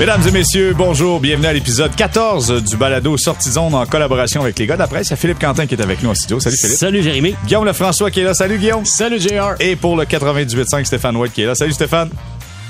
Mesdames 0.00 0.26
et 0.26 0.30
messieurs, 0.30 0.72
bonjour. 0.74 1.20
Bienvenue 1.20 1.48
à 1.48 1.52
l'épisode 1.52 1.94
14 1.94 2.64
du 2.64 2.78
balado 2.78 3.18
Sortie 3.18 3.50
Zone 3.50 3.74
en 3.74 3.84
collaboration 3.84 4.40
avec 4.40 4.58
les 4.58 4.66
gars 4.66 4.78
d'après. 4.78 5.04
C'est 5.04 5.14
Philippe 5.14 5.38
Quentin 5.38 5.66
qui 5.66 5.74
est 5.74 5.82
avec 5.82 6.02
nous 6.02 6.08
en 6.08 6.14
studio. 6.14 6.40
Salut 6.40 6.56
Philippe. 6.56 6.78
Salut 6.78 7.02
Jérémy. 7.02 7.36
Guillaume 7.44 7.66
Lefrançois 7.66 8.10
qui 8.10 8.20
est 8.20 8.24
là. 8.24 8.32
Salut 8.32 8.56
Guillaume. 8.56 8.86
Salut 8.86 9.20
JR. 9.20 9.56
Et 9.60 9.76
pour 9.76 9.98
le 9.98 10.04
98.5, 10.04 10.86
Stéphane 10.86 11.18
White 11.18 11.34
qui 11.34 11.42
est 11.42 11.46
là. 11.46 11.54
Salut 11.54 11.74
Stéphane. 11.74 12.08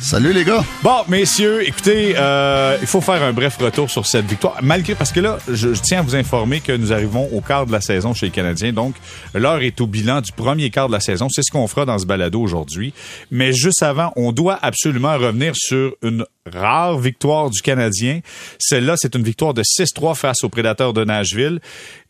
Salut 0.00 0.32
les 0.32 0.44
gars. 0.44 0.64
Bon, 0.82 1.04
messieurs, 1.08 1.62
écoutez, 1.68 2.14
euh, 2.16 2.76
il 2.80 2.86
faut 2.86 3.02
faire 3.02 3.22
un 3.22 3.32
bref 3.32 3.58
retour 3.58 3.90
sur 3.90 4.06
cette 4.06 4.24
victoire. 4.24 4.56
Malgré, 4.62 4.94
parce 4.94 5.12
que 5.12 5.20
là, 5.20 5.38
je, 5.46 5.74
je, 5.74 5.80
tiens 5.82 5.98
à 6.00 6.02
vous 6.02 6.16
informer 6.16 6.60
que 6.60 6.72
nous 6.72 6.92
arrivons 6.92 7.28
au 7.32 7.42
quart 7.42 7.66
de 7.66 7.70
la 7.70 7.82
saison 7.82 8.14
chez 8.14 8.26
les 8.26 8.32
Canadiens. 8.32 8.72
Donc, 8.72 8.94
l'heure 9.34 9.60
est 9.60 9.80
au 9.80 9.86
bilan 9.86 10.22
du 10.22 10.32
premier 10.32 10.70
quart 10.70 10.88
de 10.88 10.94
la 10.94 11.00
saison. 11.00 11.28
C'est 11.28 11.42
ce 11.42 11.52
qu'on 11.52 11.68
fera 11.68 11.84
dans 11.84 11.98
ce 11.98 12.06
balado 12.06 12.40
aujourd'hui. 12.40 12.94
Mais 13.30 13.52
juste 13.52 13.82
avant, 13.82 14.10
on 14.16 14.32
doit 14.32 14.58
absolument 14.62 15.16
revenir 15.16 15.52
sur 15.54 15.92
une 16.02 16.24
rare 16.52 16.98
victoire 16.98 17.50
du 17.50 17.60
Canadien. 17.62 18.20
Celle-là, 18.58 18.94
c'est 18.96 19.14
une 19.14 19.22
victoire 19.22 19.54
de 19.54 19.62
6-3 19.62 20.14
face 20.14 20.44
aux 20.44 20.48
Prédateurs 20.48 20.92
de 20.92 21.04
Nashville. 21.04 21.60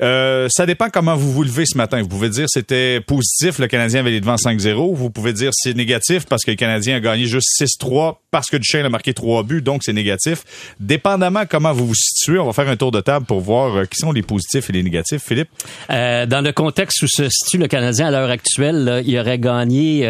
Euh, 0.03 0.49
ça 0.51 0.67
dépend 0.67 0.89
comment 0.91 1.17
vous 1.17 1.33
vous 1.33 1.43
levez 1.43 1.67
ce 1.67 1.77
matin. 1.77 2.01
Vous 2.03 2.09
pouvez 2.09 2.31
dire 2.31 2.47
c'était 2.49 3.01
positif, 3.01 3.59
le 3.59 3.67
Canadien 3.67 4.01
avait 4.01 4.11
les 4.11 4.21
devants 4.21 4.37
5-0. 4.37 4.95
Vous 4.95 5.11
pouvez 5.11 5.33
dire 5.33 5.51
c'est 5.53 5.75
négatif 5.75 6.27
parce 6.27 6.45
que 6.45 6.51
le 6.51 6.57
Canadien 6.57 6.97
a 6.97 7.01
gagné 7.01 7.27
juste 7.27 7.49
6-3 7.61 8.17
parce 8.31 8.49
que 8.49 8.57
Duchesne 8.57 8.87
a 8.87 8.89
marqué 8.89 9.13
3 9.13 9.43
buts, 9.43 9.63
donc 9.63 9.83
c'est 9.85 9.93
négatif. 9.93 10.45
Dépendamment 10.79 11.45
comment 11.49 11.73
vous 11.73 11.87
vous 11.87 11.95
situez, 11.95 12.39
on 12.39 12.47
va 12.47 12.53
faire 12.53 12.69
un 12.69 12.77
tour 12.77 12.93
de 12.93 13.01
table 13.01 13.27
pour 13.27 13.41
voir 13.41 13.77
euh, 13.77 13.85
qui 13.85 13.99
sont 13.99 14.13
les 14.13 14.23
positifs 14.23 14.71
et 14.71 14.73
les 14.73 14.83
négatifs. 14.83 15.23
Philippe? 15.23 15.49
Euh, 15.91 16.27
dans 16.27 16.41
le 16.41 16.53
contexte 16.53 17.03
où 17.03 17.07
se 17.09 17.29
situe 17.29 17.59
le 17.59 17.69
Canadien 17.69 18.07
à 18.07 18.11
l'heure 18.11 18.31
actuelle, 18.31 19.03
il 19.05 19.19
aurait 19.19 19.39
gagné 19.39 20.01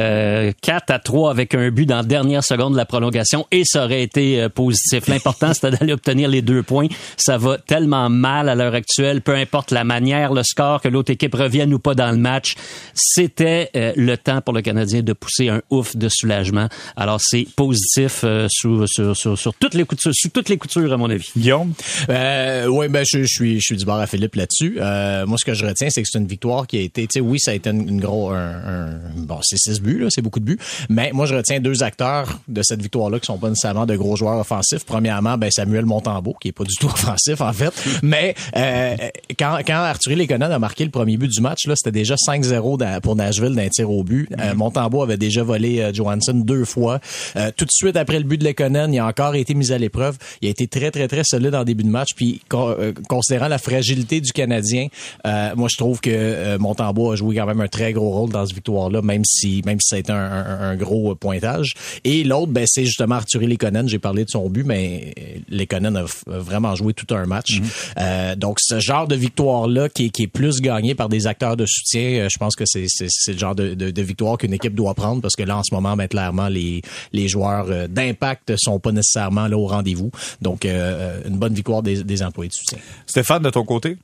4 0.62 0.91
à 0.91 0.98
3 0.98 1.31
avec 1.31 1.55
un 1.55 1.70
but 1.70 1.87
dans 1.87 1.97
la 1.97 2.03
dernière 2.03 2.45
seconde 2.45 2.73
de 2.73 2.77
la 2.77 2.84
prolongation 2.84 3.47
et 3.51 3.62
ça 3.65 3.84
aurait 3.84 4.03
été 4.03 4.19
positif. 4.54 5.06
L'important, 5.08 5.52
c'était 5.54 5.70
d'aller 5.70 5.92
obtenir 5.92 6.28
les 6.28 6.42
deux 6.42 6.62
points. 6.62 6.88
Ça 7.16 7.38
va 7.38 7.58
tellement 7.58 8.08
mal 8.08 8.48
à 8.48 8.54
l'heure 8.54 8.74
actuelle, 8.74 9.20
peu 9.22 9.34
importe 9.34 9.70
la 9.70 9.84
manière, 9.84 10.32
le 10.32 10.42
score, 10.42 10.80
que 10.80 10.88
l'autre 10.88 11.12
équipe 11.12 11.34
revienne 11.34 11.72
ou 11.74 11.78
pas 11.78 11.94
dans 11.94 12.10
le 12.10 12.16
match. 12.16 12.54
C'était 12.94 13.70
euh, 13.76 13.92
le 13.96 14.16
temps 14.16 14.41
pour 14.41 14.54
le 14.54 14.62
Canadien 14.62 15.02
de 15.02 15.12
pousser 15.12 15.48
un 15.48 15.62
ouf 15.70 15.96
de 15.96 16.08
soulagement. 16.08 16.68
Alors, 16.96 17.20
c'est 17.20 17.46
positif 17.56 18.22
euh, 18.24 18.46
sous, 18.50 18.86
sur, 18.86 19.16
sur, 19.16 19.38
sur, 19.38 19.54
toutes 19.54 19.74
les 19.74 19.84
coutures, 19.84 20.12
sous 20.14 20.28
toutes 20.28 20.48
les 20.48 20.58
coutures, 20.58 20.92
à 20.92 20.96
mon 20.96 21.10
avis. 21.10 21.30
Guillaume? 21.36 21.72
Euh, 22.08 22.66
oui, 22.66 22.88
ben, 22.88 23.04
je, 23.06 23.22
je, 23.22 23.26
suis, 23.26 23.60
je 23.60 23.64
suis 23.64 23.76
du 23.76 23.84
bord 23.84 23.98
à 23.98 24.06
Philippe 24.06 24.34
là-dessus. 24.34 24.78
Euh, 24.80 25.26
moi, 25.26 25.38
ce 25.38 25.44
que 25.44 25.54
je 25.54 25.64
retiens, 25.64 25.88
c'est 25.91 26.02
que 26.02 26.08
c'est 26.10 26.18
une 26.18 26.26
victoire 26.26 26.66
qui 26.66 26.78
a 26.78 26.80
été, 26.80 27.02
tu 27.02 27.14
sais, 27.14 27.20
oui, 27.20 27.38
ça 27.38 27.52
a 27.52 27.54
été 27.54 27.70
une, 27.70 27.88
une 27.88 28.00
gros, 28.00 28.30
un, 28.30 28.36
un, 28.36 28.91
bon, 29.16 29.38
c'est 29.42 29.58
six 29.58 29.80
buts, 29.80 29.98
là, 29.98 30.08
c'est 30.10 30.22
beaucoup 30.22 30.41
de 30.41 30.44
buts. 30.44 30.58
Mais 30.88 31.10
moi, 31.12 31.26
je 31.26 31.34
retiens 31.34 31.60
deux 31.60 31.82
acteurs 31.82 32.41
de 32.48 32.62
cette 32.62 32.82
victoire-là 32.82 33.20
qui 33.20 33.26
sont 33.26 33.38
pas 33.38 33.48
nécessairement 33.48 33.86
de 33.86 33.94
gros 34.01 34.17
joueurs 34.17 34.39
offensifs. 34.39 34.84
Premièrement, 34.84 35.39
ben 35.39 35.51
Samuel 35.51 35.87
Montembeau, 35.87 36.34
qui 36.41 36.48
est 36.48 36.53
pas 36.53 36.65
du 36.65 36.75
tout 36.77 36.87
offensif 36.93 37.41
en 37.41 37.53
fait. 37.53 37.73
Mais 38.03 38.34
euh, 38.56 38.97
quand, 39.39 39.59
quand 39.67 39.75
Arthur 39.75 40.17
Lekonen 40.17 40.51
a 40.51 40.59
marqué 40.59 40.84
le 40.84 40.91
premier 40.91 41.17
but 41.17 41.29
du 41.29 41.41
match, 41.41 41.67
là, 41.67 41.75
c'était 41.77 41.93
déjà 41.93 42.15
5-0 42.15 43.01
pour 43.01 43.17
Nashville 43.17 43.55
d'un 43.55 43.69
tir 43.69 43.91
au 43.91 44.03
but. 44.03 44.28
Euh, 44.39 44.55
Montembeau 44.55 45.03
avait 45.03 45.17
déjà 45.17 45.43
volé 45.43 45.81
euh, 45.81 45.93
Johansson 45.93 46.34
deux 46.34 46.65
fois. 46.65 47.01
Euh, 47.37 47.51
tout 47.56 47.65
de 47.65 47.71
suite 47.73 47.97
après 47.97 48.19
le 48.19 48.25
but 48.25 48.39
de 48.39 48.45
Lekonen, 48.45 48.93
il 48.93 48.98
a 48.98 49.06
encore 49.06 49.34
été 49.34 49.55
mis 49.55 49.73
à 49.73 49.78
l'épreuve. 49.78 50.17
Il 50.43 50.48
a 50.48 50.51
été 50.51 50.67
très 50.67 50.91
très 50.91 51.09
très 51.09 51.23
solide 51.25 51.55
en 51.55 51.65
début 51.65 51.84
de 51.84 51.89
match. 51.89 52.09
Puis 52.17 52.41
euh, 52.55 52.93
considérant 53.09 53.48
la 53.48 53.59
fragilité 53.59 54.21
du 54.21 54.33
Canadien, 54.33 54.89
euh, 55.27 55.55
moi 55.56 55.69
je 55.71 55.77
trouve 55.77 56.01
que 56.01 56.11
euh, 56.11 56.59
Montembeau 56.59 57.12
a 57.12 57.17
joué 57.17 57.37
quand 57.37 57.47
même 57.47 57.61
un 57.61 57.69
très 57.69 57.93
gros 57.93 58.11
rôle 58.11 58.31
dans 58.31 58.47
cette 58.47 58.55
victoire-là, 58.55 59.03
même 59.03 59.25
si 59.25 59.62
même 59.65 59.78
si 59.81 59.89
ça 59.89 59.97
a 59.97 59.98
été 59.98 60.12
un, 60.12 60.17
un, 60.17 60.71
un 60.71 60.77
gros 60.77 61.15
pointage. 61.15 61.75
Et 62.05 62.25
l'autre, 62.25 62.53
ben 62.53 62.65
c'est 62.67 62.84
justement 62.84 63.17
Arthur 63.17 63.41
Lekonen. 63.41 63.89
J'ai 63.91 63.98
parlé 63.98 64.24
de 64.24 64.30
son 64.30 64.48
but, 64.48 64.64
mais 64.64 65.12
Lekonen 65.48 65.96
a, 65.96 66.05
vraiment 66.27 66.74
joué 66.74 66.94
tout 66.94 67.14
un 67.14 67.27
match. 67.27 67.50
Mm 67.60 67.62
-hmm. 67.62 67.94
euh, 67.98 68.37
donc, 68.37 68.56
ce 68.60 68.78
genre 68.81 69.06
de 69.06 69.16
victoire-là, 69.16 69.88
qui, 69.88 70.06
est, 70.06 70.10
qui 70.10 70.22
est 70.25 70.32
plus 70.41 70.60
gagné 70.60 70.94
par 70.94 71.09
des 71.09 71.26
acteurs 71.26 71.56
de 71.56 71.66
soutien, 71.66 72.28
je 72.32 72.38
pense 72.38 72.54
que 72.56 72.65
c'est 72.66 72.87
le 73.32 73.38
genre 73.38 73.54
de, 73.54 73.75
de, 73.75 73.91
de 73.91 74.03
victoire 74.03 74.38
qu'une 74.38 74.54
équipe 74.54 74.75
doit 74.75 74.94
prendre 74.94 75.20
parce 75.20 75.37
que 75.37 75.42
là, 75.50 75.56
en 75.59 75.65
ce 75.69 75.75
moment, 75.75 75.97
ben, 75.97 76.09
clairement, 76.09 76.48
les, 76.48 76.82
les 77.12 77.28
joueurs 77.28 77.66
d'impact 77.88 78.54
sont 78.56 78.78
pas 78.81 78.92
nécessairement 78.92 79.47
là 79.48 79.56
au 79.56 79.66
rendez-vous. 79.66 80.10
Donc, 80.41 80.65
euh, 80.65 81.20
une 81.26 81.38
bonne 81.38 81.54
victoire 81.54 81.82
des, 81.82 82.03
des 82.04 82.22
employés 82.22 82.48
de 82.48 82.54
soutien. 82.54 82.78
Stéphane, 83.06 83.42
de 83.42 83.50
ton 83.50 83.65
côté? 83.65 83.97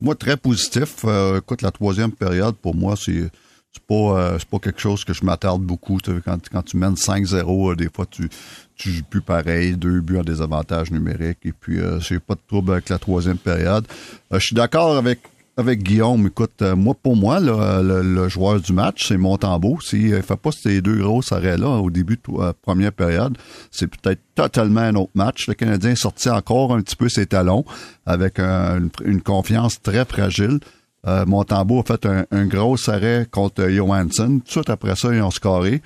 Moi, 0.00 0.14
très 0.14 0.36
positif. 0.36 1.04
Euh, 1.04 1.38
écoute, 1.38 1.62
la 1.62 1.70
troisième 1.70 2.12
période, 2.12 2.54
pour 2.56 2.74
moi, 2.74 2.94
c'est 3.02 3.30
c'est 3.76 3.86
pas 3.86 4.18
euh, 4.18 4.38
pas 4.50 4.58
quelque 4.58 4.80
chose 4.80 5.04
que 5.04 5.12
je 5.12 5.24
m'attarde 5.24 5.62
beaucoup. 5.62 5.98
Quand, 6.24 6.38
quand 6.50 6.62
tu 6.62 6.76
mènes 6.76 6.94
5-0, 6.94 7.72
euh, 7.72 7.76
des 7.76 7.88
fois 7.94 8.06
tu 8.10 8.28
tu 8.74 8.90
joues 8.90 9.04
plus 9.08 9.20
pareil, 9.20 9.76
deux 9.76 10.00
buts 10.00 10.18
en 10.18 10.22
désavantage 10.22 10.90
numérique. 10.90 11.38
Et 11.44 11.52
puis 11.52 11.80
euh, 11.80 12.00
j'ai 12.00 12.18
pas 12.18 12.34
de 12.34 12.40
trouble 12.46 12.72
avec 12.72 12.88
la 12.88 12.98
troisième 12.98 13.38
période. 13.38 13.86
Euh, 14.32 14.38
je 14.38 14.46
suis 14.46 14.56
d'accord 14.56 14.96
avec 14.96 15.20
avec 15.58 15.82
Guillaume. 15.82 16.26
Écoute, 16.26 16.60
moi 16.60 16.94
pour 17.02 17.16
moi, 17.16 17.40
le, 17.40 18.02
le, 18.02 18.28
joueur 18.28 18.60
du 18.60 18.74
match, 18.74 19.08
c'est 19.08 19.16
Montembeau. 19.16 19.78
S'il 19.80 20.10
ne 20.10 20.20
fait 20.20 20.36
pas 20.36 20.50
ces 20.52 20.82
deux 20.82 20.98
gros 20.98 21.22
arrêts-là 21.30 21.68
au 21.68 21.90
début 21.90 22.16
de 22.16 22.38
la 22.38 22.52
première 22.52 22.92
période, 22.92 23.38
c'est 23.70 23.86
peut-être 23.86 24.20
totalement 24.34 24.82
un 24.82 24.94
autre 24.96 25.12
match. 25.14 25.48
Le 25.48 25.54
Canadien 25.54 25.92
est 25.92 25.96
sorti 25.96 26.28
encore 26.28 26.74
un 26.74 26.82
petit 26.82 26.96
peu 26.96 27.08
ses 27.08 27.24
talons 27.24 27.64
avec 28.04 28.38
un, 28.38 28.80
une, 28.80 28.90
une 29.06 29.22
confiance 29.22 29.80
très 29.80 30.04
fragile. 30.04 30.60
Euh, 31.06 31.24
a 31.24 31.82
fait 31.86 32.06
un, 32.30 32.46
gros 32.46 32.90
arrêt 32.90 33.26
contre 33.30 33.68
Johansson. 33.68 34.40
Tout 34.40 34.44
de 34.44 34.50
suite 34.50 34.70
après 34.70 34.96
ça, 34.96 35.14
ils 35.14 35.22
ont 35.22 35.30
scoré. 35.30 35.82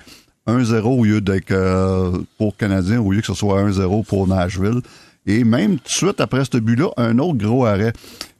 1-0 0.47 0.81
au 0.81 1.03
lieu 1.03 1.21
d'être 1.21 1.51
euh, 1.51 2.17
pour 2.37 2.57
Canadien, 2.57 2.99
au 2.99 3.11
lieu 3.11 3.21
que 3.21 3.27
ce 3.27 3.35
soit 3.35 3.61
1-0 3.63 4.03
pour 4.05 4.27
Nashville. 4.27 4.81
Et 5.27 5.43
même 5.43 5.77
tout 5.77 5.83
de 5.83 5.89
suite 5.89 6.21
après 6.21 6.43
ce 6.51 6.57
but-là, 6.57 6.89
un 6.97 7.19
autre 7.19 7.37
gros 7.37 7.65
arrêt. 7.65 7.93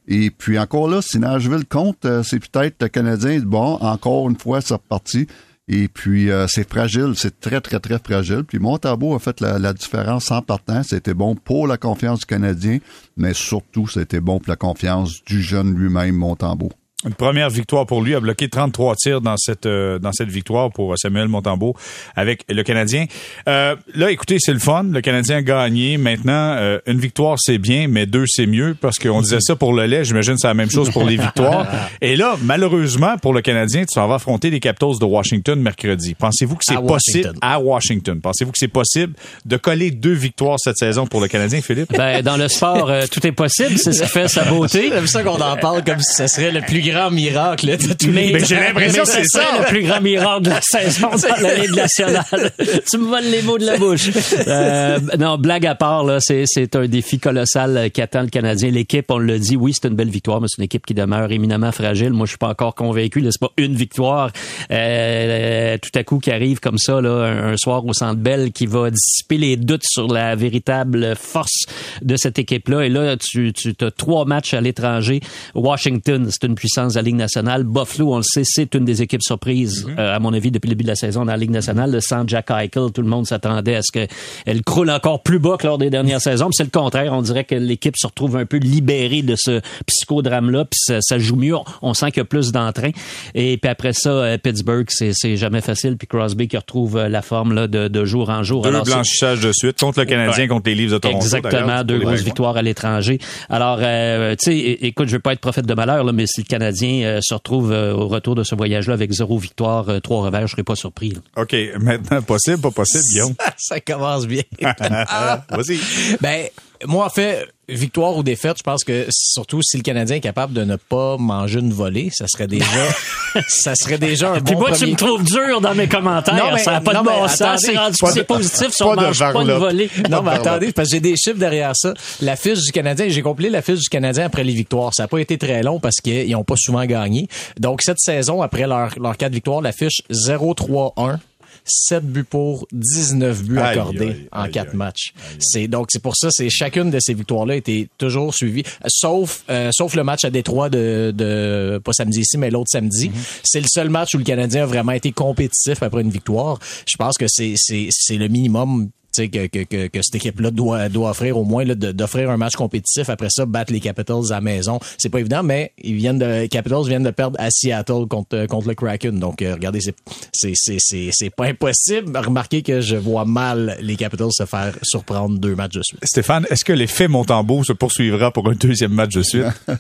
Et 0.08 0.32
puis 0.32 0.58
encore 0.58 0.90
là, 0.90 1.02
si 1.02 1.20
Nashville 1.20 1.66
compte, 1.66 2.04
euh, 2.06 2.24
c'est 2.24 2.40
peut-être 2.40 2.88
Canadien, 2.88 3.40
bon, 3.40 3.76
encore 3.82 4.28
une 4.30 4.38
fois, 4.38 4.62
c'est 4.62 4.74
reparti. 4.74 5.28
Et 5.68 5.88
puis, 5.88 6.32
euh, 6.32 6.48
c'est 6.48 6.68
fragile, 6.68 7.14
c'est 7.16 7.40
très, 7.40 7.62
très, 7.62 7.80
très 7.80 8.00
fragile. 8.00 8.44
Puis 8.44 8.60
Montembeau 8.60 9.16
a 9.16 9.20
fait 9.20 9.40
la, 9.42 9.74
différence 9.74 10.32
en 10.32 10.42
partant. 10.42 10.84
C'était 10.84 11.14
bon 11.14 11.36
pour 11.36 11.68
la 11.68 11.78
confiance 11.78 12.20
du 12.20 12.26
Canadien, 12.26 12.80
mais 13.16 13.34
surtout, 13.34 13.88
c'était 13.88 14.20
bon 14.20 14.40
pour 14.40 14.50
la 14.50 14.56
confiance 14.58 15.24
du 15.24 15.42
jeune 15.42 15.74
lui-même, 15.74 16.16
Montembeau. 16.16 16.72
Une 17.04 17.16
première 17.16 17.50
victoire 17.50 17.88
pour 17.88 18.04
lui, 18.04 18.14
a 18.14 18.20
bloqué 18.20 18.48
33 18.48 18.96
tirs 18.96 19.22
dans 19.22 19.36
cette 19.36 19.66
euh, 19.66 19.98
dans 19.98 20.12
cette 20.12 20.30
victoire 20.30 20.72
pour 20.72 20.96
Samuel 21.00 21.28
Montembeau 21.30 21.76
avec 22.16 22.44
le 22.48 22.62
Canadien. 22.62 23.06
Euh, 23.50 23.76
là, 23.96 24.12
écoutez, 24.12 24.38
c'est 24.40 24.54
le 24.54 24.60
fun. 24.60 24.84
Le 24.84 25.02
Canadien 25.02 25.38
a 25.38 25.42
gagné. 25.42 25.98
Maintenant, 25.98 26.56
euh, 26.60 26.78
une 26.86 27.00
victoire 27.00 27.38
c'est 27.40 27.58
bien, 27.58 27.88
mais 27.88 28.06
deux 28.06 28.26
c'est 28.28 28.46
mieux 28.46 28.76
parce 28.80 29.00
qu'on 29.00 29.22
disait 29.22 29.40
ça 29.42 29.56
pour 29.56 29.74
le 29.74 29.88
lait. 29.88 30.04
J'imagine 30.04 30.38
c'est 30.38 30.48
la 30.48 30.54
même 30.54 30.70
chose 30.70 30.92
pour 30.92 31.04
les 31.04 31.18
victoires. 31.18 31.66
Et 32.02 32.16
là, 32.16 32.36
malheureusement 32.44 33.18
pour 33.18 33.34
le 33.34 33.42
Canadien, 33.42 33.84
tu 33.86 34.00
vas 34.00 34.14
affronter 34.14 34.52
les 34.52 34.60
Capitals 34.60 35.00
de 35.00 35.06
Washington 35.06 35.60
mercredi. 35.60 36.14
Pensez-vous 36.14 36.56
que 36.56 36.64
c'est 36.64 36.76
possible? 36.76 37.34
À 37.42 37.60
Washington 37.60 38.22
Pensez-vous 38.22 38.52
que 38.52 38.60
c'est 38.60 38.68
possible 38.68 39.14
de 39.46 39.58
coller 39.58 39.90
deux 39.90 40.14
victoires 40.14 40.58
cette 40.60 40.78
saison 40.78 41.08
pour 41.08 41.20
le 41.20 41.28
Canadien, 41.28 41.62
Philippe? 41.62 41.94
Ben 41.98 42.22
dans 42.22 42.38
le 42.38 42.48
sport, 42.48 42.92
tout 43.12 43.26
est 43.26 43.32
possible. 43.32 43.78
C'est 43.80 43.94
ce 43.94 44.04
qui 44.04 44.10
fait 44.10 44.28
sa 44.28 44.44
beauté. 44.44 44.92
C'est 45.02 45.08
ça 45.08 45.24
qu'on 45.24 45.42
en 45.42 45.58
parle 45.58 45.84
comme 45.84 46.00
si 46.00 46.14
ce 46.14 46.28
serait 46.28 46.52
le 46.52 46.62
plus 46.62 46.82
grand 46.82 46.91
miracle 47.12 47.68
là, 47.68 47.78
de 47.78 47.94
tous 47.94 48.12
les 48.12 48.34
Mais 48.34 48.46
j'ai 48.46 48.56
l'impression 48.56 49.04
que 49.04 49.10
c'est 49.10 49.26
ça. 49.26 49.44
le 49.60 49.66
plus 49.66 49.84
grand 49.84 50.02
miracle 50.02 50.44
de 50.44 50.50
la 50.50 50.62
saison 50.62 51.10
dans 51.10 51.42
la 51.42 51.56
Ligue 51.56 51.76
nationale. 51.76 52.52
tu 52.90 52.98
me 52.98 53.06
voles 53.06 53.26
les 53.26 53.42
mots 53.42 53.58
de 53.58 53.66
la 53.66 53.78
bouche. 53.78 54.10
Euh, 54.48 55.00
non, 55.20 55.38
blague 55.38 55.66
à 55.66 55.76
part, 55.76 56.04
là, 56.04 56.20
c'est, 56.20 56.44
c'est 56.46 56.76
un 56.76 56.88
défi 56.88 57.20
colossal 57.20 57.90
qu'attend 57.94 58.22
le 58.22 58.30
Canadien. 58.30 58.70
L'équipe, 58.72 59.06
on 59.10 59.18
le 59.18 59.40
dit, 59.40 59.56
oui, 59.56 59.74
c'est 59.74 59.88
une 59.88 59.96
belle 59.96 60.10
victoire, 60.10 60.42
mais 60.42 60.48
c'est 60.50 60.58
une 60.60 60.66
équipe 60.66 60.86
qui 60.86 60.94
demeure 60.94 61.32
éminemment 61.32 61.72
fragile. 61.72 62.12
Moi, 62.12 62.26
je 62.26 62.32
suis 62.32 62.38
pas 62.38 62.50
encore 62.50 62.76
convaincu. 62.76 63.22
Là, 63.22 63.30
c'est 63.32 63.42
pas 63.42 63.54
une 63.58 63.76
victoire 63.76 64.32
euh, 64.72 65.78
tout 65.78 65.98
à 65.98 66.04
coup 66.04 66.20
qui 66.20 66.32
arrive 66.32 66.60
comme 66.60 66.78
ça, 66.78 67.02
là, 67.02 67.26
un, 67.26 67.54
un 67.54 67.58
soir 67.58 67.86
au 67.86 67.94
Centre 67.94 68.20
Bell 68.20 68.52
qui 68.52 68.66
va 68.66 68.90
dissiper 68.90 69.38
les 69.38 69.58
doutes 69.58 69.86
sur 69.86 70.08
la 70.08 70.36
véritable 70.36 71.16
force 71.16 71.66
de 72.02 72.16
cette 72.16 72.40
équipe-là. 72.40 72.86
Et 72.86 72.90
là, 72.90 73.16
tu, 73.18 73.54
tu 73.54 73.74
as 73.82 73.92
trois 73.92 74.26
matchs 74.26 74.54
à 74.54 74.62
l'étranger. 74.62 75.22
Washington, 75.56 76.28
c'est 76.30 76.48
une 76.48 76.56
puissance 76.56 76.81
de 76.90 76.96
la 76.96 77.02
Ligue 77.02 77.16
nationale. 77.16 77.64
Buffalo, 77.64 78.14
on 78.14 78.18
le 78.18 78.24
sait, 78.24 78.44
c'est 78.46 78.74
une 78.76 78.86
des 78.86 79.02
équipes 79.02 79.24
surprises, 79.24 79.86
mm 79.86 79.90
-hmm. 79.90 80.00
euh, 80.00 80.16
à 80.16 80.20
mon 80.20 80.34
avis, 80.34 80.52
depuis 80.52 80.68
le 80.68 80.76
début 80.76 80.84
de 80.84 80.90
la 80.90 80.96
saison 80.96 81.26
dans 81.26 81.32
la 81.32 81.38
Ligue 81.38 81.52
nationale. 81.52 81.98
Sans 82.02 82.28
Jack 82.28 82.50
Eichel, 82.52 82.92
tout 82.94 83.02
le 83.02 83.08
monde 83.08 83.26
s'attendait 83.26 83.76
à 83.76 83.82
ce 83.82 83.92
qu'elle 83.92 84.62
croule 84.64 84.90
encore 84.90 85.22
plus 85.24 85.40
bas 85.40 85.58
que 85.58 85.68
lors 85.68 85.78
des 85.78 85.90
dernières 85.90 86.22
saisons. 86.22 86.50
c'est 86.52 86.64
le 86.64 86.70
contraire. 86.70 87.14
On 87.14 87.22
dirait 87.22 87.44
que 87.44 87.56
l'équipe 87.56 87.96
se 87.98 88.08
retrouve 88.08 88.38
un 88.38 88.46
peu 88.46 88.58
libérée 88.58 89.22
de 89.22 89.36
ce 89.38 89.62
psychodrame-là. 89.86 90.66
Puis 90.66 90.80
ça, 90.88 90.98
ça, 91.02 91.18
joue 91.20 91.36
mieux. 91.36 91.56
On 91.82 91.94
sent 91.94 92.08
qu'il 92.12 92.18
y 92.18 92.22
a 92.22 92.26
plus 92.26 92.52
d'entrain. 92.52 92.92
Et 93.36 93.58
puis 93.58 93.70
après 93.70 93.94
ça, 93.94 94.10
euh, 94.10 94.38
Pittsburgh, 94.38 94.88
c'est 94.90 95.36
jamais 95.38 95.62
facile. 95.62 95.98
Puis 95.98 96.08
Crosby 96.08 96.48
qui 96.48 96.58
retrouve 96.58 96.98
euh, 96.98 97.10
la 97.10 97.22
forme 97.22 97.54
là, 97.54 97.68
de, 97.68 97.88
de 97.88 98.06
jour 98.06 98.30
en 98.30 98.44
jour. 98.44 98.62
Deux 98.64 98.70
Alors, 98.70 98.86
blanchissages 98.86 99.42
de 99.42 99.52
suite 99.52 99.78
contre 99.80 100.00
le 100.00 100.06
Canadien, 100.06 100.44
ouais. 100.44 100.48
contre 100.48 100.70
les 100.70 100.76
Leafs 100.76 100.92
de 100.92 100.98
Toronto. 100.98 101.26
Exactement. 101.26 101.84
Deux 101.84 102.00
grosses 102.00 102.22
victoires 102.22 102.58
à 102.58 102.62
l'étranger. 102.62 103.20
Alors, 103.50 103.80
euh, 103.82 104.36
tu 104.36 104.52
sais, 104.52 104.58
écoute, 104.58 105.08
je 105.08 105.14
veux 105.14 105.20
pas 105.20 105.34
être 105.34 105.40
prophète 105.40 105.66
de 105.66 105.74
malheur, 105.74 106.04
là, 106.04 106.12
mais 106.12 106.26
si 106.28 106.42
le 106.42 106.46
Canadien 106.46 106.71
Canadien 106.72 107.04
euh, 107.04 107.20
se 107.22 107.34
retrouve 107.34 107.72
euh, 107.72 107.94
au 107.94 108.08
retour 108.08 108.36
de 108.36 108.44
ce 108.44 108.56
voyage-là 108.56 108.94
avec 108.94 109.12
zéro 109.12 109.38
victoire, 109.38 109.90
euh, 109.90 110.00
trois 110.00 110.22
revers, 110.24 110.48
je 110.48 110.54
serais 110.54 110.64
pas 110.64 110.76
surpris. 110.76 111.12
là. 111.12 111.20
OK, 111.42 111.56
maintenant, 111.80 112.22
possible, 112.22 112.62
pas 112.62 112.72
possible, 112.72 113.04
Guillaume? 113.12 113.34
Ça 113.58 113.80
commence 113.82 114.26
bien. 114.26 114.44
Vas-y. 114.62 115.80
Ben, 116.22 116.48
moi, 116.88 117.06
en 117.06 117.10
fait, 117.10 117.48
victoire 117.70 118.18
ou 118.18 118.24
défaite, 118.24 118.58
je 118.58 118.64
pense 118.64 118.84
que 118.84 119.08
surtout 119.10 119.62
si 119.62 119.78
le 119.78 119.84
Canadien 119.84 120.18
est 120.18 120.22
capable 120.22 120.54
de 120.54 120.64
ne 120.64 120.76
pas 120.76 121.18
manger 121.18 121.60
une 121.60 121.74
volée, 121.74 122.10
ça 122.12 122.26
serait 122.28 122.48
déjà, 122.48 122.66
ça 123.48 123.76
serait 123.76 123.98
déjà 123.98 124.32
un 124.32 124.42
Puis 124.42 124.56
bon 124.56 124.62
moi, 124.62 124.72
tu 124.72 124.88
me 124.88 124.96
trouves 124.96 125.24
dur 125.24 125.62
dans 125.62 125.74
mes 125.74 125.88
commentaires. 125.88 126.36
Non, 126.36 126.52
mais- 126.54 126.60
ça 126.60 126.72
n'a 126.72 126.82
pas 126.82 126.94
non, 126.94 127.02
de 127.02 127.08
bon 127.08 127.28
sens. 127.28 127.62
C'est 127.62 127.78
rendu 127.78 128.24
positif 128.24 128.68
si 128.72 128.84
pas 128.84 128.90
on 128.90 128.96
mange 128.96 129.20
pas 129.20 129.42
une 129.42 129.52
volée. 129.54 129.90
Non, 130.10 130.22
mais 130.22 130.32
attendez, 130.32 130.72
parce 130.72 130.90
que 130.90 130.96
j'ai 130.96 131.00
des 131.00 131.16
chiffres 131.16 131.40
derrière 131.40 131.72
ça. 131.76 131.94
La 132.22 132.36
fiche 132.36 132.60
du 132.60 132.72
Canadien, 132.72 133.08
j'ai 133.10 133.22
compilé 133.22 133.50
la 133.50 133.62
fiche 133.62 133.80
du 133.80 133.90
Canadien 133.90 134.26
après 134.26 134.44
les 134.44 134.54
victoires. 134.54 134.94
Ça 134.94 135.04
n'a 135.04 135.08
pas 135.08 135.20
été 135.20 135.38
très 135.38 135.64
long 135.64 135.80
parce 135.80 135.98
qu'ils 136.02 136.32
n'ont 136.32 136.44
pas 136.44 136.56
souvent 136.58 136.86
gagné. 136.86 137.28
Donc, 137.60 137.82
cette 137.82 138.00
saison, 138.00 138.42
après 138.42 138.68
leurs 138.68 138.98
leur 139.00 139.18
quatre 139.18 139.34
victoires, 139.34 139.62
la 139.62 139.72
fiche 139.72 140.02
0-3-1. 140.12 141.18
7 141.66 142.06
buts 142.06 142.24
pour, 142.24 142.68
19 142.72 143.44
buts 143.44 143.60
Aïe, 143.60 143.78
accordés 143.78 144.06
aïe, 144.08 144.28
en 144.32 144.42
aïe, 144.44 144.52
quatre 144.52 144.72
aïe. 144.72 144.78
matchs. 144.78 145.14
C'est 145.40 145.68
donc 145.68 145.88
c'est 145.90 146.02
pour 146.02 146.16
ça 146.16 146.30
c'est 146.32 146.50
chacune 146.50 146.90
de 146.90 147.00
ces 147.00 147.14
victoires 147.14 147.46
là 147.46 147.56
était 147.56 147.88
toujours 147.98 148.34
suivie 148.34 148.64
sauf 148.88 149.44
euh, 149.50 149.70
sauf 149.72 149.96
le 149.96 150.04
match 150.04 150.24
à 150.24 150.30
Détroit 150.30 150.70
de, 150.70 151.14
de 151.16 151.80
pas 151.84 151.94
samedi 151.94 152.22
ici 152.22 152.38
mais 152.38 152.50
l'autre 152.50 152.70
samedi. 152.72 153.10
Mm-hmm. 153.10 153.40
C'est 153.44 153.62
le 153.62 153.68
seul 153.68 153.90
match 153.90 154.14
où 154.16 154.18
le 154.18 154.24
Canadien 154.24 154.64
a 154.64 154.66
vraiment 154.66 154.94
été 154.94 155.12
compétitif 155.12 155.82
après 155.84 156.02
une 156.02 156.10
victoire. 156.10 156.60
Je 156.88 156.96
pense 156.98 157.18
que 157.18 157.26
c'est 157.28 157.54
c'est 157.56 157.88
c'est 157.92 158.18
le 158.18 158.28
minimum 158.28 158.90
que, 159.18 159.48
que, 159.48 159.64
que, 159.64 159.88
que 159.88 160.02
cette 160.02 160.16
équipe-là 160.16 160.52
doit, 160.52 160.90
doit 160.90 161.10
offrir 161.12 161.38
au 161.38 161.44
moins 161.44 161.64
là, 161.66 161.76
de- 161.76 161.92
d'offrir 161.92 162.30
un 162.30 162.38
match 162.38 162.56
compétitif. 162.56 163.10
Après 163.10 163.28
ça, 163.30 163.46
battre 163.46 163.72
les 163.74 163.80
Capitals 163.80 164.32
à 164.32 164.36
la 164.36 164.42
maison. 164.42 164.80
C'est 164.98 165.10
pas 165.10 165.20
évident, 165.20 165.44
mais 165.44 165.74
ils 165.78 165.96
viennent 165.96 166.20
de 166.20 166.46
Capitals 166.48 166.86
viennent 166.88 167.04
de 167.04 167.12
perdre 167.12 167.38
à 167.40 167.50
Seattle 167.52 168.08
contre, 168.10 168.46
contre 168.48 168.68
le 168.68 168.76
Kraken. 168.76 169.20
Donc, 169.20 169.42
euh, 169.42 169.54
regardez, 169.54 169.82
c'est 169.82 169.96
c'est 170.34 170.54
c'est 170.56 170.78
c'est 170.80 171.10
c'est 171.12 171.30
pas 171.30 171.46
impossible. 171.46 172.16
Remarquez 172.18 172.62
que 172.62 172.82
je 172.82 172.96
vois 172.96 173.26
mal 173.26 173.78
les 173.82 173.96
Capitals 173.96 174.32
se 174.32 174.46
faire 174.46 174.74
surprendre 174.84 175.38
deux 175.40 175.56
matchs 175.56 175.74
de 175.76 175.82
suite. 175.84 176.00
Stéphane, 176.04 176.46
est-ce 176.50 176.64
que 176.66 176.74
l'effet 176.74 177.08
Montembeau 177.08 177.64
se 177.64 177.74
poursuivra 177.74 178.32
pour 178.32 178.50
un 178.50 178.54
deuxième 178.56 178.94
match 178.94 179.14
de 179.16 179.22
suite? 179.24 179.46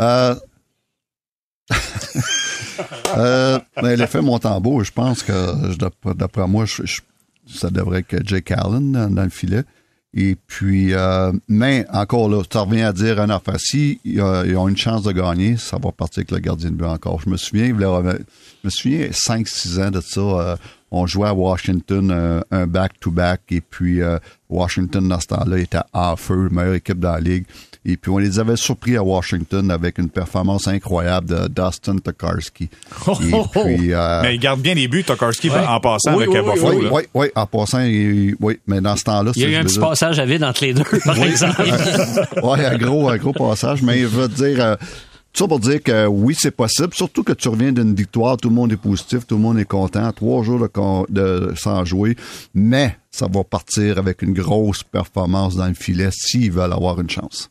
Euh, 0.00 0.34
euh, 3.16 3.58
ben, 3.80 3.96
l'effet 3.96 4.20
Montembeau, 4.20 4.82
je 4.82 4.90
pense 4.90 5.22
que 5.22 5.32
d'après 6.14 6.46
moi, 6.48 6.64
je- 6.64 6.84
je- 6.84 7.00
ça 7.46 7.70
devrait 7.70 8.04
être 8.08 8.26
Jake 8.26 8.50
Allen 8.50 8.92
dans, 8.92 9.22
le 9.22 9.30
filet. 9.30 9.62
Et 10.16 10.36
puis, 10.46 10.94
euh, 10.94 11.32
mais 11.48 11.86
encore 11.92 12.28
là, 12.28 12.42
ça 12.50 12.60
revient 12.60 12.82
à 12.82 12.92
dire 12.92 13.18
une 13.18 13.32
affaire. 13.32 13.58
Si 13.58 14.00
ils 14.04 14.20
ont 14.22 14.68
une 14.68 14.76
chance 14.76 15.02
de 15.02 15.10
gagner, 15.10 15.56
ça 15.56 15.76
va 15.82 15.90
partir 15.90 16.20
avec 16.20 16.30
le 16.30 16.38
gardien 16.38 16.70
de 16.70 16.76
but 16.76 16.84
encore. 16.84 17.20
Je 17.20 17.28
me 17.28 17.36
souviens, 17.36 17.66
je 17.66 18.18
me 18.62 18.70
souviens 18.70 19.08
5-6 19.08 19.82
ans 19.82 19.90
de 19.90 20.00
ça. 20.00 20.20
euh, 20.20 20.56
on 20.92 21.06
jouait 21.06 21.26
à 21.26 21.34
Washington 21.34 22.12
euh, 22.12 22.40
un 22.52 22.68
back-to-back 22.68 23.40
et 23.50 23.60
puis 23.60 24.00
Washington 24.48 25.08
dans 25.08 25.18
ce 25.18 25.26
temps-là 25.26 25.58
était 25.58 25.78
à 25.92 26.14
feu, 26.16 26.48
meilleure 26.52 26.74
équipe 26.74 27.00
dans 27.00 27.14
la 27.14 27.20
ligue. 27.20 27.46
Et 27.86 27.96
puis 27.98 28.10
on 28.10 28.18
les 28.18 28.38
avait 28.38 28.56
surpris 28.56 28.96
à 28.96 29.02
Washington 29.02 29.70
avec 29.70 29.98
une 29.98 30.08
performance 30.08 30.66
incroyable 30.68 31.28
de 31.28 31.48
Dustin 31.48 31.96
Tokarski. 31.98 32.64
Et 32.64 33.08
puis, 33.52 33.92
euh, 33.92 34.22
Mais 34.22 34.34
il 34.36 34.38
garde 34.40 34.60
bien 34.60 34.74
les 34.74 34.88
buts, 34.88 35.04
Tokarski, 35.04 35.50
en 35.50 35.80
passant 35.80 36.16
Oui, 36.16 36.24
avec 36.24 36.34
oui, 36.44 36.52
Buffalo. 36.54 36.78
oui, 36.80 36.86
oui, 36.90 37.02
oui, 37.14 37.26
en 37.34 37.46
passant, 37.46 37.80
il- 37.80 38.36
oui, 38.40 38.58
mais 38.66 38.80
dans 38.80 38.96
ce 38.96 39.04
temps-là, 39.04 39.32
Il 39.36 39.42
y 39.42 39.44
a 39.44 39.48
eu 39.50 39.56
un 39.56 39.64
petit 39.64 39.74
dire- 39.78 39.88
passage 39.88 40.18
à 40.18 40.24
vide 40.24 40.44
entre 40.44 40.64
les 40.64 40.72
deux, 40.74 40.84
par 41.04 41.18
exemple. 41.22 41.62
ouais, 42.42 42.64
un 42.64 42.78
gros, 42.78 43.08
un 43.10 43.16
gros 43.18 43.32
passage, 43.32 43.82
mais 43.82 43.98
je 44.00 44.06
veux 44.06 44.28
dire, 44.28 44.64
euh, 44.64 44.76
tout 45.34 45.44
ça 45.44 45.48
pour 45.48 45.58
dire 45.60 45.82
que 45.82 46.06
oui, 46.06 46.34
c'est 46.38 46.52
possible, 46.56 46.94
surtout 46.94 47.22
que 47.22 47.32
tu 47.32 47.48
reviens 47.48 47.72
d'une 47.72 47.94
victoire, 47.94 48.36
tout 48.38 48.48
le 48.48 48.54
monde 48.54 48.72
est 48.72 48.76
positif, 48.76 49.26
tout 49.26 49.34
le 49.36 49.42
monde 49.42 49.58
est 49.58 49.64
content, 49.64 50.10
trois 50.12 50.42
jours 50.42 50.60
de, 50.60 50.68
con- 50.68 51.04
de 51.10 51.52
sans 51.56 51.84
jouer, 51.84 52.16
mais 52.54 52.96
ça 53.10 53.26
va 53.30 53.44
partir 53.44 53.98
avec 53.98 54.22
une 54.22 54.32
grosse 54.32 54.82
performance 54.84 55.56
dans 55.56 55.66
le 55.66 55.74
filet 55.74 56.08
s'ils 56.12 56.50
veulent 56.52 56.72
avoir 56.72 57.00
une 57.00 57.10
chance. 57.10 57.50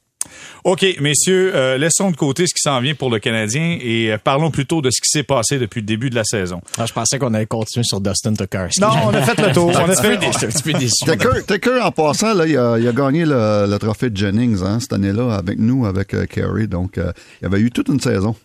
OK, 0.63 0.85
messieurs, 1.01 1.51
euh, 1.55 1.77
laissons 1.77 2.09
de 2.11 2.15
côté 2.15 2.47
ce 2.47 2.53
qui 2.53 2.61
s'en 2.61 2.79
vient 2.79 2.95
pour 2.95 3.09
le 3.09 3.19
Canadien 3.19 3.77
et 3.81 4.11
euh, 4.13 4.17
parlons 4.23 4.49
plutôt 4.51 4.81
de 4.81 4.89
ce 4.91 5.01
qui 5.01 5.09
s'est 5.09 5.23
passé 5.23 5.59
depuis 5.59 5.81
le 5.81 5.85
début 5.85 6.09
de 6.09 6.15
la 6.15 6.23
saison. 6.23 6.61
Ah, 6.77 6.85
je 6.85 6.93
pensais 6.93 7.19
qu'on 7.19 7.33
allait 7.33 7.45
continuer 7.45 7.83
sur 7.83 7.99
Dustin 7.99 8.33
Tokarski. 8.33 8.79
Non, 8.79 8.87
on 9.05 9.13
a 9.13 9.21
fait 9.21 9.39
le 9.41 9.51
tour. 9.53 9.71
On 9.75 9.89
a 9.89 9.93
Je 9.93 9.93
suis 9.95 10.07
un 10.07 10.19
fait... 10.19 10.45
un 10.45 10.49
petit 10.49 10.63
peu 10.63 10.73
déçu. 10.73 11.05
Taker, 11.05 11.43
Taker, 11.45 11.79
en 11.83 11.91
passant, 11.91 12.33
là, 12.33 12.45
il, 12.47 12.57
a, 12.57 12.77
il 12.79 12.87
a 12.87 12.91
gagné 12.93 13.25
le, 13.25 13.65
le 13.69 13.77
trophée 13.77 14.09
de 14.09 14.15
Jennings 14.17 14.61
hein, 14.63 14.79
cette 14.79 14.93
année-là 14.93 15.33
avec 15.35 15.59
nous, 15.59 15.85
avec 15.85 16.13
euh, 16.13 16.25
Carey. 16.25 16.67
Donc, 16.67 16.97
euh, 16.97 17.11
il 17.41 17.43
y 17.43 17.47
avait 17.47 17.59
eu 17.59 17.69
toute 17.71 17.89
une 17.89 17.99
saison. 17.99 18.35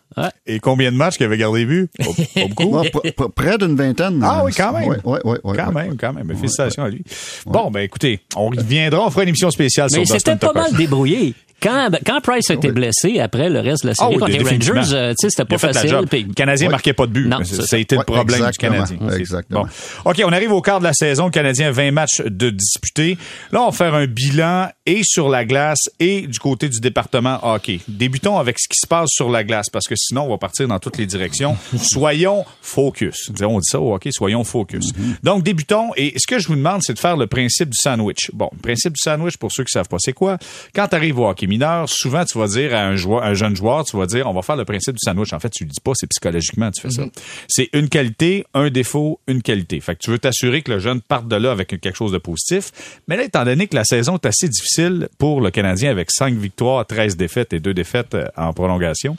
Et 0.47 0.59
combien 0.59 0.91
de 0.91 0.97
matchs 0.97 1.17
qu'il 1.17 1.27
avait 1.27 1.39
gardé 1.39 1.65
but? 1.65 1.89
Pas, 1.97 2.05
pas 2.05 2.47
beaucoup. 2.49 2.77
Ouais, 2.79 2.89
pr- 2.89 3.13
pr- 3.15 3.31
près 3.33 3.57
d'une 3.59 3.77
vingtaine. 3.77 4.21
Ah 4.25 4.41
euh, 4.41 4.45
oui, 4.47 4.53
quand 4.57 4.73
même. 4.73 4.89
Ouais, 4.89 4.97
ouais, 5.05 5.21
ouais, 5.25 5.39
ouais, 5.45 5.57
Quand 5.57 5.73
ouais. 5.73 5.85
même, 5.87 5.97
quand 5.97 6.13
même. 6.13 6.27
Mais 6.27 6.35
Félicitations 6.35 6.83
à 6.83 6.89
lui. 6.89 7.05
Bon, 7.47 7.71
ben 7.71 7.81
écoutez, 7.81 8.19
on 8.35 8.49
reviendra, 8.49 9.07
on 9.07 9.11
fera 9.11 9.23
une 9.23 9.29
émission 9.29 9.51
spéciale 9.53 9.89
Mais 9.93 10.05
sur 10.05 10.17
Dustin 10.17 10.33
c'était 10.33 10.47
pas 10.47 10.53
mal 10.53 10.75
débrouillé. 10.75 11.35
Quand, 11.62 11.88
quand 12.06 12.20
Price 12.22 12.50
a 12.50 12.55
été 12.55 12.69
Oui. 12.69 12.75
blessé, 12.75 13.19
après 13.20 13.49
le 13.50 13.60
reste 13.60 13.82
de 13.82 13.88
la 13.88 13.94
Ah 13.99 14.02
série 14.05 14.14
oui, 14.14 14.19
contre 14.20 14.32
les. 14.32 14.38
Rangers, 14.70 14.94
euh, 14.94 15.10
tu 15.10 15.16
sais, 15.26 15.31
c'était 15.31 15.44
pas 15.44 15.58
facile. 15.58 15.96
puis- 16.08 16.22
Le 16.25 16.32
Canadien 16.34 16.66
Ouais. 16.69 16.72
marquait 16.72 16.93
pas 16.93 17.06
de 17.06 17.12
but. 17.12 17.26
Non, 17.26 17.43
ça, 17.44 17.66
ça. 17.66 17.76
a 17.76 17.78
été 17.78 17.96
le 17.96 18.05
problème 18.05 18.38
exactement. 18.38 18.84
du 18.84 18.96
Canadien. 18.99 19.19
Exactement. 19.19 19.62
Bon. 20.05 20.10
OK, 20.10 20.22
on 20.25 20.32
arrive 20.32 20.52
au 20.52 20.60
quart 20.62 20.78
de 20.78 20.84
la 20.84 20.93
saison. 20.93 21.25
Le 21.26 21.31
Canadien 21.32 21.69
a 21.69 21.72
20 21.72 21.90
matchs 21.90 22.22
de 22.25 22.50
disputés. 22.50 23.19
Là, 23.50 23.62
on 23.62 23.66
va 23.70 23.72
faire 23.72 23.94
un 23.94 24.06
bilan 24.06 24.69
et 24.87 25.00
sur 25.02 25.28
la 25.28 25.44
glace 25.44 25.88
et 25.99 26.26
du 26.28 26.38
côté 26.38 26.69
du 26.69 26.78
département 26.81 27.38
hockey. 27.43 27.81
Débutons 27.88 28.38
avec 28.38 28.58
ce 28.60 28.69
qui 28.69 28.78
se 28.81 28.87
passe 28.87 29.08
sur 29.10 29.28
la 29.28 29.43
glace 29.43 29.66
parce 29.70 29.87
que 29.88 29.94
sinon, 29.96 30.22
on 30.26 30.28
va 30.31 30.38
partir 30.38 30.69
dans 30.69 30.78
toutes 30.78 30.96
les 30.99 31.06
directions. 31.06 31.56
soyons 31.82 32.44
focus. 32.62 33.31
On 33.43 33.58
dit 33.58 33.69
ça 33.69 33.81
au 33.81 33.94
hockey, 33.94 34.10
soyons 34.12 34.44
focus. 34.44 34.93
Donc, 35.25 35.43
débutons. 35.43 35.90
Et 35.96 36.14
ce 36.19 36.26
que 36.26 36.38
je 36.38 36.46
vous 36.46 36.56
demande, 36.56 36.82
c'est 36.84 36.94
de 36.94 36.99
faire 37.00 37.16
le 37.16 37.26
principe 37.26 37.70
du 37.70 37.78
sandwich. 37.82 38.31
Bon, 38.32 38.49
le 38.52 38.60
principe 38.60 38.93
du 38.93 39.00
sandwich, 39.02 39.37
pour 39.38 39.50
ceux 39.52 39.64
qui 39.64 39.72
savent 39.72 39.88
pas, 39.88 39.96
c'est 39.99 40.12
quoi? 40.12 40.38
Quand 40.75 40.87
tu 40.87 40.94
arrives 40.94 41.19
au 41.19 41.28
hockey 41.28 41.48
mineur, 41.49 41.89
souvent, 41.89 42.25
tu 42.25 42.39
vas 42.39 42.47
dire 42.47 42.75
à 42.75 42.85
un, 42.85 42.97
joueur, 42.97 43.23
un 43.25 43.35
jeune 43.35 43.56
joueur, 43.56 43.85
tu 43.85 43.97
vas 43.97 44.06
dire, 44.06 44.29
on 44.29 44.33
va 44.33 44.43
faire 44.43 44.56
le 44.56 44.65
principe 44.65 44.95
du 44.95 45.00
sandwich. 45.03 45.33
En 45.33 45.41
fait, 45.41 45.50
tu 45.50 45.65
le 45.65 45.71
dis 45.71 45.81
pas, 45.83 45.93
c'est 45.95 46.06
psychologiquement, 46.06 46.71
tu 46.71 46.83
fais 46.83 46.91
ça. 46.91 47.05
C'est 47.49 47.71
une 47.73 47.89
qualité, 47.89 48.45
un 48.55 48.71
défaut, 48.71 49.21
une 49.27 49.43
qualité. 49.43 49.81
Fait 49.81 49.95
que 49.95 50.00
tu 50.00 50.11
veux 50.11 50.19
t'assurer 50.19 50.62
que 50.62 50.71
le 50.71 50.79
jeune 50.79 51.00
parte 51.00 51.27
de 51.27 51.37
là 51.37 51.50
avec 51.50 51.69
quelque 51.69 51.97
chose 51.97 52.12
de 52.12 52.19
positif. 52.19 52.71
Mais 53.09 53.17
là, 53.17 53.25
étant 53.25 53.45
donné 53.45 53.67
que 53.67 53.75
la 53.75 53.85
saison 53.85 54.17
est 54.17 54.27
assez 54.27 54.49
difficile 54.49 55.09
pour 55.19 55.41
le 55.41 55.50
Canadien 55.50 55.91
avec 55.91 56.11
5 56.11 56.35
victoires, 56.35 56.87
13 56.87 57.17
défaites 57.17 57.53
et 57.53 57.61
2 57.61 57.75
défaites 57.75 58.15
euh, 58.15 58.27
en 58.37 58.53
prolongation, 58.53 59.17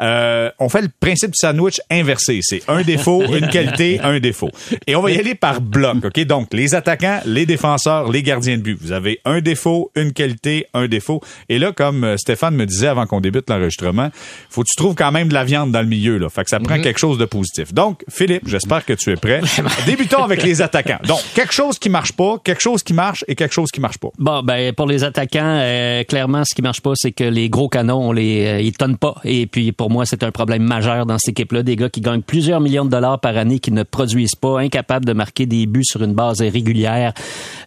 euh, 0.00 0.50
on 0.58 0.68
fait 0.68 0.82
le 0.82 0.90
principe 1.00 1.30
du 1.30 1.38
sandwich 1.38 1.80
inversé. 1.90 2.40
C'est 2.42 2.62
un 2.68 2.82
défaut, 2.82 3.22
une 3.34 3.48
qualité, 3.48 4.00
un 4.00 4.20
défaut. 4.20 4.50
Et 4.86 4.94
on 4.96 5.02
va 5.02 5.10
y 5.10 5.18
aller 5.18 5.34
par 5.34 5.60
bloc, 5.60 6.04
OK? 6.04 6.20
Donc, 6.24 6.52
les 6.52 6.74
attaquants, 6.74 7.20
les 7.24 7.46
défenseurs, 7.46 8.10
les 8.10 8.22
gardiens 8.22 8.56
de 8.56 8.62
but. 8.62 8.78
Vous 8.80 8.92
avez 8.92 9.20
un 9.24 9.40
défaut, 9.40 9.90
une 9.94 10.12
qualité, 10.12 10.66
un 10.74 10.88
défaut. 10.88 11.20
Et 11.48 11.58
là, 11.58 11.69
comme 11.72 12.04
euh, 12.04 12.16
Stéphane 12.16 12.54
me 12.54 12.66
disait 12.66 12.88
avant 12.88 13.06
qu'on 13.06 13.20
débute 13.20 13.48
l'enregistrement, 13.48 14.10
faut 14.48 14.62
que 14.62 14.68
tu 14.68 14.76
trouves 14.76 14.94
quand 14.94 15.12
même 15.12 15.28
de 15.28 15.34
la 15.34 15.44
viande 15.44 15.72
dans 15.72 15.80
le 15.80 15.86
milieu, 15.86 16.18
là. 16.18 16.28
Fait 16.28 16.44
que 16.44 16.50
ça 16.50 16.60
prend 16.60 16.80
quelque 16.80 16.98
chose 16.98 17.18
de 17.18 17.24
positif. 17.24 17.72
Donc, 17.72 18.04
Philippe, 18.08 18.46
j'espère 18.46 18.84
que 18.84 18.92
tu 18.92 19.10
es 19.10 19.16
prêt. 19.16 19.40
Débutons 19.86 20.22
avec 20.22 20.42
les 20.42 20.62
attaquants. 20.62 20.98
Donc, 21.06 21.20
quelque 21.34 21.52
chose 21.52 21.78
qui 21.78 21.88
marche 21.88 22.12
pas, 22.12 22.38
quelque 22.42 22.60
chose 22.60 22.82
qui 22.82 22.94
marche 22.94 23.24
et 23.28 23.34
quelque 23.34 23.54
chose 23.54 23.70
qui 23.70 23.80
marche 23.80 23.98
pas. 23.98 24.08
Bon, 24.18 24.42
ben 24.42 24.72
pour 24.72 24.86
les 24.86 25.04
attaquants, 25.04 25.58
euh, 25.60 26.04
clairement, 26.04 26.44
ce 26.44 26.54
qui 26.54 26.62
marche 26.62 26.80
pas, 26.80 26.92
c'est 26.94 27.12
que 27.12 27.24
les 27.24 27.48
gros 27.48 27.68
canons, 27.68 28.08
on 28.08 28.12
les, 28.12 28.46
euh, 28.46 28.60
ils 28.60 28.72
tonnent 28.72 28.96
pas. 28.96 29.16
Et 29.24 29.46
puis 29.46 29.72
pour 29.72 29.90
moi, 29.90 30.06
c'est 30.06 30.22
un 30.22 30.30
problème 30.30 30.62
majeur 30.62 31.06
dans 31.06 31.18
cette 31.18 31.30
équipe-là. 31.30 31.62
Des 31.62 31.76
gars 31.76 31.88
qui 31.88 32.00
gagnent 32.00 32.22
plusieurs 32.22 32.60
millions 32.60 32.84
de 32.84 32.90
dollars 32.90 33.20
par 33.20 33.36
année, 33.36 33.58
qui 33.58 33.72
ne 33.72 33.82
produisent 33.82 34.34
pas, 34.34 34.60
incapables 34.60 35.04
de 35.04 35.12
marquer 35.12 35.46
des 35.46 35.66
buts 35.66 35.84
sur 35.84 36.02
une 36.02 36.14
base 36.14 36.40
régulière. 36.40 37.12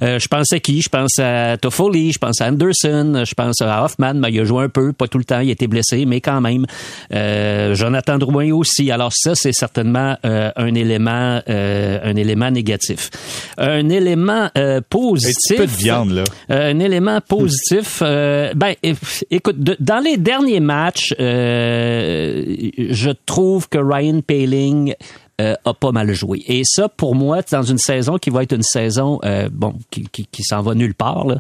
Euh, 0.02 0.20
je 0.20 0.28
pense 0.28 0.52
à 0.54 0.60
qui? 0.60 0.82
Je 0.82 0.90
pense 0.90 1.20
à 1.20 1.58
Toffoli, 1.58 2.12
je 2.12 2.20
pense 2.20 2.42
à 2.42 2.48
Anderson, 2.48 3.24
je 3.26 3.34
pense 3.34 3.62
à 3.62 3.66
Hoffman. 3.94 4.14
Mais 4.16 4.32
il 4.32 4.40
a 4.40 4.44
joué 4.44 4.64
un 4.64 4.70
peu, 4.70 4.94
pas 4.94 5.08
tout 5.08 5.18
le 5.18 5.24
temps, 5.26 5.40
il 5.40 5.50
a 5.50 5.52
été 5.52 5.68
blessé, 5.68 6.06
mais 6.06 6.22
quand 6.22 6.42
même. 6.42 6.66
Euh, 7.14 7.76
Jonathan 7.76 8.18
Drouin 8.18 8.52
aussi. 8.54 8.92
Alors 8.92 9.12
ça, 9.14 9.36
c'est 9.36 9.52
certainement 9.54 10.18
euh, 10.26 10.52
un 10.56 10.74
élément, 10.76 11.42
euh, 11.50 12.00
un 12.04 12.16
élément 12.16 12.52
négatif. 12.52 13.10
Un 13.58 13.90
élément 13.90 14.50
euh, 14.58 14.78
Un 14.78 14.82
positif. 14.82 15.58
peu 15.58 15.66
de 15.66 15.72
viande, 15.72 16.12
là. 16.12 16.24
Euh, 16.52 16.72
un 16.72 16.80
élément 16.80 17.20
positif, 17.28 18.00
euh, 18.02 18.54
ben, 18.56 18.74
écoute, 19.32 19.60
de- 19.60 19.78
dans 19.80 20.00
les 20.00 20.18
derniers 20.18 20.60
matchs, 20.60 21.14
euh, 21.20 22.44
je 22.90 23.10
trouve 23.26 23.70
que 23.70 23.78
Ryan 23.78 24.22
Paling 24.22 24.94
a 25.40 25.74
pas 25.74 25.92
mal 25.92 26.14
joué. 26.14 26.42
Et 26.48 26.62
ça, 26.64 26.88
pour 26.88 27.16
moi, 27.16 27.40
dans 27.52 27.64
une 27.64 27.78
saison 27.78 28.18
qui 28.18 28.30
va 28.30 28.44
être 28.44 28.54
une 28.56 28.64
saison, 28.64 29.20
euh, 29.26 29.50
bon, 29.52 29.74
qui, 29.92 30.08
qui, 30.10 30.26
qui 30.32 30.42
s'en 30.44 30.62
va 30.62 30.74
nulle 30.74 30.94
part, 30.96 31.28
là, 31.28 31.36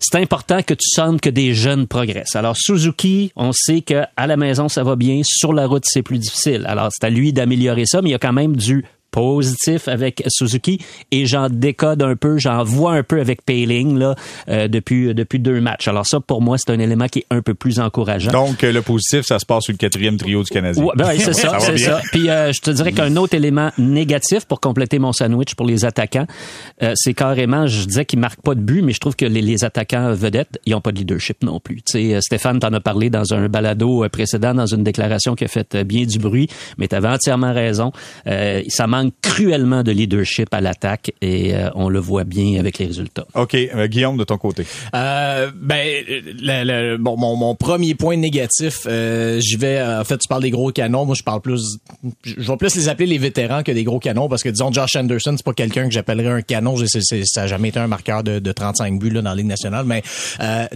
c'est 0.00 0.18
important 0.18 0.62
que 0.62 0.74
tu 0.74 0.88
sentes 0.88 1.20
que 1.20 1.30
des 1.30 1.54
jeunes 1.54 1.86
progressent. 1.86 2.36
Alors, 2.36 2.56
Suzuki, 2.56 3.32
on 3.36 3.52
sait 3.52 3.80
que 3.80 4.04
à 4.16 4.26
la 4.26 4.36
maison, 4.36 4.68
ça 4.68 4.82
va 4.82 4.96
bien. 4.96 5.20
Sur 5.24 5.52
la 5.52 5.66
route, 5.66 5.84
c'est 5.86 6.02
plus 6.02 6.18
difficile. 6.18 6.64
Alors, 6.66 6.88
c'est 6.90 7.06
à 7.06 7.10
lui 7.10 7.32
d'améliorer 7.32 7.84
ça, 7.86 8.02
mais 8.02 8.10
il 8.10 8.12
y 8.12 8.16
a 8.16 8.18
quand 8.18 8.32
même 8.32 8.56
du 8.56 8.84
positif 9.16 9.88
avec 9.88 10.22
Suzuki 10.28 10.78
et 11.10 11.24
j'en 11.24 11.48
décode 11.48 12.02
un 12.02 12.16
peu, 12.16 12.36
j'en 12.36 12.62
vois 12.64 12.92
un 12.92 13.02
peu 13.02 13.18
avec 13.18 13.42
Payling 13.46 13.98
là 13.98 14.14
euh, 14.50 14.68
depuis 14.68 15.14
depuis 15.14 15.38
deux 15.38 15.62
matchs. 15.62 15.88
Alors 15.88 16.04
ça, 16.06 16.20
pour 16.20 16.42
moi, 16.42 16.58
c'est 16.58 16.70
un 16.70 16.78
élément 16.78 17.08
qui 17.08 17.20
est 17.20 17.26
un 17.30 17.40
peu 17.40 17.54
plus 17.54 17.80
encourageant. 17.80 18.30
Donc 18.30 18.60
le 18.60 18.82
positif, 18.82 19.22
ça 19.22 19.38
se 19.38 19.46
passe 19.46 19.64
sur 19.64 19.72
le 19.72 19.78
quatrième 19.78 20.18
trio 20.18 20.42
du 20.42 20.50
Canadien. 20.50 20.84
Ouais, 20.84 20.92
ben, 20.96 21.12
c'est 21.18 21.32
ça, 21.32 21.58
c'est 21.60 21.78
ça. 21.78 22.02
Puis 22.12 22.26
je 22.26 22.60
te 22.60 22.70
dirais 22.70 22.92
qu'un 22.92 23.16
autre 23.16 23.34
élément 23.34 23.70
négatif 23.78 24.44
pour 24.44 24.60
compléter 24.60 24.98
mon 24.98 25.12
sandwich 25.12 25.54
pour 25.54 25.66
les 25.66 25.86
attaquants, 25.86 26.26
c'est 26.94 27.14
carrément, 27.14 27.66
je 27.66 27.86
disais 27.86 28.04
qu'ils 28.04 28.18
marquent 28.18 28.42
pas 28.42 28.54
de 28.54 28.60
but, 28.60 28.82
mais 28.82 28.92
je 28.92 29.00
trouve 29.00 29.16
que 29.16 29.24
les, 29.24 29.40
les 29.40 29.64
attaquants 29.64 30.12
vedettes, 30.12 30.60
ils 30.66 30.74
ont 30.74 30.82
pas 30.82 30.92
de 30.92 30.98
leadership 30.98 31.42
non 31.42 31.58
plus. 31.58 31.76
Tu 31.76 31.92
sais, 32.10 32.20
Stéphane 32.20 32.58
t'en 32.58 32.72
a 32.74 32.80
parlé 32.80 33.08
dans 33.08 33.32
un 33.32 33.48
balado 33.48 34.06
précédent, 34.12 34.52
dans 34.52 34.66
une 34.66 34.84
déclaration 34.84 35.34
qui 35.34 35.44
a 35.44 35.48
fait 35.48 35.74
bien 35.84 36.04
du 36.04 36.18
bruit, 36.18 36.48
mais 36.76 36.86
tu 36.86 36.94
avais 36.94 37.08
entièrement 37.08 37.54
raison. 37.54 37.92
Euh, 38.26 38.62
ça 38.68 38.86
manque 38.86 39.05
cruellement 39.22 39.82
de 39.82 39.92
leadership 39.92 40.52
à 40.52 40.60
l'attaque 40.60 41.12
et 41.20 41.54
euh, 41.54 41.70
on 41.74 41.88
le 41.88 41.98
voit 41.98 42.24
bien 42.24 42.58
avec 42.58 42.78
les 42.78 42.86
résultats. 42.86 43.26
OK. 43.34 43.54
Euh, 43.54 43.86
Guillaume, 43.86 44.16
de 44.16 44.24
ton 44.24 44.38
côté. 44.38 44.66
Euh, 44.94 45.50
ben, 45.54 46.04
le, 46.08 46.64
le, 46.64 46.96
bon, 46.98 47.16
mon, 47.16 47.36
mon, 47.36 47.54
premier 47.54 47.94
point 47.94 48.16
négatif, 48.16 48.86
j'y 48.86 49.56
vais, 49.56 49.82
en 49.82 50.04
fait, 50.04 50.18
tu 50.18 50.28
parles 50.28 50.42
des 50.42 50.50
gros 50.50 50.70
canons. 50.70 51.04
Moi, 51.04 51.14
je 51.16 51.22
parle 51.22 51.40
plus, 51.40 51.78
je 52.24 52.40
vais 52.40 52.56
plus 52.56 52.76
les 52.76 52.88
appeler 52.88 53.06
les 53.06 53.18
vétérans 53.18 53.62
que 53.62 53.72
des 53.72 53.84
gros 53.84 53.98
canons 53.98 54.28
parce 54.28 54.42
que, 54.42 54.48
disons, 54.48 54.72
Josh 54.72 54.96
Anderson, 54.96 55.34
c'est 55.36 55.44
pas 55.44 55.52
quelqu'un 55.52 55.86
que 55.86 55.92
j'appellerais 55.92 56.30
un 56.30 56.42
canon. 56.42 56.76
C 56.76 57.00
ça 57.24 57.42
n'a 57.42 57.46
jamais 57.46 57.68
été 57.68 57.78
un 57.78 57.86
marqueur 57.86 58.22
de, 58.22 58.38
de 58.38 58.52
35 58.52 58.98
buts 58.98 59.10
là, 59.10 59.22
dans 59.22 59.30
la 59.30 59.36
Ligue 59.36 59.46
nationale. 59.46 59.86
Mais 59.86 60.02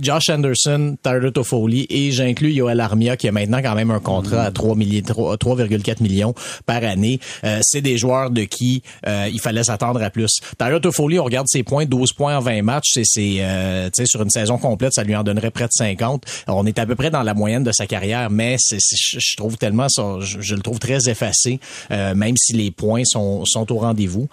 Josh 0.01 0.29
Anderson, 0.31 0.97
Tyler 1.03 1.33
Toffoli 1.33 1.87
et 1.91 2.11
j'inclus 2.11 2.53
Yoel 2.53 2.81
Armia 2.81 3.17
qui 3.17 3.29
a 3.29 3.33
maintenant 3.33 3.63
quand 3.63 3.75
même 3.75 3.91
un 3.91 4.01
contrat 4.01 4.43
à 4.43 4.51
3 4.51 4.77
3,4 4.77 6.03
millions 6.03 6.35
par 6.67 6.85
année. 6.85 7.21
Euh, 7.45 7.59
c'est 7.63 7.81
des 7.81 7.99
joueurs 7.99 8.10
de 8.31 8.45
qui 8.45 8.83
euh, 9.07 9.29
il 9.33 9.41
fallait 9.41 9.65
s'attendre 9.65 10.03
à 10.03 10.11
plus. 10.11 10.41
Tyler 10.59 10.81
Toffoli, 10.81 11.19
on 11.19 11.25
regarde 11.25 11.47
ses 11.49 11.63
points, 11.63 11.85
12 11.85 12.13
points 12.13 12.37
en 12.37 12.41
20 12.41 12.63
matchs, 12.63 12.99
c'est 13.05 13.37
euh, 13.41 13.89
sur 14.05 14.23
une 14.23 14.31
saison 14.31 14.59
complète, 14.59 14.93
ça 14.95 15.05
lui 15.05 15.15
en 15.15 15.23
donnerait 15.23 15.51
près 15.51 15.67
de 15.67 15.73
50. 15.73 16.25
on 16.49 16.67
est 16.67 16.79
à 16.79 16.87
peu 16.87 16.95
près 16.95 17.11
dans 17.11 17.23
la 17.23 17.35
moyenne 17.35 17.63
de 17.63 17.73
sa 17.73 17.87
carrière, 17.87 18.31
mais 18.31 18.57
je 18.71 19.37
trouve 19.37 19.57
tellement 19.57 19.89
ça, 19.89 20.19
je, 20.21 20.55
le 20.55 20.63
trouve 20.63 20.79
très 20.79 21.09
effacé, 21.09 21.61
même 21.91 22.37
si 22.37 22.53
les 22.53 22.71
points 22.71 23.05
sont, 23.05 23.45
sont 23.45 23.71
au 23.73 23.79
rendez-vous. 23.79 24.29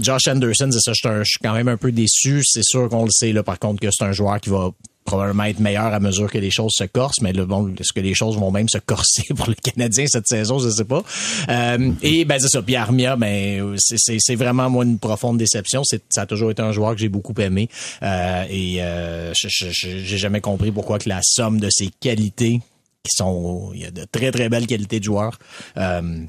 Josh 0.00 0.28
Anderson, 0.28 0.70
c'est 0.70 0.80
ça, 0.80 0.92
je 0.92 1.24
suis 1.24 1.38
quand 1.42 1.54
même 1.54 1.68
un 1.68 1.76
peu 1.76 1.92
déçu. 1.92 2.42
C'est 2.44 2.64
sûr 2.64 2.88
qu'on 2.88 3.04
le 3.04 3.10
sait 3.10 3.32
là, 3.32 3.42
par 3.42 3.58
contre 3.58 3.80
que 3.80 3.88
c'est 3.90 4.04
un 4.04 4.12
joueur 4.12 4.40
qui 4.40 4.50
va 4.50 4.70
probablement 5.04 5.44
être 5.44 5.60
meilleur 5.60 5.92
à 5.92 6.00
mesure 6.00 6.30
que 6.30 6.38
les 6.38 6.50
choses 6.50 6.72
se 6.76 6.84
corsent, 6.84 7.20
mais 7.20 7.32
le, 7.32 7.44
bon, 7.46 7.74
est-ce 7.78 7.92
que 7.92 8.00
les 8.00 8.14
choses 8.14 8.36
vont 8.36 8.50
même 8.50 8.68
se 8.68 8.78
corser 8.78 9.24
pour 9.36 9.48
le 9.48 9.54
Canadien 9.54 10.06
cette 10.06 10.26
saison, 10.26 10.58
je 10.58 10.70
sais 10.70 10.84
pas. 10.84 11.02
Euh, 11.48 11.92
et 12.02 12.24
ben 12.24 12.38
c'est 12.38 12.48
ça, 12.48 12.62
Pierre 12.62 12.82
Armia, 12.82 13.16
ben 13.16 13.76
c'est 13.78 14.34
vraiment 14.34 14.70
moi 14.70 14.84
une 14.84 14.98
profonde 14.98 15.38
déception. 15.38 15.84
C'est 15.84 16.02
ça 16.08 16.22
a 16.22 16.26
toujours 16.26 16.50
été 16.50 16.62
un 16.62 16.72
joueur 16.72 16.94
que 16.94 17.00
j'ai 17.00 17.08
beaucoup 17.08 17.34
aimé 17.40 17.68
euh, 18.02 18.44
et 18.48 18.82
euh, 18.82 19.32
j'ai 19.34 20.18
jamais 20.18 20.40
compris 20.40 20.72
pourquoi 20.72 20.98
que 20.98 21.08
la 21.08 21.20
somme 21.22 21.60
de 21.60 21.68
ses 21.70 21.88
qualités 22.00 22.60
qui 23.04 23.12
sont 23.14 23.70
il 23.74 23.82
y 23.82 23.84
a 23.84 23.90
de 23.90 24.04
très 24.10 24.30
très 24.32 24.48
belles 24.48 24.66
qualités 24.66 24.98
de 24.98 25.04
joueurs 25.04 25.38
euh, 25.76 26.20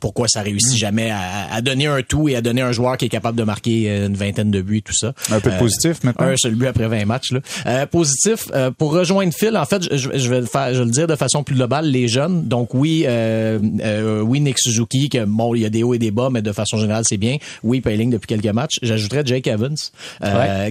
pourquoi 0.00 0.28
ça 0.28 0.42
réussit 0.42 0.76
jamais 0.76 1.10
à, 1.10 1.60
donner 1.62 1.86
un 1.86 2.02
tout 2.02 2.28
et 2.28 2.36
à 2.36 2.42
donner 2.42 2.62
un 2.62 2.72
joueur 2.72 2.96
qui 2.96 3.06
est 3.06 3.08
capable 3.08 3.38
de 3.38 3.44
marquer 3.44 3.90
euh, 3.90 4.06
une 4.06 4.14
vingtaine 4.14 4.50
de 4.50 4.60
buts 4.60 4.78
et 4.78 4.82
tout 4.82 4.94
ça. 4.94 5.12
Un 5.30 5.40
peu 5.40 5.50
de 5.50 5.58
positif 5.58 5.98
euh, 6.04 6.06
maintenant? 6.08 6.26
Un 6.26 6.36
seul 6.36 6.54
but 6.54 6.66
après 6.66 6.88
20 6.88 7.04
matchs. 7.04 7.32
Là. 7.32 7.40
Euh, 7.66 7.86
positif, 7.86 8.48
pour 8.78 8.92
rejoindre 8.92 9.32
Phil, 9.32 9.56
en 9.56 9.64
fait, 9.64 9.94
je, 9.94 10.28
vais 10.28 10.40
le 10.40 10.46
faire, 10.46 10.74
je 10.74 10.78
vais 10.80 10.84
le 10.84 10.90
dire 10.90 11.06
de 11.06 11.16
façon 11.16 11.42
plus 11.42 11.54
globale, 11.54 11.86
les 11.86 12.08
jeunes. 12.08 12.46
Donc 12.46 12.74
oui, 12.74 13.06
oui 13.06 14.40
Nick 14.40 14.58
Suzuki, 14.58 15.08
que 15.08 15.24
bon, 15.24 15.54
il 15.54 15.62
y 15.62 15.64
a 15.64 15.70
des 15.70 15.82
hauts 15.82 15.94
et 15.94 15.98
des 15.98 16.10
bas, 16.10 16.28
mais 16.30 16.42
de 16.42 16.52
façon 16.52 16.78
générale, 16.78 17.04
c'est 17.06 17.16
bien. 17.16 17.36
Oui, 17.62 17.80
Payling 17.80 18.10
depuis 18.10 18.26
quelques 18.26 18.54
matchs. 18.54 18.78
J'ajouterais 18.82 19.22
Jake 19.24 19.46
Evans, 19.46 19.76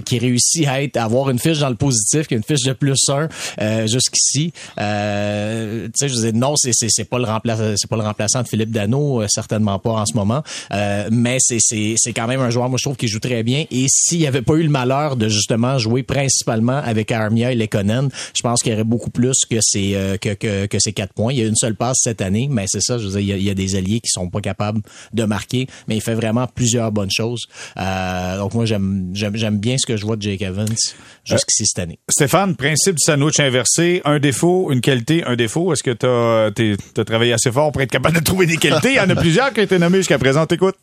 qui 0.04 0.18
réussit 0.18 0.66
à, 0.66 0.82
être, 0.82 0.96
avoir 0.96 1.30
une 1.30 1.38
fiche 1.38 1.58
dans 1.58 1.70
le 1.70 1.76
positif, 1.76 2.26
qui 2.26 2.34
a 2.34 2.36
une 2.36 2.44
fiche 2.44 2.62
de 2.62 2.72
plus 2.72 3.00
1 3.58 3.86
jusqu'ici. 3.86 4.52
tu 4.52 4.80
sais, 4.80 6.08
je 6.08 6.14
disais 6.14 6.32
non, 6.32 6.54
c'est 6.56 6.72
c'est 6.74 7.04
pas 7.04 7.18
le 7.18 7.24
remplaçant, 7.24 7.74
c'est 7.76 7.88
pas 7.88 7.96
le 7.96 8.02
remplaçant 8.02 8.42
de 8.42 8.48
Philippe 8.48 8.70
Dano 8.70 9.13
euh, 9.20 9.26
certainement 9.28 9.78
pas 9.78 9.90
en 9.90 10.06
ce 10.06 10.14
moment. 10.14 10.42
Euh, 10.72 11.08
mais 11.10 11.36
c'est, 11.40 11.58
c'est, 11.60 11.94
c'est 11.96 12.12
quand 12.12 12.26
même 12.26 12.40
un 12.40 12.50
joueur, 12.50 12.68
moi, 12.68 12.78
je 12.78 12.84
trouve, 12.84 12.96
qui 12.96 13.08
joue 13.08 13.20
très 13.20 13.42
bien. 13.42 13.64
Et 13.70 13.86
s'il 13.88 14.18
n'y 14.18 14.26
avait 14.26 14.42
pas 14.42 14.54
eu 14.54 14.62
le 14.62 14.68
malheur 14.68 15.16
de 15.16 15.28
justement 15.28 15.78
jouer 15.78 16.02
principalement 16.02 16.78
avec 16.78 17.12
Armia 17.12 17.52
et 17.52 17.54
Lekonen, 17.54 18.08
je 18.34 18.42
pense 18.42 18.62
qu'il 18.62 18.72
y 18.72 18.74
aurait 18.74 18.84
beaucoup 18.84 19.10
plus 19.10 19.44
que 19.48 19.56
ces, 19.60 19.94
euh, 19.94 20.16
que, 20.16 20.34
que, 20.34 20.66
que 20.66 20.78
ces 20.78 20.92
quatre 20.92 21.12
points. 21.12 21.32
Il 21.32 21.38
y 21.38 21.42
a 21.42 21.46
une 21.46 21.56
seule 21.56 21.74
passe 21.74 21.98
cette 22.02 22.22
année, 22.22 22.48
mais 22.50 22.64
c'est 22.66 22.80
ça, 22.80 22.98
je 22.98 23.06
veux 23.06 23.20
dire, 23.20 23.36
il 23.36 23.42
y, 23.42 23.50
a, 23.50 23.54
des 23.54 23.76
alliés 23.76 24.00
qui 24.00 24.10
sont 24.10 24.28
pas 24.28 24.40
capables 24.40 24.80
de 25.12 25.24
marquer, 25.24 25.66
mais 25.88 25.96
il 25.96 26.00
fait 26.00 26.14
vraiment 26.14 26.46
plusieurs 26.46 26.92
bonnes 26.92 27.10
choses. 27.10 27.42
donc 27.76 28.54
moi, 28.54 28.64
j'aime, 28.64 29.10
j'aime, 29.12 29.36
j'aime 29.36 29.58
bien 29.58 29.76
ce 29.78 29.86
que 29.86 29.96
je 29.96 30.04
vois 30.04 30.16
de 30.16 30.22
Jake 30.22 30.42
Evans 30.42 30.66
jusqu'ici 31.24 31.66
cette 31.66 31.78
année. 31.78 31.98
Stéphane, 32.08 32.56
principe 32.56 32.96
du 32.96 33.02
sandwich 33.04 33.40
inversé, 33.40 34.02
un 34.04 34.18
défaut, 34.18 34.70
une 34.72 34.80
qualité, 34.80 35.24
un 35.24 35.36
défaut. 35.36 35.72
Est-ce 35.72 35.82
que 35.82 35.90
tu 35.90 37.00
as 37.00 37.04
travaillé 37.04 37.32
assez 37.32 37.50
fort 37.50 37.72
pour 37.72 37.82
être 37.82 37.90
capable 37.90 38.16
de 38.16 38.22
trouver 38.22 38.46
des 38.46 38.56
qualités? 38.56 38.98
En 39.04 39.10
a 39.10 39.16
plusieurs 39.16 39.52
qui 39.52 39.60
ont 39.60 39.64
été 39.64 39.78
nommés 39.78 39.98
jusqu'à 39.98 40.18
présent. 40.18 40.46
Écoute. 40.46 40.76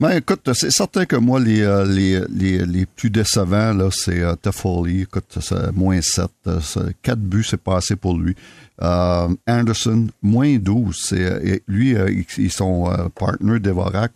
Ben, 0.00 0.16
écoute, 0.16 0.48
c'est 0.54 0.70
certain 0.70 1.04
que 1.04 1.16
moi, 1.16 1.38
les, 1.38 1.60
euh, 1.60 1.84
les, 1.84 2.20
les, 2.30 2.64
les 2.64 2.86
plus 2.86 3.10
décevants, 3.10 3.74
là, 3.74 3.90
c'est 3.92 4.22
euh. 4.22 4.34
Écoute, 4.86 5.38
c'est 5.40 5.72
moins 5.72 6.00
7. 6.00 6.24
4 7.02 7.18
buts, 7.18 7.44
c'est 7.44 7.60
pas 7.60 7.76
assez 7.76 7.96
pour 7.96 8.16
lui. 8.16 8.34
Euh, 8.82 9.28
Anderson, 9.46 10.06
moins 10.22 10.56
12. 10.56 10.96
C'est, 10.98 11.20
euh, 11.20 11.58
lui, 11.68 11.94
ils 12.38 12.50
sont 12.50 12.90
partner 13.14 13.60
Devorak, 13.60 14.12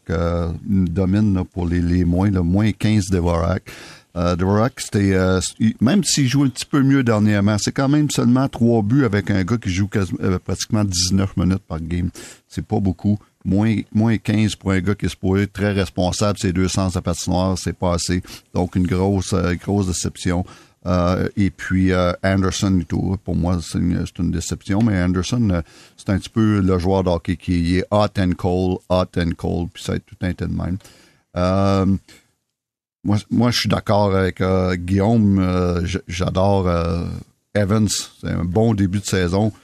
domine 0.66 1.44
pour 1.52 1.68
les, 1.68 1.82
les 1.82 2.06
moins, 2.06 2.30
moins 2.30 2.72
15 2.72 3.10
Devorak. 3.10 3.70
Euh, 4.16 4.36
Devorak, 4.36 4.80
c'était 4.80 5.18
même 5.82 6.02
s'il 6.02 6.28
joue 6.28 6.44
un 6.44 6.48
petit 6.48 6.64
peu 6.64 6.82
mieux 6.82 7.02
dernièrement, 7.02 7.56
c'est 7.58 7.72
quand 7.72 7.88
même 7.88 8.08
seulement 8.10 8.48
trois 8.48 8.80
buts 8.80 9.04
avec 9.04 9.30
un 9.30 9.42
gars 9.42 9.58
qui 9.58 9.70
joue 9.70 9.88
pratiquement 10.44 10.84
19 10.84 11.36
minutes 11.36 11.64
par 11.68 11.80
game. 11.80 12.08
C'est 12.48 12.64
pas 12.64 12.80
beaucoup 12.80 13.18
moins, 13.44 13.76
moins 13.92 14.16
15 14.16 14.56
pour 14.56 14.72
un 14.72 14.80
gars 14.80 14.94
qui 14.94 15.06
est 15.06 15.10
supposé 15.10 15.46
très 15.46 15.72
responsable, 15.72 16.38
ces 16.38 16.52
deux 16.52 16.68
sens 16.68 16.94
de 16.94 17.00
patinoire, 17.00 17.58
c'est 17.58 17.76
pas 17.76 17.94
assez. 17.94 18.22
Donc, 18.54 18.76
une 18.76 18.86
grosse, 18.86 19.32
euh, 19.32 19.54
grosse 19.54 19.86
déception. 19.86 20.44
Euh, 20.86 21.28
et 21.38 21.48
puis 21.48 21.92
euh, 21.92 22.12
Anderson 22.22 22.82
tout, 22.86 23.16
pour 23.24 23.34
moi, 23.34 23.58
c'est 23.62 23.78
une, 23.78 24.04
une, 24.18 24.30
déception, 24.30 24.82
mais 24.82 25.02
Anderson, 25.02 25.62
c'est 25.96 26.10
un 26.10 26.18
petit 26.18 26.28
peu 26.28 26.60
le 26.60 26.78
joueur 26.78 27.02
d'hockey 27.02 27.36
qui 27.36 27.78
est 27.78 27.86
hot 27.90 28.18
and 28.18 28.32
cold, 28.36 28.78
hot 28.90 29.18
and 29.18 29.30
cold, 29.34 29.70
puis 29.72 29.82
ça 29.82 29.92
va 29.92 29.96
être 29.96 30.04
tout 30.04 30.16
un 30.20 30.34
tas 30.34 30.46
de 30.46 30.52
même. 30.52 31.98
moi, 33.02 33.16
moi, 33.30 33.50
je 33.50 33.60
suis 33.60 33.68
d'accord 33.70 34.14
avec 34.14 34.42
Guillaume, 34.74 35.86
j'adore 36.06 36.68
Evans, 37.54 37.88
c'est 37.88 38.28
un 38.28 38.44
bon 38.44 38.74
début 38.74 39.00
de 39.00 39.06
saison. 39.06 39.54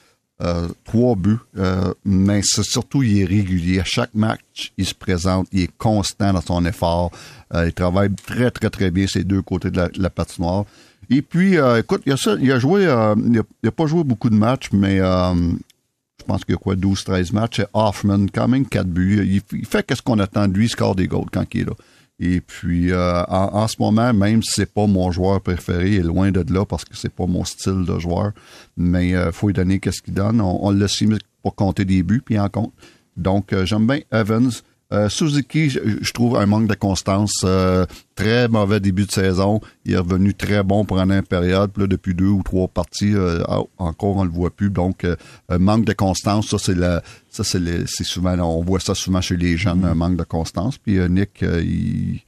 Euh, 0.43 0.69
trois 0.85 1.15
buts, 1.15 1.37
euh, 1.57 1.93
mais 2.03 2.41
surtout 2.41 3.03
il 3.03 3.21
est 3.21 3.25
régulier. 3.25 3.79
À 3.79 3.83
chaque 3.83 4.15
match, 4.15 4.73
il 4.75 4.87
se 4.87 4.95
présente, 4.95 5.47
il 5.51 5.61
est 5.61 5.77
constant 5.77 6.33
dans 6.33 6.41
son 6.41 6.65
effort. 6.65 7.11
Euh, 7.53 7.67
il 7.67 7.73
travaille 7.73 8.09
très 8.15 8.49
très 8.49 8.71
très 8.71 8.89
bien 8.89 9.05
ces 9.05 9.23
deux 9.23 9.43
côtés 9.43 9.69
de 9.69 9.91
la, 9.95 10.09
patinoire. 10.09 10.65
Et 11.11 11.21
puis, 11.21 11.57
écoute, 11.77 12.01
il 12.07 12.13
a, 12.13 12.37
il 12.39 12.51
a 12.51 12.57
joué, 12.57 12.83
il 12.83 13.67
a, 13.67 13.71
pas 13.71 13.85
joué 13.85 14.03
beaucoup 14.03 14.31
de 14.31 14.35
matchs, 14.35 14.69
mais 14.71 14.97
je 14.97 16.25
pense 16.25 16.43
qu'il 16.43 16.53
y 16.53 16.57
a 16.57 16.59
quoi, 16.59 16.75
12-13 16.75 17.33
matchs. 17.33 17.61
Hoffman, 17.73 18.25
quand 18.33 18.47
même 18.47 18.65
4 18.65 18.87
buts. 18.87 19.21
Il, 19.23 19.59
il 19.59 19.65
fait 19.67 19.85
qu'est-ce 19.85 20.01
qu'on 20.01 20.17
attend 20.17 20.47
de 20.47 20.53
lui, 20.53 20.65
il 20.65 20.69
score 20.69 20.95
des 20.95 21.07
goals 21.07 21.29
quand 21.31 21.45
il 21.53 21.61
est 21.61 21.65
là. 21.65 21.73
Et 22.19 22.39
puis, 22.39 22.91
euh, 22.91 23.23
en, 23.27 23.67
ce 23.67 23.77
moment, 23.79 24.13
même 24.13 24.43
si 24.43 24.51
c'est 24.53 24.71
pas 24.71 24.85
mon 24.85 25.11
joueur 25.11 25.41
préféré, 25.41 25.95
est 25.95 26.03
loin 26.03 26.31
de 26.31 26.53
là 26.53 26.65
parce 26.65 26.85
que 26.85 26.95
c'est 26.95 27.13
pas 27.13 27.25
mon 27.25 27.43
style 27.43 27.83
de 27.83 27.97
joueur, 27.97 28.31
mais 28.77 29.09
il 29.09 29.15
euh, 29.15 29.31
faut 29.31 29.47
lui 29.47 29.53
donner 29.53 29.79
qu'est-ce 29.79 30.03
qu'il 30.03 30.13
donne. 30.13 30.39
On, 30.39 30.63
on 30.63 30.71
le 30.71 30.77
laisse 30.77 31.03
pour 31.41 31.55
compter 31.55 31.83
des 31.83 32.03
buts, 32.03 32.21
puis 32.23 32.37
en 32.37 32.47
compte. 32.47 32.73
Donc, 33.17 33.53
euh, 33.53 33.65
j'aime 33.65 33.87
bien 33.87 34.01
Evans. 34.11 34.51
Euh, 34.93 35.07
Suzuki, 35.09 35.69
je, 35.69 36.11
trouve 36.11 36.35
un 36.35 36.45
manque 36.45 36.67
de 36.67 36.73
constance. 36.73 37.43
Euh, 37.45 37.85
très 38.15 38.47
mauvais 38.47 38.79
début 38.79 39.05
de 39.05 39.11
saison. 39.11 39.61
Il 39.85 39.93
est 39.93 39.97
revenu 39.97 40.33
très 40.33 40.63
bon 40.63 40.83
pendant 40.85 41.13
une 41.13 41.21
période. 41.23 41.71
Puis 41.71 41.83
là, 41.83 41.87
depuis 41.87 42.13
deux 42.13 42.27
ou 42.27 42.43
trois 42.43 42.67
parties, 42.67 43.13
euh, 43.13 43.41
encore 43.77 44.17
on 44.17 44.23
le 44.23 44.29
voit 44.29 44.49
plus. 44.49 44.69
Donc, 44.69 45.05
un 45.49 45.57
manque 45.57 45.85
de 45.85 45.93
constance, 45.93 46.47
ça 46.49 46.57
c'est 46.57 46.75
la, 46.75 47.01
ça 47.29 47.43
c'est, 47.43 47.85
souvent, 48.03 48.37
on 48.39 48.63
voit 48.63 48.79
ça 48.79 48.93
souvent 48.93 49.21
chez 49.21 49.37
les 49.37 49.57
jeunes, 49.57 49.85
un 49.85 49.95
manque 49.95 50.17
de 50.17 50.23
constance. 50.23 50.77
Puis 50.77 50.97
Nick, 51.09 51.41
il 51.41 52.21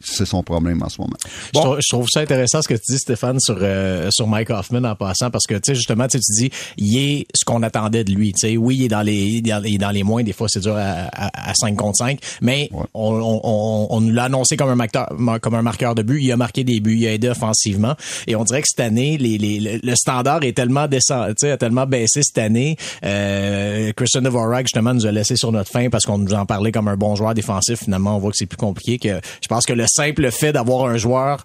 c'est 0.00 0.26
son 0.26 0.42
problème 0.42 0.82
en 0.82 0.88
ce 0.88 1.00
moment. 1.00 1.16
Bon. 1.52 1.76
Je, 1.80 1.88
trouve, 1.88 2.06
ça 2.08 2.20
intéressant 2.20 2.62
ce 2.62 2.68
que 2.68 2.74
tu 2.74 2.92
dis, 2.92 2.98
Stéphane, 2.98 3.40
sur, 3.40 3.56
euh, 3.60 4.08
sur 4.12 4.26
Mike 4.26 4.50
Hoffman 4.50 4.84
en 4.84 4.94
passant, 4.94 5.30
parce 5.30 5.46
que, 5.46 5.54
tu 5.54 5.60
sais, 5.66 5.74
justement, 5.74 6.06
tu 6.06 6.18
dis, 6.18 6.50
il 6.76 6.98
est 6.98 7.26
ce 7.34 7.44
qu'on 7.44 7.62
attendait 7.62 8.04
de 8.04 8.12
lui. 8.12 8.32
Tu 8.32 8.48
sais, 8.48 8.56
oui, 8.56 8.76
il 8.76 8.84
est 8.84 8.88
dans 8.88 9.02
les, 9.02 9.16
il 9.16 9.48
est 9.48 9.78
dans 9.78 9.90
les 9.90 10.02
moins, 10.02 10.22
des 10.22 10.32
fois, 10.32 10.46
c'est 10.48 10.60
dur 10.60 10.76
à, 10.76 11.08
à, 11.12 11.52
5 11.54 11.76
contre 11.76 11.96
5, 11.96 12.20
mais 12.42 12.70
on, 12.94 13.40
on, 13.44 13.86
on, 13.90 14.00
nous 14.00 14.12
l'a 14.12 14.24
annoncé 14.24 14.56
comme 14.56 14.70
un, 14.70 14.76
marqueur, 14.76 15.08
comme 15.42 15.54
un 15.54 15.62
marqueur 15.62 15.94
de 15.94 16.02
but. 16.02 16.22
Il 16.22 16.30
a 16.30 16.36
marqué 16.36 16.62
des 16.62 16.80
buts, 16.80 16.96
il 16.98 17.06
a 17.06 17.12
aidé 17.12 17.28
offensivement. 17.28 17.94
Et 18.26 18.36
on 18.36 18.44
dirait 18.44 18.62
que 18.62 18.68
cette 18.68 18.80
année, 18.80 19.18
les, 19.18 19.38
les, 19.38 19.80
le 19.82 19.94
standard 19.96 20.42
est 20.44 20.52
tellement 20.52 20.86
descendu, 20.86 21.34
tu 21.34 21.46
sais, 21.46 21.50
a 21.50 21.56
tellement 21.56 21.86
baissé 21.86 22.22
cette 22.22 22.38
année. 22.38 22.76
Euh, 23.04 23.92
Christian 23.96 24.22
Dvorak, 24.22 24.66
justement, 24.66 24.94
nous 24.94 25.06
a 25.06 25.12
laissé 25.12 25.36
sur 25.36 25.50
notre 25.50 25.70
fin 25.70 25.88
parce 25.90 26.04
qu'on 26.04 26.18
nous 26.18 26.34
en 26.34 26.46
parlait 26.46 26.72
comme 26.72 26.88
un 26.88 26.96
bon 26.96 27.16
joueur 27.16 27.34
défensif. 27.34 27.80
Finalement, 27.84 28.16
on 28.16 28.18
voit 28.18 28.30
que 28.30 28.36
c'est 28.36 28.46
plus 28.46 28.56
compliqué 28.56 28.98
que, 28.98 29.07
je 29.10 29.48
pense 29.48 29.66
que 29.66 29.72
le 29.72 29.86
simple 29.86 30.30
fait 30.30 30.52
d'avoir 30.52 30.86
un 30.86 30.96
joueur 30.96 31.44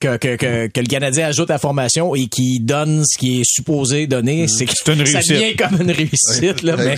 que, 0.00 0.16
que, 0.16 0.36
que, 0.36 0.66
que, 0.68 0.80
le 0.80 0.86
Canadien 0.86 1.26
ajoute 1.26 1.50
à 1.50 1.58
formation 1.58 2.14
et 2.14 2.26
qui 2.28 2.60
donne 2.60 3.02
ce 3.04 3.18
qui 3.18 3.40
est 3.40 3.44
supposé 3.44 4.06
donner, 4.06 4.44
mm. 4.44 4.48
c'est 4.48 4.66
que 4.66 4.72
ça 4.72 4.94
devient 4.94 5.56
comme 5.56 5.80
une 5.80 5.90
réussite. 5.90 6.62
Là, 6.62 6.76
mais 6.78 6.94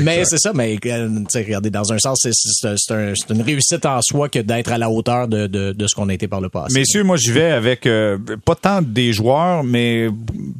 mais 0.00 0.24
c'est 0.24 0.38
ça, 0.38 0.52
mais 0.52 0.76
euh, 0.86 1.08
regardez, 1.34 1.70
dans 1.70 1.92
un 1.92 1.98
sens, 1.98 2.26
c'est 2.28 2.92
un, 2.92 3.12
une 3.30 3.42
réussite 3.42 3.86
en 3.86 4.00
soi 4.02 4.28
que 4.28 4.40
d'être 4.40 4.72
à 4.72 4.78
la 4.78 4.90
hauteur 4.90 5.28
de, 5.28 5.46
de, 5.46 5.72
de 5.72 5.86
ce 5.86 5.94
qu'on 5.94 6.08
a 6.08 6.14
été 6.14 6.26
par 6.26 6.40
le 6.40 6.48
passé. 6.48 6.78
Messieurs, 6.78 7.04
moi 7.04 7.16
j'y 7.16 7.30
vais 7.30 7.50
avec 7.52 7.86
euh, 7.86 8.18
pas 8.44 8.54
tant 8.54 8.82
des 8.82 9.12
joueurs, 9.12 9.62
mais 9.62 10.08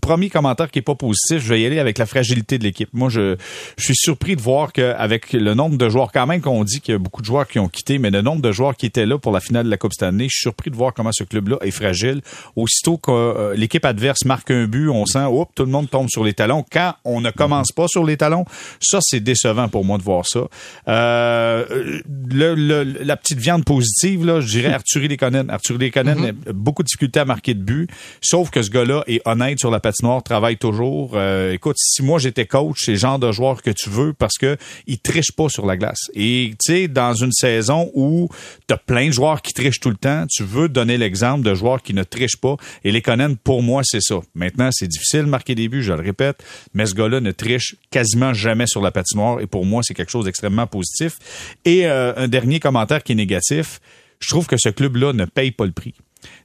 premier 0.01 0.31
commentaire 0.31 0.71
qui 0.71 0.79
est 0.79 0.83
pas 0.83 0.95
positif, 0.95 1.43
je 1.43 1.49
vais 1.49 1.61
y 1.61 1.67
aller 1.67 1.79
avec 1.79 1.99
la 1.99 2.07
fragilité 2.07 2.59
de 2.59 2.65
l'équipe. 2.65 2.91
Moi, 2.93 3.09
je, 3.09 3.37
je 3.77 3.85
suis 3.85 3.97
surpris 3.97 4.37
de 4.37 4.41
voir 4.41 4.73
qu'avec 4.73 5.33
le 5.33 5.55
nombre 5.55 5.77
de 5.77 5.89
joueurs, 5.89 6.13
quand 6.13 6.27
même 6.27 6.41
qu'on 6.41 6.63
dit 6.65 6.81
qu'il 6.81 6.93
y 6.93 6.95
a 6.95 6.99
beaucoup 6.99 7.21
de 7.21 7.27
joueurs 7.27 7.49
qui 7.49 7.59
ont 7.59 7.69
quitté, 7.69 7.99
mais 7.99 8.11
le 8.11 8.23
nombre 8.23 8.43
de 8.43 8.53
joueurs 8.53 8.77
qui 8.77 8.87
étaient 8.87 9.07
là 9.07 9.19
pour 9.19 9.33
la 9.33 9.41
finale 9.41 9.65
de 9.67 9.71
la 9.71 9.77
Coupe 9.77 9.93
cette 9.93 10.05
année, 10.05 10.25
je 10.25 10.37
suis 10.37 10.43
surpris 10.43 10.71
de 10.71 10.77
voir 10.77 10.95
comment 10.95 11.13
ce 11.13 11.25
club-là 11.25 11.57
est 11.63 11.71
fragile. 11.81 12.21
Aussitôt 12.57 12.99
que 12.99 13.11
euh, 13.11 13.55
l'équipe 13.55 13.85
adverse 13.85 14.25
marque 14.25 14.51
un 14.51 14.67
but, 14.67 14.89
on 14.89 15.07
sent, 15.07 15.25
tout 15.55 15.65
le 15.65 15.71
monde 15.71 15.89
tombe 15.89 16.09
sur 16.09 16.25
les 16.25 16.35
talons. 16.35 16.65
Quand 16.71 16.95
on 17.05 17.21
ne 17.21 17.31
commence 17.31 17.73
pas 17.73 17.87
sur 17.89 18.05
les 18.05 18.17
talons, 18.17 18.45
ça, 18.81 18.99
c'est 19.03 19.21
décevant 19.21 19.69
pour 19.69 19.85
moi 19.85 19.99
de 19.99 20.03
voir 20.03 20.27
ça. 20.27 20.41
Euh, 20.89 22.01
le, 22.29 22.83
la 22.83 23.17
petite 23.17 23.39
viande 23.39 23.65
positive, 23.65 24.25
là, 24.27 24.41
je 24.41 24.49
dirais 24.49 24.73
Arthur 24.73 25.03
Lekonen. 25.03 25.51
Arthur 25.51 25.79
Lekonen 25.79 26.19
mm-hmm. 26.19 26.51
a 26.51 26.53
beaucoup 26.53 26.83
de 26.83 26.87
difficultés 26.87 27.21
à 27.21 27.25
marquer 27.25 27.55
de 27.55 27.63
but, 27.63 27.91
sauf 28.21 28.51
que 28.51 28.63
ce 28.63 28.71
gars-là 28.71 29.03
est 29.07 29.23
honnête 29.25 29.59
sur 29.59 29.71
la 29.71 29.81
patinoire, 29.81 30.23
travaille 30.23 30.57
toujours. 30.57 31.13
Euh, 31.15 31.53
écoute, 31.53 31.77
si 31.79 32.03
moi 32.03 32.19
j'étais 32.19 32.47
coach, 32.47 32.79
c'est 32.85 32.93
le 32.93 32.99
genre 32.99 33.19
de 33.19 33.33
joueur 33.33 33.63
que 33.63 33.71
tu 33.71 33.91
veux 33.91 34.13
parce 34.13 34.39
que 34.39 34.57
il 34.87 34.99
triche 34.99 35.33
pas 35.33 35.49
sur 35.49 35.67
la 35.67 35.77
glace. 35.77 36.11
Et 36.15 36.55
tu 36.63 36.73
sais, 36.73 36.89
dans 36.89 37.15
une 37.15 37.33
saison 37.33 37.91
où 37.95 38.29
tu 38.69 38.75
as 38.75 38.79
plein 38.79 39.07
de 39.07 39.13
joueurs 39.13 39.43
qui 39.43 39.53
trichent 39.53 39.81
tout 39.81 39.91
le 39.91 39.97
temps, 39.97 40.25
tu 40.29 40.43
veux 40.43 40.69
donner 40.69 40.99
l'exemple 40.99 41.43
de 41.43 41.55
joueurs 41.55 41.70
qui 41.79 41.95
ne 41.95 42.03
triche 42.03 42.37
pas. 42.37 42.57
Et 42.85 42.93
les 42.93 43.03
Conan, 43.03 43.35
pour 43.43 43.63
moi, 43.63 43.83
c'est 43.85 44.01
ça. 44.01 44.21
Maintenant, 44.35 44.71
c'est 44.73 44.89
difficile 44.89 45.21
de 45.21 45.27
marquer 45.27 45.55
des 45.55 45.69
buts, 45.69 45.83
je 45.83 45.93
le 45.93 46.01
répète, 46.01 46.43
mais 46.75 46.87
ce 46.87 46.95
gars-là 46.95 47.21
ne 47.21 47.33
triche 47.33 47.77
quasiment 47.91 48.35
jamais 48.35 48.67
sur 48.67 48.83
la 48.83 48.91
patinoire. 48.91 49.41
Et 49.41 49.47
pour 49.47 49.65
moi, 49.65 49.83
c'est 49.83 49.95
quelque 49.95 50.11
chose 50.11 50.25
d'extrêmement 50.25 50.67
positif. 50.67 51.19
Et 51.65 51.87
euh, 51.87 52.13
un 52.17 52.29
dernier 52.29 52.61
commentaire 52.61 53.03
qui 53.03 53.13
est 53.13 53.17
négatif, 53.17 53.81
je 54.19 54.29
trouve 54.29 54.47
que 54.47 54.57
ce 54.59 54.69
club-là 54.69 55.13
ne 55.13 55.25
paye 55.25 55.51
pas 55.51 55.65
le 55.65 55.73
prix. 55.73 55.95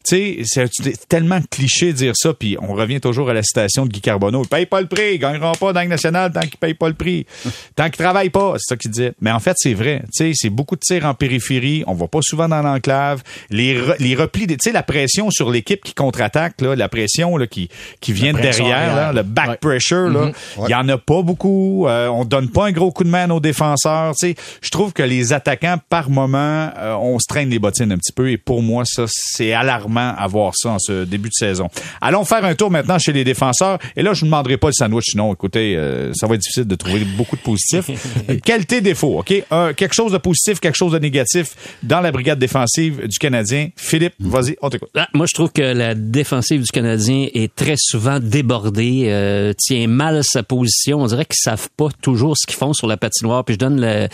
Tu 0.07 0.43
sais, 0.43 0.69
c'est 0.71 1.07
tellement 1.07 1.39
cliché 1.49 1.87
de 1.87 1.97
dire 1.97 2.13
ça, 2.15 2.33
puis 2.33 2.57
on 2.61 2.73
revient 2.73 3.01
toujours 3.01 3.29
à 3.29 3.33
la 3.33 3.41
citation 3.41 3.85
de 3.85 3.91
Guy 3.91 4.01
Carbonneau. 4.01 4.43
Ils 4.43 4.47
payent 4.47 4.65
pas 4.67 4.81
le 4.81 4.87
prix, 4.87 5.15
ils 5.15 5.19
gagneront 5.19 5.53
pas 5.53 5.73
dans 5.73 5.81
le 5.81 5.87
national 5.87 6.31
tant 6.31 6.41
qu'ils 6.41 6.57
payent 6.57 6.75
pas 6.75 6.89
le 6.89 6.93
prix. 6.93 7.25
Tant 7.75 7.85
qu'ils 7.85 8.03
travaillent 8.03 8.29
pas, 8.29 8.53
c'est 8.57 8.69
ça 8.69 8.77
qu'il 8.77 8.91
disait. 8.91 9.13
Mais 9.19 9.31
en 9.31 9.39
fait, 9.39 9.55
c'est 9.57 9.73
vrai. 9.73 10.03
Tu 10.05 10.25
sais, 10.25 10.31
c'est 10.35 10.49
beaucoup 10.49 10.75
de 10.75 10.81
tirs 10.81 11.05
en 11.05 11.13
périphérie, 11.13 11.83
on 11.87 11.93
va 11.93 12.07
pas 12.07 12.19
souvent 12.21 12.47
dans 12.47 12.61
l'enclave. 12.61 13.23
Les, 13.49 13.81
les 13.99 14.15
replis, 14.15 14.47
tu 14.47 14.55
sais, 14.61 14.71
la 14.71 14.83
pression 14.83 15.31
sur 15.31 15.49
l'équipe 15.49 15.83
qui 15.83 15.93
contre-attaque, 15.93 16.61
là, 16.61 16.75
la 16.75 16.89
pression 16.89 17.37
là, 17.37 17.47
qui, 17.47 17.69
qui 17.99 18.13
vient 18.13 18.33
de 18.33 18.39
derrière, 18.39 18.95
là, 18.95 19.13
le 19.13 19.23
back 19.23 19.59
pressure, 19.59 20.09
là, 20.09 20.27
mm-hmm. 20.27 20.65
il 20.67 20.71
y 20.71 20.75
en 20.75 20.87
a 20.89 20.97
pas 20.97 21.21
beaucoup. 21.21 21.87
Euh, 21.87 22.07
on 22.07 22.25
donne 22.25 22.49
pas 22.49 22.67
un 22.67 22.71
gros 22.71 22.91
coup 22.91 23.03
de 23.03 23.09
main 23.09 23.29
aux 23.29 23.39
défenseurs. 23.39 24.13
Tu 24.19 24.29
sais, 24.29 24.35
je 24.61 24.69
trouve 24.69 24.93
que 24.93 25.03
les 25.03 25.33
attaquants, 25.33 25.77
par 25.89 26.09
moment, 26.09 26.69
euh, 26.77 26.95
on 26.99 27.19
se 27.19 27.25
traîne 27.27 27.49
les 27.49 27.59
bottines 27.59 27.91
un 27.91 27.97
petit 27.97 28.13
peu, 28.13 28.29
et 28.29 28.37
pour 28.37 28.61
moi, 28.61 28.83
ça, 28.85 29.05
c'est 29.07 29.53
alarmant 29.75 30.13
à 30.17 30.27
voir 30.27 30.53
ça 30.55 30.71
en 30.71 30.79
ce 30.79 31.03
début 31.03 31.29
de 31.29 31.33
saison. 31.33 31.69
Allons 32.01 32.25
faire 32.25 32.43
un 32.45 32.55
tour 32.55 32.71
maintenant 32.71 32.97
chez 32.97 33.13
les 33.13 33.23
défenseurs. 33.23 33.79
Et 33.95 34.01
là, 34.01 34.13
je 34.13 34.23
ne 34.23 34.29
demanderai 34.29 34.57
pas 34.57 34.67
le 34.67 34.73
sandwich. 34.73 35.15
Non, 35.15 35.33
écoutez, 35.33 35.75
euh, 35.75 36.11
ça 36.13 36.27
va 36.27 36.35
être 36.35 36.41
difficile 36.41 36.65
de 36.65 36.75
trouver 36.75 37.05
beaucoup 37.17 37.35
de 37.35 37.41
positifs. 37.41 37.89
Qualité, 38.43 38.81
défaut, 38.81 39.19
OK? 39.19 39.33
quelque 39.75 39.93
chose 39.93 40.11
de 40.11 40.17
positif, 40.17 40.59
quelque 40.59 40.75
chose 40.75 40.93
de 40.93 40.99
négatif 40.99 41.55
dans 41.83 42.01
la 42.01 42.11
brigade 42.11 42.39
défensive 42.39 43.07
du 43.07 43.17
Canadien. 43.17 43.69
Philippe, 43.75 44.13
vas-y, 44.19 44.55
on 44.61 44.69
t'écoute. 44.69 44.89
Ah, 44.95 45.07
moi, 45.13 45.25
je 45.25 45.33
trouve 45.33 45.51
que 45.51 45.61
la 45.61 45.95
défensive 45.95 46.61
du 46.61 46.71
Canadien 46.71 47.27
est 47.33 47.53
très 47.53 47.75
souvent 47.77 48.19
débordée, 48.19 49.05
euh, 49.07 49.53
tient 49.57 49.87
mal 49.87 50.21
sa 50.23 50.43
position. 50.43 51.01
On 51.01 51.07
dirait 51.07 51.25
qu'ils 51.25 51.35
savent 51.41 51.69
pas 51.77 51.89
toujours 52.01 52.37
ce 52.37 52.45
qu'ils 52.45 52.57
font 52.57 52.73
sur 52.73 52.87
la 52.87 52.97
patinoire. 52.97 53.43
Puis 53.43 53.55
je 53.55 53.59
donne 53.59 54.09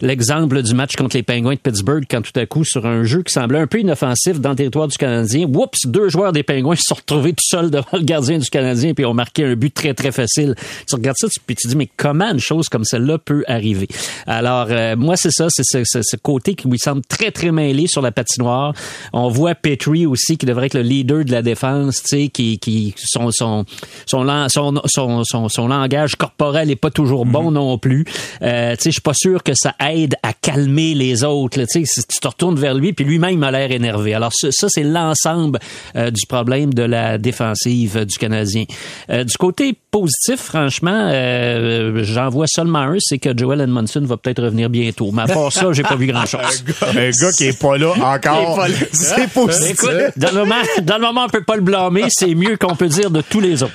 l'exemple 0.00 0.62
du 0.62 0.74
match 0.74 0.96
contre 0.96 1.16
les 1.16 1.22
Penguins 1.22 1.54
de 1.54 1.60
Pittsburgh 1.60 2.04
quand 2.08 2.22
tout 2.22 2.38
à 2.38 2.46
coup, 2.46 2.64
sur 2.64 2.86
un 2.86 3.04
jeu 3.04 3.22
qui 3.22 3.32
semblait 3.32 3.58
un 3.58 3.66
peu 3.66 3.80
inoffensif 3.80 4.40
dans 4.40 4.50
le 4.50 4.56
territoire 4.56 4.88
du 4.88 4.95
Canadien, 4.98 5.46
Oups, 5.46 5.86
deux 5.86 6.08
joueurs 6.08 6.32
des 6.32 6.42
Pingouins 6.42 6.76
se 6.76 6.82
sont 6.86 6.94
retrouvés 6.94 7.32
tout 7.32 7.44
seuls 7.44 7.70
devant 7.70 7.86
le 7.92 8.02
gardien 8.02 8.38
du 8.38 8.48
Canadien 8.48 8.94
puis 8.94 9.04
ont 9.04 9.14
marqué 9.14 9.44
un 9.44 9.54
but 9.54 9.72
très 9.72 9.94
très 9.94 10.12
facile. 10.12 10.54
Tu 10.88 10.94
regardes 10.94 11.16
ça 11.18 11.28
puis 11.46 11.56
tu 11.56 11.68
dis 11.68 11.76
mais 11.76 11.88
comment 11.96 12.30
une 12.30 12.40
chose 12.40 12.68
comme 12.68 12.84
celle-là 12.84 13.18
peut 13.18 13.44
arriver? 13.46 13.88
Alors 14.26 14.68
euh, 14.70 14.96
moi 14.96 15.16
c'est 15.16 15.30
ça, 15.30 15.46
c'est 15.50 15.84
ce, 15.84 16.16
côté 16.16 16.54
qui 16.54 16.68
lui 16.68 16.78
semble 16.78 17.02
très 17.02 17.30
très 17.30 17.52
mêlé 17.52 17.86
sur 17.86 18.02
la 18.02 18.12
patinoire. 18.12 18.72
On 19.12 19.28
voit 19.28 19.54
Petrie 19.54 20.06
aussi 20.06 20.38
qui 20.38 20.46
devrait 20.46 20.66
être 20.66 20.74
le 20.74 20.82
leader 20.82 21.24
de 21.24 21.32
la 21.32 21.42
défense, 21.42 22.02
tu 22.02 22.08
sais, 22.08 22.28
qui 22.28 22.58
qui 22.58 22.94
son 22.96 23.30
son 23.30 23.64
son 24.06 24.48
son 24.48 25.24
son, 25.24 25.48
son, 25.48 25.68
langage 25.68 26.16
corporel 26.16 26.70
est 26.70 26.76
pas 26.76 26.90
toujours 26.90 27.26
bon 27.26 27.48
mhm. 27.48 27.54
non 27.54 27.78
plus. 27.78 28.04
Euh, 28.42 28.74
tu 28.76 28.84
sais, 28.84 28.90
je 28.90 28.94
suis 28.94 29.00
pas 29.00 29.14
sûr 29.14 29.42
que 29.42 29.52
ça 29.54 29.74
aide 29.90 30.14
à 30.22 30.32
calmer 30.32 30.94
les 30.94 31.24
autres. 31.24 31.62
Tu 31.70 31.84
sais, 31.84 32.02
tu 32.08 32.20
te 32.20 32.28
retournes 32.28 32.58
vers 32.58 32.74
lui 32.74 32.92
puis 32.92 33.04
lui-même 33.04 33.42
a 33.42 33.50
l'air 33.50 33.70
énervé. 33.70 34.14
Alors 34.14 34.32
ça, 34.32 34.48
ça 34.50 34.68
c'est 34.68 34.82
l'ensemble 34.92 35.58
euh, 35.96 36.10
du 36.10 36.26
problème 36.26 36.72
de 36.72 36.82
la 36.82 37.18
défensive 37.18 38.04
du 38.04 38.16
Canadien. 38.16 38.64
Euh, 39.10 39.24
du 39.24 39.36
côté 39.36 39.74
positif, 40.00 40.36
franchement, 40.36 41.08
euh, 41.10 42.00
j'en 42.02 42.28
vois 42.28 42.46
seulement 42.46 42.80
un, 42.80 42.96
c'est 42.98 43.16
que 43.16 43.30
Joel 43.34 43.62
Edmondson 43.62 44.02
va 44.04 44.18
peut-être 44.18 44.42
revenir 44.42 44.68
bientôt. 44.68 45.10
Mais 45.10 45.22
à 45.22 45.26
part 45.26 45.50
ça, 45.50 45.72
j'ai 45.72 45.82
pas 45.82 45.96
vu 45.96 46.06
grand-chose. 46.06 46.64
un, 46.82 46.92
gars, 46.92 47.32
qui 47.36 47.46
est 47.46 47.58
pas 47.58 47.78
là 47.78 47.94
encore, 48.02 48.66
c'est 48.92 49.30
positif. 49.30 49.70
Écoute, 49.70 50.12
dans 50.18 50.32
le 50.32 50.40
moment, 50.40 50.54
dans 50.82 50.96
le 50.96 51.00
moment, 51.00 51.24
on 51.24 51.28
peut 51.30 51.44
pas 51.44 51.56
le 51.56 51.62
blâmer. 51.62 52.04
C'est 52.10 52.34
mieux 52.34 52.58
qu'on 52.58 52.76
peut 52.76 52.88
dire 52.88 53.10
de 53.10 53.22
tous 53.22 53.40
les 53.40 53.62
autres. 53.62 53.72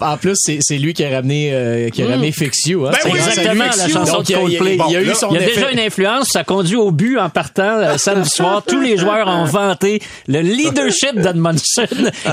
en, 0.00 0.16
plus, 0.16 0.36
c'est 0.38 0.78
lui 0.78 0.94
qui 0.94 1.04
a 1.04 1.10
ramené, 1.10 1.90
qui 1.92 2.02
a 2.02 2.06
ramené 2.06 2.32
Fix 2.32 2.66
You. 2.66 2.86
Hein? 2.86 2.92
Ben 3.04 3.14
exactement, 3.14 3.64
la 3.64 3.88
chanson 3.88 4.22
de 4.22 4.32
Coldplay. 4.32 4.78
Il 4.88 4.92
y 4.92 4.96
a, 4.96 5.02
eu 5.02 5.14
son 5.14 5.28
il 5.30 5.40
y 5.40 5.44
a 5.44 5.46
déjà 5.46 5.70
une 5.70 5.80
influence. 5.80 6.28
Ça 6.28 6.44
conduit 6.44 6.76
au 6.76 6.92
but 6.92 7.18
en 7.18 7.28
partant 7.28 7.98
samedi 7.98 8.30
soir. 8.30 8.62
Tous 8.66 8.80
les 8.80 8.96
joueurs 8.96 9.28
ont 9.28 9.44
vanté 9.44 10.00
le 10.28 10.40
leadership 10.40 11.14
d'Edmondson, 11.14 11.86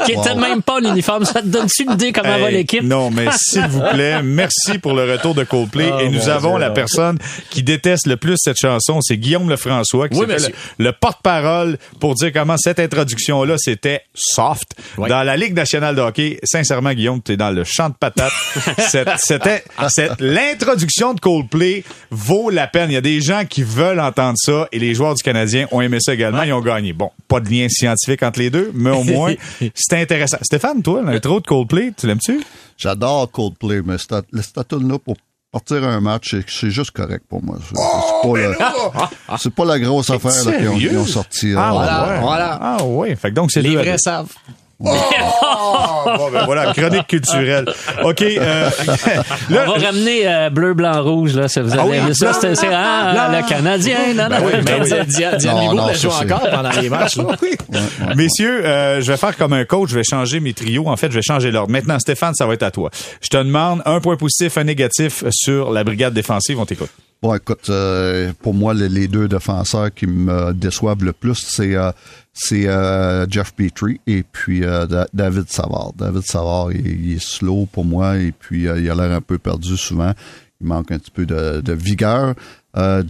qui 0.06 0.14
était 0.14 0.36
même 0.36 0.62
pas 0.62 0.80
l'uniforme. 0.80 1.26
Ça 1.26 1.42
te 1.42 1.48
donne-tu 1.48 1.84
une 1.84 1.92
idée 1.92 2.14
comment 2.14 2.45
l'équipe? 2.50 2.84
Non, 2.84 3.10
mais 3.12 3.28
s'il 3.32 3.68
vous 3.68 3.82
plaît, 3.92 4.22
merci 4.24 4.80
pour 4.80 4.94
le 4.94 5.12
retour 5.12 5.36
de 5.36 5.44
Coldplay. 5.44 5.90
Oh, 5.94 6.00
et 6.00 6.10
nous 6.10 6.30
avons 6.30 6.58
la 6.58 6.70
personne 6.70 7.18
qui 7.50 7.64
déteste 7.64 8.08
le 8.08 8.18
plus 8.18 8.38
cette 8.38 8.58
chanson, 8.60 9.00
c'est 9.02 9.18
Guillaume 9.18 9.50
Lefrançois, 9.50 10.10
qui 10.10 10.20
est 10.20 10.54
le, 10.78 10.92
porte-parole 10.92 11.78
pour 12.00 12.16
dire 12.16 12.32
comment 12.34 12.58
cette 12.58 12.80
introduction-là, 12.80 13.58
c'était 13.58 14.02
soft. 14.14 14.76
Dans 14.98 15.24
la 15.24 15.38
Ligue 15.38 15.54
nationale 15.54 15.96
de 15.96 16.02
hockey, 16.02 16.40
sincèrement, 16.44 16.94
Guillaume, 16.94 17.22
tu 17.22 17.34
es 17.34 17.38
dans 17.38 17.52
le 17.52 17.64
champ 17.64 17.90
de 17.90 17.96
patates. 17.96 18.32
C'était 19.18 19.64
l'introduction 20.20 21.14
de 21.14 21.20
Coldplay 21.20 21.84
vaut 22.12 22.50
la 22.50 22.68
peine. 22.68 22.92
Il 22.92 22.94
y 22.94 22.98
a 22.98 23.02
des 23.02 23.22
gens 23.22 23.44
qui 23.46 23.64
veulent 23.64 24.00
entendre 24.00 24.38
ça 24.38 24.68
et 24.72 24.80
les 24.80 24.94
joueurs 24.94 25.16
du 25.16 25.24
Canadien 25.24 25.68
ont 25.72 25.82
aimé 25.82 25.98
ça 26.00 26.14
également. 26.14 26.44
Ils 26.44 26.54
ont 26.54 26.62
gagné. 26.62 26.94
Bon, 26.94 27.12
pas 27.28 27.40
de 27.40 27.50
lien 27.50 27.68
scientifique 27.70 28.24
entre 28.24 28.40
les 28.40 28.50
deux, 28.50 28.72
mais 28.74 28.92
au 28.92 29.04
moins, 29.04 29.34
c'était 29.74 30.02
intéressant. 30.02 30.38
Stéphane, 30.42 30.82
toi, 30.82 31.02
l'intro 31.04 31.40
de 31.40 31.48
Coldplay, 31.48 31.92
tu 31.98 32.08
l'aimes-tu? 32.08 32.35
J'adore 32.78 33.32
Coldplay, 33.32 33.82
mais 33.84 33.98
cette 33.98 34.12
là 34.12 35.00
pour 35.00 35.16
partir 35.52 35.84
un 35.86 36.02
match, 36.02 36.36
c'est 36.48 36.70
juste 36.70 36.92
correct 36.92 37.26
pour 37.30 37.42
moi. 37.42 37.58
C'est 39.38 39.54
pas, 39.56 39.66
la 39.66 39.80
grosse 39.80 40.10
affaire 40.10 40.58
qu'ils 40.58 40.98
ont, 40.98 41.06
sorti. 41.06 41.54
Ah, 41.58 41.72
voilà, 41.72 42.20
voilà. 42.22 42.60
Ah, 42.62 42.78
oui. 42.84 43.16
Fait 43.16 43.32
donc, 43.32 43.52
c'est 43.52 43.62
Les 43.62 43.76
vrais 43.76 43.98
savent. 43.98 44.34
Oh! 44.84 44.88
bon, 46.18 46.32
ben 46.32 46.46
voilà, 46.46 46.74
chronique 46.74 47.08
culturelle. 47.08 47.66
OK. 48.04 48.22
Euh, 48.22 48.70
là, 49.50 49.66
On 49.68 49.78
va 49.78 49.86
ramener 49.88 50.28
euh, 50.28 50.50
bleu, 50.50 50.74
blanc, 50.74 51.02
rouge. 51.02 51.34
Là, 51.34 51.48
ça 51.48 51.62
vous 51.62 51.72
ah 51.78 51.86
oui, 51.86 51.98
ça, 52.14 52.34
c'est 52.34 52.68
ah, 52.72 53.30
le 53.32 53.48
Canadien. 53.48 54.14
Non, 54.16 54.28
ben 54.30 54.42
oui, 54.44 54.52
ben 54.64 54.82
oui. 54.82 54.90
Diane 55.08 55.38
Diane 55.38 55.96
joue 55.96 56.10
encore 56.10 56.50
pendant 56.50 56.70
les 56.82 56.90
matchs. 56.90 57.18
oui. 57.42 57.56
Messieurs, 58.16 58.66
euh, 58.66 59.02
je 59.02 59.12
vais 59.12 59.18
faire 59.18 59.38
comme 59.38 59.54
un 59.54 59.66
coach. 59.66 59.90
Je 59.90 59.96
vais 59.96 60.04
changer 60.04 60.40
mes 60.40 60.54
trios. 60.54 60.88
En 60.88 60.98
fait, 60.98 61.10
je 61.10 61.16
vais 61.16 61.22
changer 61.22 61.52
l'ordre. 61.52 61.72
Maintenant, 61.72 61.98
Stéphane, 62.00 62.34
ça 62.36 62.46
va 62.46 62.54
être 62.54 62.64
à 62.64 62.72
toi. 62.72 62.90
Je 63.22 63.30
te 63.30 63.38
demande 63.38 63.82
un 63.86 64.00
point 64.02 64.18
positif, 64.18 64.58
un 64.58 64.66
négatif 64.66 65.24
sur 65.32 65.72
la 65.72 65.84
brigade 65.84 66.14
défensive. 66.14 66.60
On 66.60 66.66
t'écoute. 66.66 66.92
Bon, 67.26 67.34
écoute, 67.34 67.72
euh, 67.72 68.34
pour 68.44 68.54
moi, 68.54 68.76
les, 68.76 69.08
deux 69.08 69.28
défenseurs 69.28 69.92
qui 69.92 70.06
me 70.06 70.54
déçoivent 70.54 71.04
le 71.04 71.12
plus, 71.12 71.34
c'est 71.34 71.76
euh, 71.76 71.92
euh, 72.52 73.26
Jeff 73.28 73.52
Petrie 73.56 74.00
et 74.06 74.22
puis 74.22 74.60
Da- 74.60 75.08
David 75.12 75.50
Savard. 75.50 75.94
David 75.98 76.22
Savard, 76.22 76.72
il, 76.72 77.14
est 77.14 77.20
slow 77.20 77.66
pour 77.66 77.84
moi 77.84 78.18
et 78.18 78.32
puis 78.32 78.66
il 78.66 78.70
a 78.70 78.94
l'air 78.94 79.12
un 79.12 79.22
peu 79.22 79.40
perdu 79.40 79.76
souvent. 79.76 80.14
Il 80.62 80.68
manque 80.68 80.92
un 80.92 81.00
petit 81.00 81.10
peu 81.10 81.26
de, 81.26 81.74
vigueur. 81.74 82.36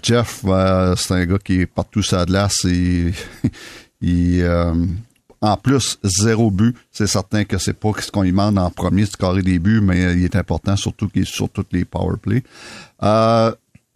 Jeff, 0.01 0.45
c'est 0.95 1.13
un 1.13 1.25
gars 1.25 1.39
qui 1.43 1.59
est 1.59 1.65
partout 1.65 2.01
sur 2.01 2.15
la 2.15 2.25
glace 2.25 2.63
et 2.63 3.11
en 5.41 5.57
plus, 5.57 5.99
zéro 6.05 6.51
but. 6.51 6.73
C'est 6.89 7.07
certain 7.07 7.43
que 7.43 7.57
c'est 7.57 7.77
pas 7.77 7.91
ce 7.99 8.09
qu'on 8.11 8.21
lui 8.21 8.31
demande 8.31 8.57
en 8.59 8.69
premier, 8.69 9.01
de 9.01 9.09
scorer 9.09 9.41
des 9.41 9.59
buts, 9.59 9.81
mais 9.81 10.13
il 10.13 10.23
est 10.23 10.37
important, 10.37 10.77
surtout 10.77 11.09
qu'il 11.09 11.23
est 11.23 11.29
sur 11.29 11.49
toutes 11.49 11.73
les 11.73 11.83
power 11.83 12.15
plays. 12.15 12.43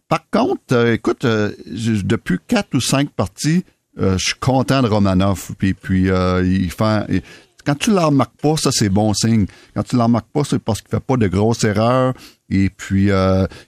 Par 0.09 0.29
contre, 0.29 0.61
euh, 0.73 0.93
écoute, 0.93 1.23
euh, 1.23 1.53
depuis 1.65 2.37
quatre 2.47 2.75
ou 2.75 2.81
cinq 2.81 3.09
parties, 3.11 3.63
euh, 3.99 4.17
je 4.17 4.25
suis 4.25 4.39
content 4.39 4.81
de 4.81 4.87
Romanov. 4.87 5.51
Puis, 5.57 5.73
puis 5.73 6.09
euh, 6.09 6.45
il 6.45 6.69
fait. 6.71 7.23
quand 7.65 7.75
tu 7.75 7.91
ne 7.91 7.99
remarques 7.99 8.35
pas, 8.41 8.57
ça 8.57 8.71
c'est 8.73 8.89
bon 8.89 9.13
signe. 9.13 9.45
Quand 9.73 9.83
tu 9.83 9.95
ne 9.95 10.01
remarques 10.01 10.29
pas, 10.33 10.43
c'est 10.43 10.59
parce 10.59 10.81
qu'il 10.81 10.89
fait 10.89 10.99
pas 10.99 11.15
de 11.15 11.27
grosses 11.27 11.63
erreurs. 11.63 12.13
Et 12.49 12.69
puis 12.69 13.09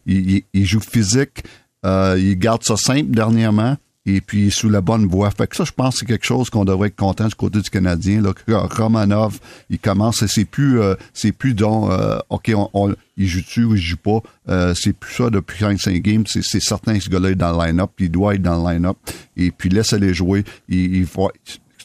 il, 0.06 0.44
il- 0.54 0.66
joue 0.66 0.80
physique. 0.82 1.44
Il 1.86 2.36
garde 2.40 2.64
ça 2.64 2.76
simple 2.78 3.12
dernièrement. 3.12 3.78
Et 4.08 4.20
puis 4.20 4.50
sous 4.50 4.68
la 4.70 4.82
bonne 4.82 5.06
voie. 5.06 5.30
Fait 5.30 5.46
que 5.46 5.56
ça, 5.56 5.64
je 5.64 5.72
pense 5.72 5.94
que 5.94 6.00
c'est 6.00 6.06
quelque 6.08 6.26
chose 6.26 6.50
qu'on 6.50 6.66
devrait 6.66 6.88
être 6.88 6.96
content 6.96 7.28
du 7.28 7.36
côté 7.36 7.62
du 7.62 7.70
Canadien. 7.70 8.22
Là, 8.22 8.34
Romanov, 8.68 9.40
il 9.70 9.78
commence, 9.78 10.26
c'est 10.26 10.46
plus, 10.46 10.82
euh, 10.82 10.96
c'est 11.14 11.32
plus 11.32 11.54
donc, 11.54 11.92
euh, 11.92 12.18
ok, 12.30 12.52
on, 12.56 12.70
on- 12.74 12.96
il 13.18 13.28
joue-tu 13.28 13.64
ou 13.66 13.76
il 13.76 13.82
joue 13.82 13.98
pas. 13.98 14.20
Euh, 14.50 14.74
c'est 14.76 14.94
plus 14.94 15.14
ça 15.14 15.30
depuis 15.30 15.64
5 15.78 15.94
games. 16.02 16.24
C'est, 16.26 16.44
c'est 16.44 16.60
certain 16.60 16.98
que 16.98 17.04
ce 17.04 17.10
gars-là 17.10 17.30
est 17.30 17.36
dans 17.36 17.56
le 17.56 17.64
line-up. 17.68 17.92
Il 18.00 18.10
doit 18.10 18.34
être 18.34 18.42
dans 18.42 18.64
le 18.68 18.74
line-up. 18.74 18.98
Et 19.38 19.52
puis 19.52 19.70
laisse-les 19.70 20.16
jouer. 20.16 20.44
Il, 20.68 20.96
il 20.96 21.06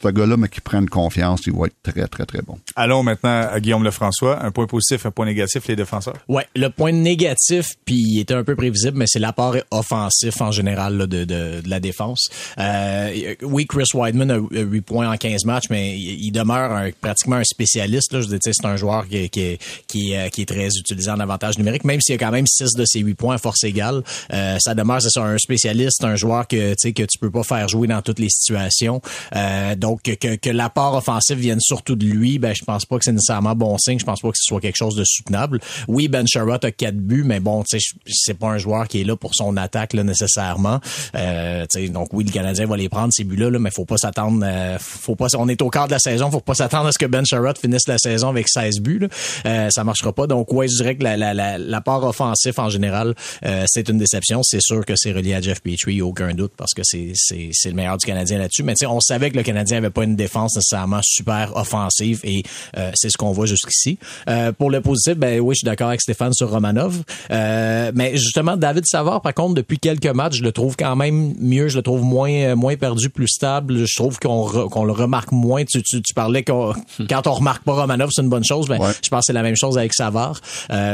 ce 0.03 0.09
gars-là, 0.09 0.37
mais 0.37 0.49
qui 0.49 0.61
prenne 0.61 0.89
confiance, 0.89 1.41
il 1.47 1.53
va 1.53 1.67
être 1.67 1.75
très, 1.83 2.07
très, 2.09 2.25
très 2.27 2.43
bon. 2.43 2.59
Allons 2.75 3.03
maintenant 3.03 3.49
à 3.51 3.61
Guillaume 3.61 3.85
Lefrançois. 3.85 4.43
Un 4.45 4.51
point 4.51 4.67
positif, 4.67 5.07
un 5.07 5.11
point 5.11 5.27
négatif, 5.27 5.67
les 5.69 5.77
défenseurs? 5.77 6.17
Ouais, 6.29 6.47
le 6.55 6.69
point 6.69 6.93
négatif, 6.93 7.75
puis 7.85 7.95
il 7.97 8.21
était 8.21 8.35
un 8.35 8.45
peu 8.45 8.57
prévisible, 8.57 8.99
mais 8.99 9.07
c'est 9.09 9.19
l'apport 9.19 9.57
offensif 9.71 10.41
en 10.41 10.51
général 10.53 10.97
là, 10.97 11.07
de, 11.07 11.25
de, 11.25 11.61
de 11.61 11.69
la 11.69 11.81
défense. 11.81 12.29
Euh, 12.59 13.35
oui, 13.43 13.67
Chris 13.67 13.85
Weidman 13.95 14.31
a 14.31 14.39
8 14.39 14.81
points 14.83 15.11
en 15.11 15.17
15 15.17 15.45
matchs, 15.45 15.65
mais 15.71 15.99
il, 15.99 16.31
demeure 16.33 16.73
un- 16.73 16.91
pratiquement 17.01 17.37
un 17.37 17.45
spécialiste. 17.45 18.13
Là. 18.13 18.21
Je 18.21 18.27
tu 18.29 18.39
sais, 18.43 18.51
c'est 18.53 18.67
un 18.67 18.77
joueur 18.77 19.07
qui, 19.09 19.29
qui, 19.31 19.59
qui, 19.87 20.13
est- 20.13 20.31
qui 20.31 20.43
est 20.43 20.47
très 20.47 20.67
utilisé 20.69 21.11
en 21.11 21.21
avantage 21.21 21.59
numérique, 21.59 21.85
même 21.85 22.01
s'il 22.01 22.15
y 22.15 22.17
a 22.17 22.19
quand 22.19 22.33
même 22.33 22.47
6 22.47 22.75
de 22.77 22.85
ses 22.85 23.01
8 23.01 23.15
points 23.15 23.35
à 23.37 23.39
force 23.39 23.65
égale. 23.65 24.03
Euh, 24.33 24.57
ça 24.61 24.75
demeure, 24.75 25.01
c'est 25.01 25.11
ça, 25.11 25.23
un 25.23 25.39
spécialiste, 25.39 26.03
un 26.05 26.17
joueur 26.17 26.47
que, 26.47 26.71
tu 26.71 26.75
sais, 26.79 26.93
que 26.93 27.03
tu 27.05 27.19
peux 27.19 27.31
pas 27.31 27.43
faire 27.45 27.69
jouer 27.69 27.87
dans 27.89 28.03
toutes 28.03 28.19
les 28.19 28.29
situations. 28.29 29.01
Euh, 29.35 29.75
donc, 29.77 29.86
que, 30.03 30.12
que, 30.12 30.37
que 30.37 30.51
l'apport 30.51 30.94
offensif 30.94 31.37
vienne 31.37 31.61
surtout 31.61 31.96
de 31.96 32.05
lui, 32.05 32.38
ben, 32.38 32.55
je 32.55 32.64
pense 32.64 32.85
pas 32.85 32.99
que 32.99 33.05
c'est 33.05 33.12
nécessairement 33.12 33.55
bon 33.55 33.79
signe. 33.79 33.99
Je 33.99 34.05
pense 34.05 34.20
pas 34.20 34.29
que 34.31 34.37
ce 34.37 34.46
soit 34.46 34.61
quelque 34.61 34.77
chose 34.77 34.96
de 34.96 35.05
soutenable. 35.05 35.61
Oui, 35.88 36.09
Ben 36.09 36.27
Sherratt 36.27 36.64
a 36.64 36.72
quatre 36.72 36.96
buts, 36.96 37.25
mais 37.25 37.40
bon, 37.40 37.64
c'est 38.09 38.35
pas 38.35 38.49
un 38.49 38.59
joueur 38.59 38.88
qui 38.88 39.01
est 39.01 39.05
là 39.05 39.16
pour 39.16 39.35
son 39.35 39.57
attaque, 39.57 39.92
là, 39.92 40.03
nécessairement. 40.03 40.81
Euh, 41.14 41.64
donc 41.90 42.09
oui, 42.12 42.25
le 42.25 42.31
Canadien 42.31 42.66
va 42.66 42.77
les 42.77 42.88
prendre, 42.88 43.12
ces 43.12 43.25
buts-là, 43.25 43.51
là, 43.51 43.59
mais 43.59 43.70
faut 43.70 43.85
pas 43.85 43.96
s'attendre, 43.96 44.40
euh, 44.44 44.77
faut 44.81 45.16
pas, 45.16 45.27
on 45.38 45.49
est 45.49 45.62
au 45.62 45.70
quart 45.70 45.87
de 45.87 45.92
la 45.92 45.99
saison, 45.99 46.31
faut 46.31 46.40
pas 46.40 46.55
s'attendre 46.55 46.87
à 46.87 46.92
ce 46.92 46.99
que 46.99 47.07
Ben 47.07 47.25
Sherratt 47.25 47.59
finisse 47.59 47.87
la 47.88 47.99
saison 47.99 48.29
avec 48.29 48.49
16 48.49 48.81
buts, 48.81 48.99
là. 48.99 49.09
Euh, 49.46 49.70
ça 49.70 49.85
marchera 49.85 50.12
pas. 50.12 50.27
Donc, 50.27 50.53
ouais, 50.53 50.68
je 50.68 50.77
dirais 50.77 50.96
que 50.96 51.05
la, 51.05 51.16
la, 51.16 51.35
la, 51.35 51.59
l'apport 51.59 52.05
offensif, 52.05 52.59
en 52.59 52.68
général, 52.68 53.14
euh, 53.44 53.64
c'est 53.66 53.88
une 53.88 53.99
déception. 53.99 54.42
C'est 54.42 54.61
sûr 54.61 54.85
que 54.85 54.94
c'est 54.96 55.12
relié 55.12 55.35
à 55.35 55.40
Jeff 55.40 55.61
Petrie, 55.61 56.03
aucun 56.03 56.35
doute, 56.35 56.53
parce 56.57 56.75
que 56.75 56.83
c'est, 56.85 57.12
c'est, 57.14 57.68
le 57.68 57.75
meilleur 57.75 57.96
du 57.96 58.07
Canadien 58.07 58.38
là-dessus. 58.38 58.62
Mais 58.62 58.75
on 58.87 59.01
savait 59.01 59.31
que 59.31 59.37
le 59.37 59.42
Canadien 59.42 59.76
avait 59.79 59.91
pas 59.91 60.05
une 60.05 60.17
défense 60.17 60.57
nécessairement 60.57 61.01
super 61.03 61.57
offensive 61.57 62.21
et 62.25 62.43
euh, 62.77 62.91
c'est 62.95 63.11
ce 63.11 63.17
qu'on 63.17 63.33
voit 63.33 63.47
jusqu'ici. 63.47 63.99
Euh, 64.29 64.53
pour 64.53 64.71
le 64.71 64.81
positif, 64.81 65.15
ben 65.17 65.41
oui, 65.41 65.55
je 65.55 65.59
suis 65.59 65.65
d'accord 65.67 65.89
avec 65.89 66.01
Stéphane 66.01 66.33
sur 66.33 66.51
Romanov. 66.51 67.03
Euh, 67.31 67.93
mais 67.95 68.17
justement, 68.17 68.57
David 68.57 68.85
Savard, 68.87 69.21
par 69.21 69.35
contre, 69.35 69.55
depuis 69.55 69.79
quelques 69.79 70.07
matchs, 70.07 70.37
je 70.37 70.43
le 70.43 70.53
trouve 70.53 70.77
quand 70.77 70.97
même 70.97 71.35
mieux. 71.39 71.69
Je 71.69 71.77
le 71.77 71.83
trouve 71.83 72.03
moins 72.03 72.55
moins 72.55 72.77
perdu, 72.77 73.11
plus 73.11 73.29
stable. 73.29 73.87
Je 73.87 73.95
trouve 73.95 74.19
qu'on 74.19 74.47
re- 74.47 74.69
qu'on 74.69 74.85
le 74.85 74.93
remarque 74.93 75.33
moins. 75.33 75.65
Tu, 75.65 75.83
tu, 75.83 76.03
tu 76.03 76.15
parlais 76.15 76.43
qu'on 76.43 76.75
quand 77.09 77.27
on 77.27 77.33
remarque 77.35 77.65
pas 77.65 77.73
Romanov, 77.75 78.11
c'est 78.12 78.23
une 78.23 78.29
bonne 78.29 78.45
chose. 78.45 78.69
Ben, 78.69 78.79
Ouais. 78.81 78.93
je 79.03 79.09
pense 79.09 79.21
que 79.21 79.25
c'est 79.27 79.33
la 79.33 79.43
même 79.43 79.57
chose 79.57 79.79
avec 79.79 79.93
Savard. 79.95 80.41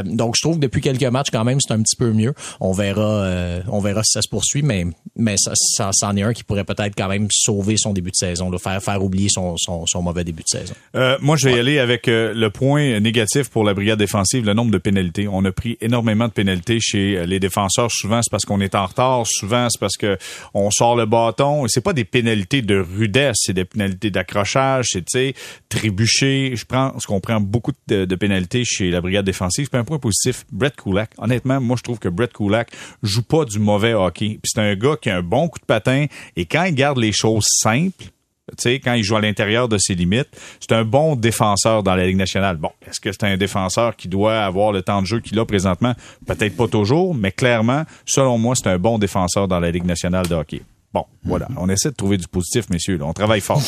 Donc, 0.05 0.35
je 0.37 0.41
trouve 0.41 0.55
que 0.55 0.61
depuis 0.61 0.81
quelques 0.81 1.03
matchs, 1.03 1.27
quand 1.31 1.43
même, 1.43 1.59
c'est 1.59 1.73
un 1.73 1.81
petit 1.81 1.95
peu 1.95 2.11
mieux. 2.13 2.33
On 2.59 2.71
verra, 2.71 3.27
on 3.69 3.79
verra 3.79 4.03
si 4.03 4.11
ça 4.13 4.21
se 4.21 4.29
poursuit, 4.29 4.61
mais 4.63 4.85
mais 5.15 5.35
ça, 5.37 5.51
ça, 5.55 5.89
c'en 5.93 6.15
est 6.15 6.23
un 6.23 6.33
qui 6.33 6.43
pourrait 6.43 6.63
peut-être 6.63 6.93
quand 6.97 7.07
même 7.07 7.27
sauver 7.31 7.75
son 7.77 7.93
début 7.93 8.09
de 8.11 8.15
saison, 8.15 8.49
là, 8.49 8.57
faire 8.57 8.72
faire 8.79 9.03
oublier 9.03 9.29
son, 9.29 9.55
son, 9.57 9.85
son 9.85 10.01
mauvais 10.01 10.23
début 10.23 10.43
de 10.43 10.47
saison. 10.47 10.73
Euh, 10.95 11.17
moi, 11.21 11.35
je 11.37 11.47
vais 11.47 11.55
y 11.55 11.59
aller 11.59 11.79
avec 11.79 12.07
euh, 12.07 12.33
le 12.33 12.49
point 12.49 12.99
négatif 12.99 13.49
pour 13.49 13.63
la 13.63 13.73
brigade 13.73 13.99
défensive, 13.99 14.45
le 14.45 14.53
nombre 14.53 14.71
de 14.71 14.77
pénalités. 14.77 15.27
On 15.27 15.43
a 15.45 15.51
pris 15.51 15.77
énormément 15.81 16.27
de 16.27 16.33
pénalités 16.33 16.79
chez 16.79 17.17
euh, 17.17 17.25
les 17.25 17.39
défenseurs. 17.39 17.91
Souvent, 17.91 18.21
c'est 18.21 18.29
parce 18.29 18.45
qu'on 18.45 18.61
est 18.61 18.75
en 18.75 18.85
retard. 18.85 19.23
Souvent, 19.25 19.67
c'est 19.69 19.79
parce 19.79 19.97
que 19.97 20.17
on 20.53 20.71
sort 20.71 20.95
le 20.95 21.05
bâton. 21.05 21.65
Et 21.65 21.69
c'est 21.69 21.81
pas 21.81 21.93
des 21.93 22.05
pénalités 22.05 22.61
de 22.61 22.77
rudesse, 22.77 23.37
c'est 23.39 23.53
des 23.53 23.65
pénalités 23.65 24.11
d'accrochage. 24.11 24.87
C'est, 24.91 25.01
tu 25.01 25.11
sais, 25.11 25.33
trébucher. 25.69 26.53
Je 26.55 26.65
prends, 26.65 26.97
ce 26.99 27.07
qu'on 27.07 27.19
prend 27.19 27.39
beaucoup 27.39 27.71
de, 27.87 28.05
de 28.05 28.15
pénalités 28.15 28.63
chez 28.65 28.89
la 28.91 29.01
brigade 29.01 29.25
défensive. 29.25 29.69
Puis 29.69 29.79
un 29.79 29.83
point 29.83 29.99
positif, 29.99 30.45
Brett 30.51 30.75
Kulak. 30.75 31.11
Honnêtement, 31.17 31.59
moi, 31.61 31.77
je 31.77 31.83
trouve 31.83 31.99
que 31.99 32.09
Brett 32.09 32.33
Kulak 32.33 32.69
joue 33.01 33.23
pas 33.23 33.45
du 33.45 33.59
mauvais 33.59 33.93
hockey. 33.93 34.39
Puis 34.41 34.51
c'est 34.53 34.61
un 34.61 34.75
gars 34.75 34.95
qui 35.01 35.09
a 35.09 35.17
un 35.17 35.23
bon 35.23 35.47
coup 35.47 35.59
de 35.59 35.65
patin. 35.65 36.05
Et 36.35 36.45
quand 36.45 36.63
il 36.63 36.75
garde 36.75 36.97
les 36.97 37.11
choses 37.11 37.45
simples, 37.47 38.05
tu 38.49 38.61
sais, 38.61 38.79
quand 38.79 38.93
il 38.93 39.03
joue 39.03 39.15
à 39.15 39.21
l'intérieur 39.21 39.69
de 39.69 39.77
ses 39.77 39.95
limites, 39.95 40.27
c'est 40.59 40.73
un 40.73 40.83
bon 40.83 41.15
défenseur 41.15 41.81
dans 41.81 41.95
la 41.95 42.05
Ligue 42.05 42.17
nationale. 42.17 42.57
Bon, 42.57 42.71
est-ce 42.85 42.99
que 42.99 43.11
c'est 43.11 43.23
un 43.23 43.37
défenseur 43.37 43.95
qui 43.95 44.07
doit 44.09 44.39
avoir 44.43 44.71
le 44.71 44.81
temps 44.81 45.01
de 45.01 45.07
jeu 45.07 45.21
qu'il 45.21 45.39
a 45.39 45.45
présentement? 45.45 45.93
Peut-être 46.27 46.57
pas 46.57 46.67
toujours, 46.67 47.15
mais 47.15 47.31
clairement, 47.31 47.83
selon 48.05 48.37
moi, 48.37 48.55
c'est 48.55 48.67
un 48.67 48.77
bon 48.77 48.99
défenseur 48.99 49.47
dans 49.47 49.59
la 49.59 49.71
Ligue 49.71 49.85
nationale 49.85 50.27
de 50.27 50.35
hockey. 50.35 50.61
Bon, 50.93 51.05
voilà. 51.23 51.47
On 51.57 51.69
essaie 51.69 51.89
de 51.89 51.95
trouver 51.95 52.17
du 52.17 52.27
positif, 52.27 52.69
messieurs. 52.69 52.97
là. 52.97 53.05
On 53.05 53.13
travaille 53.13 53.41
fort. 53.41 53.61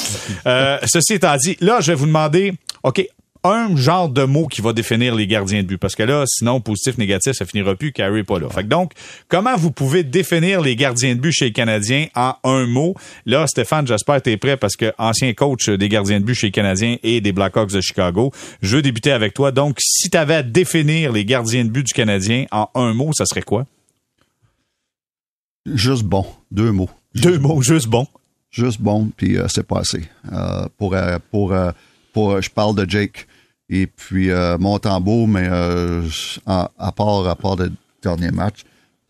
Euh, 0.45 0.77
ceci 0.85 1.13
étant 1.13 1.35
dit, 1.37 1.57
là, 1.59 1.79
je 1.81 1.91
vais 1.91 1.95
vous 1.95 2.05
demander, 2.05 2.53
OK, 2.83 3.03
un 3.45 3.75
genre 3.75 4.09
de 4.09 4.23
mot 4.23 4.47
qui 4.47 4.61
va 4.61 4.73
définir 4.73 5.15
les 5.15 5.27
gardiens 5.27 5.61
de 5.61 5.67
but. 5.67 5.77
Parce 5.77 5.95
que 5.95 6.03
là, 6.03 6.23
sinon, 6.27 6.61
positif, 6.61 6.97
négatif, 6.97 7.33
ça 7.33 7.45
finira 7.45 7.75
plus, 7.75 7.91
Carrie 7.91 8.19
est 8.19 8.23
pas 8.23 8.39
là. 8.39 8.49
Fait 8.49 8.63
que 8.63 8.67
donc, 8.67 8.93
comment 9.27 9.55
vous 9.55 9.71
pouvez 9.71 10.03
définir 10.03 10.61
les 10.61 10.75
gardiens 10.75 11.15
de 11.15 11.19
but 11.19 11.31
chez 11.31 11.45
les 11.45 11.51
Canadiens 11.51 12.07
en 12.15 12.35
un 12.43 12.65
mot? 12.65 12.95
Là, 13.25 13.47
Stéphane, 13.47 13.87
j'espère 13.87 14.17
que 14.17 14.23
tu 14.23 14.31
es 14.31 14.37
prêt 14.37 14.57
parce 14.57 14.75
que 14.75 14.93
ancien 14.97 15.33
coach 15.33 15.69
des 15.69 15.89
gardiens 15.89 16.19
de 16.19 16.25
but 16.25 16.35
chez 16.35 16.47
les 16.47 16.51
Canadiens 16.51 16.97
et 17.03 17.21
des 17.21 17.31
Blackhawks 17.31 17.71
de 17.71 17.81
Chicago, 17.81 18.31
je 18.61 18.77
veux 18.77 18.81
débuter 18.81 19.11
avec 19.11 19.33
toi. 19.33 19.51
Donc, 19.51 19.77
si 19.79 20.09
tu 20.09 20.17
avais 20.17 20.35
à 20.35 20.43
définir 20.43 21.11
les 21.11 21.25
gardiens 21.25 21.65
de 21.65 21.69
but 21.69 21.85
du 21.85 21.93
Canadien 21.93 22.45
en 22.51 22.69
un 22.75 22.93
mot, 22.93 23.11
ça 23.13 23.25
serait 23.25 23.41
quoi? 23.41 23.65
Juste 25.65 26.03
bon. 26.03 26.25
Deux 26.51 26.71
mots. 26.71 26.89
Deux 27.15 27.39
mots, 27.39 27.61
juste 27.61 27.87
bon. 27.87 28.07
Juste 28.51 28.79
bon, 28.79 29.11
puis 29.17 29.37
euh, 29.37 29.47
c'est 29.49 29.67
pas 29.67 29.79
assez. 29.79 30.03
Euh, 30.31 30.67
pour, 30.77 30.95
euh, 30.95 31.17
pour, 31.31 31.51
euh, 31.51 31.71
pour, 32.13 32.31
euh, 32.31 32.41
je 32.41 32.49
parle 32.49 32.73
de 32.75 32.89
Jake 32.89 33.27
et 33.69 33.87
puis 33.87 34.29
euh, 34.29 34.57
Montembeau, 34.57 35.25
mais 35.25 35.47
euh, 35.49 36.03
à 36.45 36.91
part, 36.91 37.27
à 37.27 37.35
part 37.35 37.55
le 37.55 37.71
dernier 38.01 38.31
match, 38.31 38.63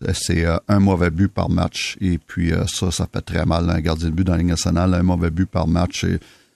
euh, 0.04 0.12
c'est 0.14 0.46
euh, 0.46 0.58
un 0.68 0.80
mauvais 0.80 1.10
but 1.10 1.28
par 1.28 1.50
match. 1.50 1.98
Et 2.00 2.18
puis 2.18 2.54
ça, 2.68 2.92
ça 2.92 3.08
fait 3.12 3.22
très 3.22 3.46
mal. 3.46 3.70
Un 3.70 3.82
gardien 3.82 4.10
de 4.10 4.14
but 4.14 4.24
dans 4.24 4.34
la 4.34 4.40
Ligue 4.40 4.48
nationale, 4.48 4.94
un 4.94 5.04
mauvais 5.04 5.30
but 5.30 5.50
par 5.50 5.68
match, 5.68 6.06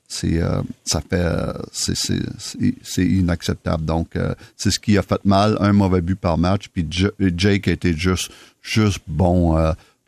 c'est 0.07 0.41
ça 0.85 1.01
fait 1.07 1.27
c'est 2.81 3.05
inacceptable. 3.05 3.85
Donc 3.85 4.17
c'est 4.57 4.71
ce 4.71 4.79
qui 4.79 4.97
a 4.97 5.03
fait 5.03 5.23
mal, 5.23 5.55
un 5.59 5.73
mauvais 5.73 6.01
but 6.01 6.15
par 6.15 6.37
match. 6.37 6.69
Puis 6.69 6.87
Jake 6.89 7.67
a 7.67 7.71
été 7.71 7.93
juste 7.95 8.31
juste 8.61 9.01
bon 9.07 9.55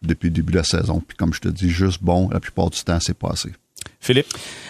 depuis 0.01 0.29
le 0.29 0.33
début 0.33 0.53
de 0.53 0.57
la 0.57 0.63
saison. 0.63 1.03
Puis 1.05 1.15
comme 1.17 1.33
je 1.33 1.41
te 1.41 1.49
dis, 1.49 1.69
juste 1.69 2.01
bon. 2.01 2.29
La 2.29 2.39
plupart 2.39 2.69
du 2.71 2.81
temps, 2.83 2.99
c'est 2.99 3.17
pas 3.17 3.29
assez. 3.31 3.51
Philippe? 4.01 4.27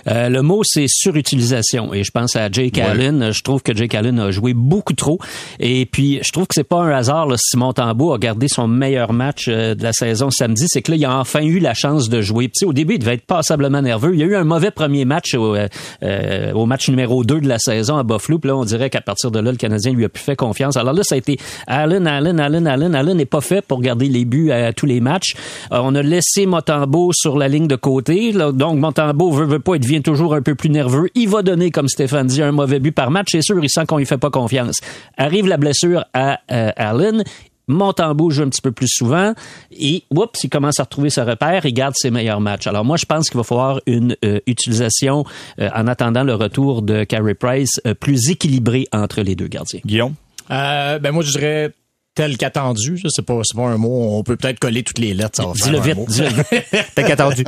Euh, 0.08 0.30
le 0.30 0.42
mot, 0.42 0.62
c'est 0.64 0.88
surutilisation. 0.88 1.94
Et 1.94 2.04
je 2.04 2.12
pense 2.12 2.36
à 2.36 2.50
Jake 2.52 2.76
Ouais. 2.76 2.82
Allen. 2.82 3.32
Je 3.32 3.42
trouve 3.44 3.62
que 3.62 3.76
Jake 3.76 3.94
Allen 3.96 4.20
a 4.20 4.32
joué 4.32 4.54
beaucoup 4.54 4.94
trop. 4.94 5.20
Et 5.60 5.86
puis, 5.86 6.20
je 6.24 6.32
trouve 6.32 6.48
que 6.48 6.56
c'est 6.56 6.64
pas 6.64 6.82
un 6.82 6.92
hasard 6.92 7.28
là, 7.28 7.36
si 7.38 7.56
Montembeau 7.58 8.14
a 8.14 8.18
gardé 8.18 8.48
son 8.48 8.68
meilleur 8.68 9.14
match 9.14 9.46
euh, 9.48 9.76
de 9.76 9.84
la 9.84 9.94
saison 9.94 10.32
samedi. 10.32 10.66
C'est 10.68 10.82
que 10.82 10.92
là, 10.92 10.98
il 10.98 11.06
a 11.06 11.18
enfin 11.18 11.42
eu 11.42 11.60
la 11.60 11.74
chance 11.74 12.10
de 12.10 12.22
jouer. 12.22 12.48
Puis, 12.48 12.66
au 12.66 12.74
début, 12.74 12.96
il 12.96 13.00
devait 13.00 13.14
être 13.14 13.26
passablement 13.26 13.82
nerveux. 13.82 14.14
Il 14.14 14.20
y 14.20 14.24
a 14.24 14.26
eu 14.26 14.36
un 14.36 14.44
mauvais 14.44 14.72
premier 14.72 15.06
match 15.06 15.34
au, 15.34 15.56
euh, 15.56 15.68
euh, 16.04 16.52
au 16.54 16.66
match 16.66 16.90
numéro 16.90 17.24
2 17.24 17.42
de 17.42 17.48
la 17.48 17.60
saison 17.60 17.98
à 17.98 18.04
Buffalo. 18.04 18.40
Puis 18.40 18.50
là, 18.50 18.58
on 18.58 18.66
dirait 18.66 18.90
qu'à 18.90 19.02
partir 19.02 19.32
de 19.32 19.40
là, 19.40 19.52
le 19.52 19.58
Canadien 19.58 19.94
lui 19.94 20.06
a 20.06 20.10
plus 20.10 20.24
fait 20.24 20.36
confiance. 20.36 20.78
Alors 20.78 20.94
là, 20.94 21.04
ça 21.04 21.16
a 21.16 21.18
été 21.18 21.38
Allen, 21.68 22.08
Allen, 22.08 22.40
Allen, 22.40 22.68
Allen. 22.68 22.96
Allen 22.96 23.18
n'est 23.18 23.26
pas 23.26 23.42
fait 23.42 23.62
pour 23.62 23.82
garder 23.82 24.08
les 24.08 24.26
buts 24.26 24.52
à, 24.52 24.74
tous 24.74 24.86
les 24.86 25.00
matchs. 25.00 25.36
Euh, 25.72 25.80
on 25.84 25.96
a 25.96 26.02
laissé 26.02 26.46
Montembeau 26.46 27.12
sur 27.14 27.38
la 27.38 27.48
ligne 27.48 27.68
de 27.68 27.76
côté. 27.76 28.32
Là, 28.32 28.52
donc, 28.52 28.80
Montembeau 28.80 29.21
veut, 29.30 29.46
veut 29.46 29.60
pas, 29.60 29.76
il 29.76 29.82
devient 29.82 30.02
toujours 30.02 30.34
un 30.34 30.42
peu 30.42 30.56
plus 30.56 30.70
nerveux. 30.70 31.10
Il 31.16 31.30
va 31.30 31.44
donner, 31.44 31.70
comme 31.70 31.88
Stéphane 31.88 32.28
dit, 32.28 32.42
un 32.42 32.52
mauvais 32.52 32.80
but 32.80 32.92
par 32.92 33.12
match. 33.12 33.30
C'est 33.32 33.42
sûr, 33.42 33.64
il 33.64 33.70
sent 33.70 33.86
qu'on 33.86 33.98
lui 33.98 34.06
fait 34.06 34.18
pas 34.18 34.32
confiance. 34.32 34.80
Arrive 35.18 35.48
la 35.48 35.58
blessure 35.58 36.06
à 36.14 36.40
euh, 36.52 36.72
Allen. 36.76 37.24
Montembeau 37.72 38.30
joue 38.30 38.44
un 38.44 38.50
petit 38.50 38.62
peu 38.62 38.72
plus 38.72 38.88
souvent 38.88 39.34
et, 39.72 40.04
oups, 40.12 40.44
il 40.44 40.50
commence 40.50 40.80
à 40.80 40.84
retrouver 40.84 41.10
ses 41.10 41.22
repères, 41.22 41.66
il 41.66 41.74
garde 41.74 41.94
ses 41.96 42.12
meilleurs 42.12 42.42
matchs. 42.42 42.68
Alors 42.68 42.86
moi, 42.86 42.98
je 42.98 43.06
pense 43.06 43.30
qu'il 43.30 43.38
va 43.38 43.44
falloir 43.44 43.80
une 43.86 44.16
euh, 44.26 44.40
utilisation, 44.48 45.26
euh, 45.60 45.70
en 45.74 45.88
attendant 45.88 46.24
le 46.24 46.36
retour 46.36 46.82
de 46.82 47.04
Carey 47.04 47.34
Price, 47.34 47.82
euh, 47.86 47.94
plus 47.94 48.30
équilibrée 48.30 48.88
entre 48.92 49.22
les 49.22 49.36
deux 49.36 49.48
gardiens. 49.48 49.80
Guillaume? 49.86 50.14
ben 50.50 51.12
moi, 51.12 51.24
je 51.24 51.32
dirais 51.32 51.72
tel 52.16 52.38
qu'attendu. 52.38 53.02
C'est 53.10 53.26
pas, 53.26 53.40
c'est 53.44 53.56
pas 53.56 53.68
un 53.68 53.78
mot. 53.78 54.18
On 54.18 54.24
peut 54.24 54.36
peut-être 54.36 54.60
coller 54.60 54.84
toutes 54.84 55.00
les 55.00 55.14
lettres. 55.14 55.38
Ça 55.38 55.46
va 55.46 55.54
Dis-le 55.54 55.80
vite, 55.80 56.10
dis-le 56.10 56.28
vite. 56.52 56.86
tel 56.96 57.06
qu'attendu. 57.06 57.44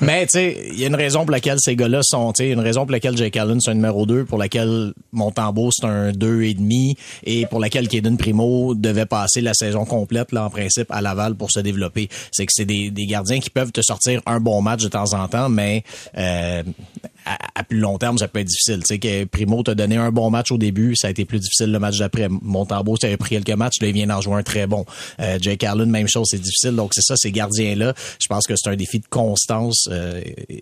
Mais 0.00 0.26
tu 0.26 0.32
sais, 0.38 0.68
il 0.72 0.80
y 0.80 0.84
a 0.84 0.86
une 0.88 0.94
raison 0.94 1.20
pour 1.20 1.30
laquelle 1.30 1.58
ces 1.60 1.76
gars-là 1.76 2.00
sont, 2.02 2.32
tu 2.32 2.44
sais, 2.44 2.50
une 2.50 2.60
raison 2.60 2.82
pour 2.82 2.92
laquelle 2.92 3.16
Jake 3.16 3.36
Allen 3.36 3.60
c'est 3.60 3.70
un 3.70 3.74
numéro 3.74 4.06
2, 4.06 4.24
pour 4.24 4.38
laquelle 4.38 4.92
Montembeau 5.12 5.70
c'est 5.72 5.86
un 5.86 6.12
2 6.12 6.42
et 6.42 6.54
demi, 6.54 6.96
et 7.24 7.46
pour 7.46 7.60
laquelle 7.60 7.88
Caden 7.88 8.16
Primo 8.16 8.74
devait 8.74 9.06
passer 9.06 9.40
la 9.40 9.54
saison 9.54 9.84
complète 9.84 10.32
là 10.32 10.44
en 10.44 10.50
principe 10.50 10.90
à 10.90 11.00
Laval 11.02 11.34
pour 11.34 11.50
se 11.50 11.60
développer. 11.60 12.08
C'est 12.32 12.46
que 12.46 12.52
c'est 12.54 12.64
des, 12.64 12.90
des 12.90 13.06
gardiens 13.06 13.40
qui 13.40 13.50
peuvent 13.50 13.72
te 13.72 13.82
sortir 13.82 14.22
un 14.26 14.40
bon 14.40 14.62
match 14.62 14.82
de 14.82 14.88
temps 14.88 15.12
en 15.14 15.28
temps, 15.28 15.48
mais 15.48 15.82
euh, 16.16 16.62
à, 17.26 17.36
à 17.56 17.62
plus 17.62 17.78
long 17.78 17.98
terme, 17.98 18.16
ça 18.18 18.28
peut 18.28 18.38
être 18.40 18.46
difficile. 18.46 18.78
Tu 18.80 18.94
sais 18.94 18.98
que 18.98 19.24
Primo 19.24 19.62
t'a 19.62 19.74
donné 19.74 19.96
un 19.96 20.10
bon 20.10 20.30
match 20.30 20.50
au 20.50 20.58
début, 20.58 20.96
ça 20.96 21.08
a 21.08 21.10
été 21.10 21.24
plus 21.24 21.40
difficile 21.40 21.70
le 21.72 21.78
match 21.78 21.98
d'après. 21.98 22.28
Montembeau, 22.30 22.96
ça 22.98 23.06
avait 23.08 23.16
pris 23.16 23.30
quelques 23.36 23.50
matchs, 23.56 23.80
là, 23.82 23.88
vient 23.98 24.14
d'en 24.14 24.20
jouer 24.20 24.34
un 24.34 24.42
très 24.42 24.66
bon. 24.66 24.84
Euh, 25.20 25.38
Jake 25.40 25.64
Allen, 25.64 25.90
même 25.90 26.08
chose, 26.08 26.28
c'est 26.30 26.38
difficile. 26.38 26.76
Donc 26.76 26.92
c'est 26.94 27.02
ça, 27.02 27.14
ces 27.16 27.32
gardiens-là, 27.32 27.94
je 28.20 28.26
pense 28.28 28.46
que 28.46 28.54
c'est 28.56 28.70
un 28.70 28.76
défi 28.76 29.00
de 29.00 29.06
constance, 29.08 29.88
euh, 29.90 30.20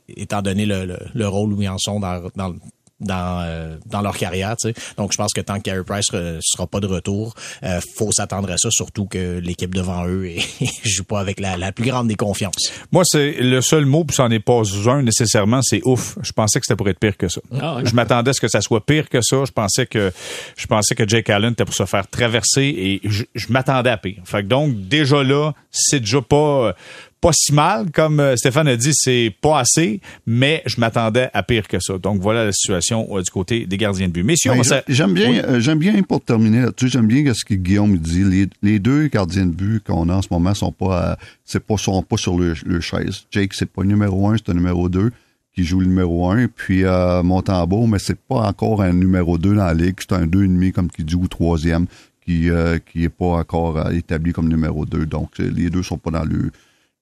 étant 0.09 0.43
donné 0.43 0.67
le, 0.67 0.85
le, 0.85 0.99
le 1.15 1.29
rôle 1.29 1.53
où 1.53 1.63
ils 1.63 1.69
en 1.69 1.79
sont 1.79 2.01
dans, 2.01 2.31
dans 2.37 2.55
dans 3.01 3.43
euh, 3.43 3.77
dans 3.87 4.01
leur 4.01 4.17
carrière, 4.17 4.57
tu 4.57 4.69
sais. 4.69 4.75
Donc 4.97 5.13
je 5.13 5.19
pense 5.19 5.33
que 5.33 5.41
tant 5.41 5.59
que 5.59 5.63
Carey 5.63 5.85
Price 5.85 6.13
ne 6.13 6.39
sera 6.43 6.67
pas 6.67 6.81
de 6.81 6.87
retour, 6.87 7.35
euh, 7.63 7.81
faut 7.97 8.11
s'attendre 8.13 8.51
à 8.51 8.57
ça, 8.57 8.71
surtout 8.71 9.07
que 9.07 9.39
l'équipe 9.39 9.75
devant 9.75 10.07
eux 10.07 10.27
et, 10.27 10.39
joue 10.85 11.05
pas 11.05 11.21
avec 11.21 11.41
la, 11.41 11.57
la 11.57 11.73
plus 11.73 11.85
grande 11.85 12.09
des 12.09 12.15
confiances. 12.15 12.73
Moi, 12.93 13.03
c'est 13.05 13.33
le 13.33 13.61
seul 13.61 13.85
mot, 13.85 14.05
puis 14.05 14.17
c'en 14.17 14.31
est 14.31 14.41
pas 14.41 14.63
un 14.87 15.03
nécessairement, 15.03 15.61
c'est 15.63 15.83
ouf. 15.85 16.17
Je 16.23 16.33
pensais 16.33 16.59
que 16.59 16.67
c'était 16.67 16.77
pour 16.77 16.89
être 16.89 16.99
pire 16.99 17.17
que 17.17 17.29
ça. 17.29 17.41
Ah. 17.61 17.79
Je 17.85 17.95
m'attendais 17.95 18.31
à 18.31 18.33
ce 18.33 18.41
que 18.41 18.49
ça 18.49 18.61
soit 18.61 18.85
pire 18.85 19.09
que 19.09 19.21
ça. 19.21 19.45
Je 19.45 19.53
pensais 19.53 19.87
que 19.87 20.13
je 20.57 20.67
pensais 20.67 20.95
que 20.95 21.07
Jake 21.07 21.29
Allen 21.31 21.53
était 21.53 21.65
pour 21.65 21.75
se 21.75 21.85
faire 21.85 22.07
traverser 22.09 22.63
et 22.63 23.01
je, 23.05 23.25
je 23.35 23.47
m'attendais 23.51 23.91
à 23.91 23.97
pire. 23.97 24.23
Fait 24.25 24.43
que 24.43 24.49
donc 24.49 24.89
déjà 24.89 25.23
là, 25.23 25.53
c'est 25.71 26.01
déjà 26.01 26.23
pas 26.23 26.75
pas 27.21 27.31
si 27.33 27.53
mal 27.55 27.91
comme 27.91 28.21
euh, 28.21 28.37
Stéphane 28.37 28.69
a 28.69 28.77
dit, 28.77 28.93
c'est 28.95 29.35
pas 29.41 29.61
assez, 29.61 30.01
mais 30.27 30.63
je 30.67 30.79
m'attendais 30.81 31.29
à 31.33 31.43
pire 31.43 31.67
que 31.67 31.79
ça. 31.81 31.99
Donc 31.99 32.21
voilà 32.21 32.45
la 32.45 32.53
situation 32.53 33.07
euh, 33.17 33.23
du 33.23 33.31
côté 33.31 33.67
des 33.67 33.77
gardiens 33.77 34.07
de 34.09 34.13
but. 34.13 34.23
Messieurs, 34.23 34.53
J'aime 34.89 35.15
bien, 35.15 35.31
Oui. 35.31 35.41
euh, 35.41 35.59
j'aime 35.61 35.79
bien 35.79 36.01
pour 36.03 36.21
terminer 36.21 36.61
là-dessus, 36.63 36.89
j'aime 36.89 37.07
bien 37.07 37.33
ce 37.35 37.45
que 37.45 37.55
Guillaume 37.55 37.97
dit. 37.99 38.23
Les, 38.25 38.47
les 38.63 38.79
deux 38.79 39.07
gardiens 39.09 39.47
de 39.47 39.53
but 39.53 39.83
qu'on 39.83 40.09
a 40.09 40.15
en 40.15 40.23
ce 40.23 40.29
moment 40.31 40.55
sont 40.55 40.73
pas, 40.73 41.19
c'est 41.45 41.61
pas, 41.65 41.77
sont 41.77 42.03
pas 42.03 42.17
sur 42.17 42.39
le, 42.39 42.55
le 42.65 42.81
chaise. 42.81 43.25
Jake, 43.31 43.55
c'est 43.55 43.71
pas 43.71 43.83
le 43.83 43.89
numéro 43.89 44.29
un, 44.29 44.37
c'est 44.37 44.51
un 44.51 44.55
numéro 44.55 44.89
deux 44.89 45.11
qui 45.55 45.65
joue 45.65 45.81
le 45.81 45.87
numéro 45.87 46.31
un. 46.31 46.49
Puis 46.49 46.85
euh, 46.85 47.23
Montembeau, 47.23 47.87
mais 47.87 47.99
c'est 47.99 48.21
pas 48.21 48.47
encore 48.47 48.83
un 48.83 48.93
numéro 48.93 49.39
deux 49.39 49.55
dans 49.55 49.65
la 49.65 49.75
ligue, 49.75 49.97
c'est 50.01 50.13
un 50.15 50.27
deux 50.27 50.45
et 50.45 50.49
demi 50.49 50.71
comme 50.71 50.91
qui 50.91 51.03
joue 51.09 51.25
au 51.25 51.29
troisième, 51.29 51.87
qui 52.25 52.51
euh, 52.51 52.79
qui 52.93 53.05
est 53.05 53.09
pas 53.09 53.39
encore 53.39 53.91
établi 53.91 54.33
comme 54.33 54.49
numéro 54.49 54.85
deux. 54.85 55.07
Donc 55.07 55.39
les 55.39 55.71
deux 55.71 55.83
sont 55.83 55.97
pas 55.97 56.11
dans 56.11 56.25
le 56.25 56.51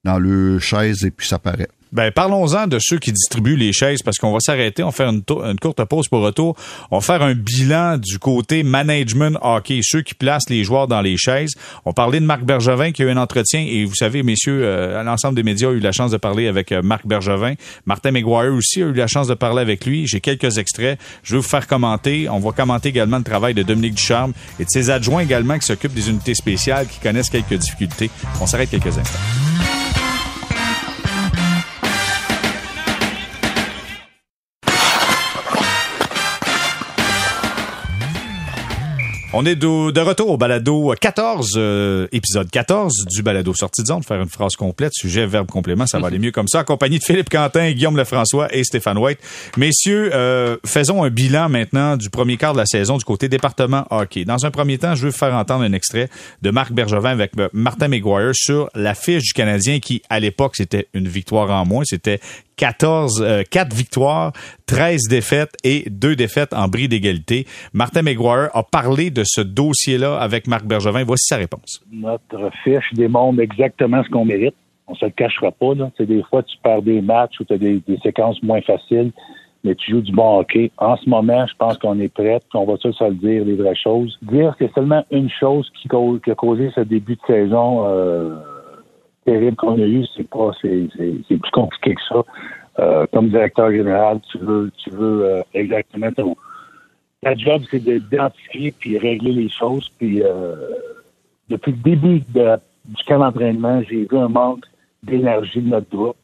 dans 0.04 0.18
le 0.18 0.58
chaise 0.58 1.04
et 1.04 1.10
puis 1.10 1.26
ça 1.26 1.38
paraît. 1.38 1.68
Ben, 1.94 2.10
parlons-en 2.10 2.66
de 2.66 2.78
ceux 2.80 2.98
qui 2.98 3.12
distribuent 3.12 3.54
les 3.54 3.72
chaises 3.72 4.02
parce 4.02 4.18
qu'on 4.18 4.32
va 4.32 4.40
s'arrêter, 4.40 4.82
on 4.82 4.86
va 4.86 4.92
faire 4.92 5.10
une, 5.10 5.22
une 5.28 5.60
courte 5.60 5.82
pause 5.84 6.08
pour 6.08 6.22
retour. 6.22 6.56
On 6.90 6.98
va 6.98 7.00
faire 7.00 7.22
un 7.22 7.34
bilan 7.34 7.98
du 7.98 8.18
côté 8.18 8.64
management 8.64 9.38
hockey, 9.40 9.78
ceux 9.80 10.02
qui 10.02 10.14
placent 10.14 10.50
les 10.50 10.64
joueurs 10.64 10.88
dans 10.88 11.00
les 11.00 11.16
chaises. 11.16 11.52
On 11.84 11.92
parlait 11.92 12.18
de 12.18 12.26
Marc 12.26 12.42
Bergevin 12.42 12.90
qui 12.90 13.02
a 13.02 13.06
eu 13.06 13.10
un 13.10 13.16
entretien 13.16 13.60
et 13.60 13.84
vous 13.84 13.94
savez, 13.94 14.24
messieurs, 14.24 14.62
euh, 14.64 15.04
l'ensemble 15.04 15.36
des 15.36 15.44
médias 15.44 15.68
ont 15.68 15.72
eu 15.72 15.78
la 15.78 15.92
chance 15.92 16.10
de 16.10 16.16
parler 16.16 16.48
avec 16.48 16.72
euh, 16.72 16.82
Marc 16.82 17.06
Bergevin. 17.06 17.54
Martin 17.86 18.10
McGuire 18.10 18.52
aussi 18.52 18.82
a 18.82 18.86
eu 18.86 18.92
la 18.92 19.06
chance 19.06 19.28
de 19.28 19.34
parler 19.34 19.62
avec 19.62 19.86
lui. 19.86 20.08
J'ai 20.08 20.20
quelques 20.20 20.58
extraits. 20.58 20.98
Je 21.22 21.36
vais 21.36 21.42
vous 21.42 21.48
faire 21.48 21.68
commenter. 21.68 22.28
On 22.28 22.40
va 22.40 22.50
commenter 22.50 22.88
également 22.88 23.18
le 23.18 23.24
travail 23.24 23.54
de 23.54 23.62
Dominique 23.62 23.94
Ducharme 23.94 24.32
et 24.58 24.64
de 24.64 24.68
ses 24.68 24.90
adjoints 24.90 25.20
également 25.22 25.56
qui 25.60 25.66
s'occupent 25.66 25.94
des 25.94 26.10
unités 26.10 26.34
spéciales 26.34 26.88
qui 26.88 26.98
connaissent 26.98 27.30
quelques 27.30 27.54
difficultés. 27.54 28.10
On 28.40 28.46
s'arrête 28.46 28.70
quelques 28.70 28.98
instants. 28.98 29.83
On 39.36 39.44
est 39.46 39.56
de, 39.56 39.90
de 39.90 40.00
retour 40.00 40.30
au 40.30 40.36
balado 40.36 40.94
14, 41.00 41.54
euh, 41.56 42.06
épisode 42.12 42.48
14 42.48 43.06
du 43.10 43.24
balado 43.24 43.52
sortie 43.52 43.82
de 43.82 43.88
zone. 43.88 44.04
Faire 44.04 44.20
une 44.22 44.28
phrase 44.28 44.54
complète, 44.54 44.92
sujet, 44.94 45.26
verbe, 45.26 45.48
complément, 45.48 45.88
ça 45.88 45.98
va 45.98 46.06
aller 46.06 46.20
mieux 46.20 46.30
comme 46.30 46.46
ça. 46.46 46.60
Accompagné 46.60 47.00
de 47.00 47.02
Philippe 47.02 47.30
Quentin, 47.30 47.72
Guillaume 47.72 47.96
Lefrançois 47.96 48.46
et 48.54 48.62
Stéphane 48.62 48.96
White. 48.96 49.18
Messieurs, 49.56 50.14
euh, 50.14 50.56
faisons 50.64 51.02
un 51.02 51.10
bilan 51.10 51.48
maintenant 51.48 51.96
du 51.96 52.10
premier 52.10 52.36
quart 52.36 52.52
de 52.52 52.58
la 52.58 52.66
saison 52.66 52.96
du 52.96 53.04
côté 53.04 53.28
département 53.28 53.88
hockey. 53.90 54.24
Dans 54.24 54.46
un 54.46 54.52
premier 54.52 54.78
temps, 54.78 54.94
je 54.94 55.06
veux 55.06 55.10
faire 55.10 55.34
entendre 55.34 55.64
un 55.64 55.72
extrait 55.72 56.08
de 56.42 56.50
Marc 56.50 56.70
Bergevin 56.72 57.10
avec 57.10 57.32
euh, 57.36 57.48
Martin 57.52 57.88
McGuire 57.88 58.30
sur 58.34 58.70
la 58.76 58.94
fiche 58.94 59.24
du 59.24 59.32
Canadien 59.32 59.80
qui, 59.80 60.00
à 60.10 60.20
l'époque, 60.20 60.54
c'était 60.54 60.86
une 60.94 61.08
victoire 61.08 61.50
en 61.50 61.66
moins. 61.66 61.82
C'était 61.84 62.20
14, 62.56 63.22
euh, 63.22 63.42
4 63.50 63.74
victoires, 63.74 64.32
13 64.66 65.08
défaites 65.08 65.54
et 65.64 65.84
2 65.90 66.16
défaites 66.16 66.52
en 66.52 66.68
bris 66.68 66.88
d'égalité. 66.88 67.46
Martin 67.72 68.02
McGuire 68.02 68.50
a 68.54 68.62
parlé 68.62 69.10
de 69.10 69.22
ce 69.24 69.40
dossier-là 69.40 70.18
avec 70.18 70.46
Marc 70.46 70.64
Bergevin. 70.64 71.04
Voici 71.04 71.26
sa 71.26 71.36
réponse. 71.36 71.82
Notre 71.92 72.50
fiche 72.62 72.92
démontre 72.92 73.40
exactement 73.40 74.02
ce 74.04 74.08
qu'on 74.10 74.24
mérite. 74.24 74.54
On 74.86 74.94
se 74.94 75.06
le 75.06 75.10
cachera 75.12 75.50
pas. 75.50 75.74
Là. 75.74 75.90
Des 75.98 76.22
fois, 76.24 76.42
tu 76.42 76.56
perds 76.62 76.82
des 76.82 77.00
matchs 77.00 77.40
ou 77.40 77.44
tu 77.44 77.54
as 77.54 77.58
des, 77.58 77.80
séquences 78.02 78.42
moins 78.42 78.60
faciles, 78.60 79.12
mais 79.64 79.74
tu 79.74 79.92
joues 79.92 80.02
du 80.02 80.12
bon 80.12 80.40
hockey. 80.40 80.70
En 80.76 80.96
ce 80.96 81.08
moment, 81.08 81.46
je 81.46 81.54
pense 81.58 81.78
qu'on 81.78 81.98
est 82.00 82.12
prêt, 82.12 82.38
on 82.52 82.64
va 82.64 82.76
se 82.76 82.88
le 82.88 83.14
dire, 83.14 83.44
les 83.44 83.54
vraies 83.54 83.74
choses. 83.74 84.18
Dire 84.22 84.54
que 84.58 84.66
c'est 84.66 84.74
seulement 84.74 85.04
une 85.10 85.30
chose 85.30 85.70
qui, 85.80 85.88
qui 85.88 86.30
a 86.30 86.34
causé 86.34 86.70
ce 86.74 86.80
début 86.80 87.14
de 87.14 87.20
saison 87.26 87.86
euh, 87.86 88.36
terrible 89.24 89.56
qu'on 89.56 89.74
a 89.74 89.86
eu, 89.86 90.04
c'est 90.16 90.28
pas, 90.28 90.50
c'est, 90.60 90.88
plus 91.28 91.50
compliqué 91.52 91.94
que 91.94 92.02
ça. 92.08 92.22
Euh, 92.80 93.06
comme 93.12 93.28
directeur 93.28 93.70
général, 93.70 94.20
tu 94.30 94.38
veux, 94.38 94.70
tu 94.78 94.90
veux 94.90 95.24
euh, 95.24 95.42
exactement 95.54 96.10
ton, 96.12 96.36
ta 97.22 97.34
job, 97.34 97.62
c'est 97.70 97.82
de- 97.84 97.98
d'identifier 97.98 98.72
puis 98.72 98.98
régler 98.98 99.32
les 99.32 99.48
choses. 99.48 99.90
Puis 99.98 100.22
euh, 100.22 100.54
depuis 101.48 101.72
le 101.72 101.78
début 101.78 102.18
du 102.20 103.04
camp 103.06 103.18
d'entraînement, 103.18 103.82
j'ai 103.88 104.06
vu 104.10 104.18
un 104.18 104.28
manque 104.28 104.64
d'énergie 105.02 105.60
de 105.60 105.68
notre 105.68 105.88
groupe. 105.88 106.16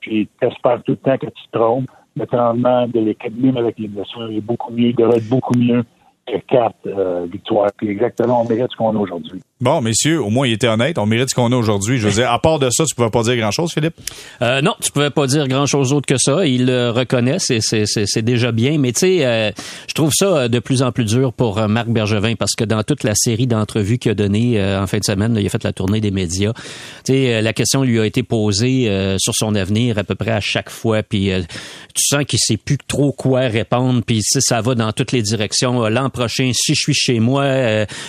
Puis 0.00 0.28
t'espères 0.40 0.82
tout 0.82 0.92
le 0.92 0.96
temps 0.96 1.18
que 1.18 1.26
tu 1.26 1.46
te 1.52 1.58
trompes. 1.58 1.90
Le 2.16 2.24
rendement 2.30 2.88
de 2.88 3.00
l'équipe, 3.00 3.36
même 3.40 3.56
avec 3.56 3.78
les 3.78 3.88
blessures, 3.88 4.30
est 4.30 4.40
beaucoup 4.40 4.72
mieux, 4.72 4.88
il 4.88 4.96
devrait 4.96 5.18
être 5.18 5.28
beaucoup 5.28 5.56
mieux 5.56 5.84
que 6.26 6.38
quatre 6.48 6.74
euh, 6.86 7.26
victoires. 7.30 7.70
Puis 7.76 7.88
exactement, 7.88 8.42
on 8.42 8.48
mérite 8.48 8.70
ce 8.70 8.76
qu'on 8.76 8.96
a 8.96 8.98
aujourd'hui. 8.98 9.40
Bon, 9.60 9.82
messieurs, 9.82 10.22
au 10.22 10.30
moins, 10.30 10.46
il 10.46 10.54
était 10.54 10.68
honnête. 10.68 10.96
On 10.96 11.04
mérite 11.04 11.28
ce 11.28 11.34
qu'on 11.34 11.52
a 11.52 11.56
aujourd'hui. 11.56 11.98
Je 11.98 12.08
veux 12.08 12.14
dire, 12.14 12.32
à 12.32 12.40
part 12.40 12.58
de 12.58 12.70
ça, 12.70 12.84
tu 12.86 12.94
pouvais 12.94 13.10
pas 13.10 13.22
dire 13.22 13.36
grand-chose, 13.36 13.72
Philippe? 13.74 13.92
Euh, 14.40 14.62
non, 14.62 14.74
tu 14.80 14.90
pouvais 14.90 15.10
pas 15.10 15.26
dire 15.26 15.48
grand 15.48 15.66
chose 15.66 15.90
d'autre 15.90 16.06
que 16.06 16.16
ça. 16.16 16.46
Il 16.46 16.64
le 16.64 16.88
reconnaît, 16.88 17.38
c'est, 17.38 17.60
c'est, 17.60 18.22
déjà 18.22 18.52
bien. 18.52 18.78
Mais 18.78 18.92
tu 18.92 19.00
sais, 19.00 19.26
euh, 19.26 19.50
je 19.86 19.92
trouve 19.92 20.12
ça 20.14 20.24
euh, 20.24 20.48
de 20.48 20.60
plus 20.60 20.82
en 20.82 20.92
plus 20.92 21.04
dur 21.04 21.34
pour 21.34 21.58
euh, 21.58 21.68
Marc 21.68 21.88
Bergevin 21.88 22.36
parce 22.36 22.54
que 22.54 22.64
dans 22.64 22.82
toute 22.84 23.04
la 23.04 23.14
série 23.14 23.46
d'entrevues 23.46 23.98
qu'il 23.98 24.12
a 24.12 24.14
donné 24.14 24.58
euh, 24.58 24.80
en 24.80 24.86
fin 24.86 24.96
de 24.96 25.04
semaine, 25.04 25.34
là, 25.34 25.42
il 25.42 25.46
a 25.46 25.50
fait 25.50 25.62
la 25.62 25.74
tournée 25.74 26.00
des 26.00 26.10
médias. 26.10 26.54
Tu 27.04 27.12
sais, 27.12 27.42
la 27.42 27.52
question 27.52 27.82
lui 27.82 28.00
a 28.00 28.06
été 28.06 28.22
posée 28.22 29.16
sur 29.18 29.34
son 29.34 29.54
avenir 29.54 29.98
à 29.98 30.04
peu 30.04 30.14
près 30.14 30.30
à 30.30 30.40
chaque 30.40 30.70
fois. 30.70 31.02
Puis 31.02 31.30
tu 31.94 32.02
sens 32.02 32.24
qu'il 32.24 32.38
sait 32.38 32.56
plus 32.56 32.78
trop 32.78 33.12
quoi 33.12 33.40
répondre. 33.40 34.00
Puis 34.06 34.22
sais, 34.22 34.40
ça 34.40 34.62
va 34.62 34.74
dans 34.74 34.92
toutes 34.92 35.12
les 35.12 35.22
directions. 35.22 35.86
L'an 35.88 36.08
prochain, 36.08 36.50
si 36.54 36.74
je 36.74 36.80
suis 36.80 36.94
chez 36.94 37.20
moi, 37.20 37.44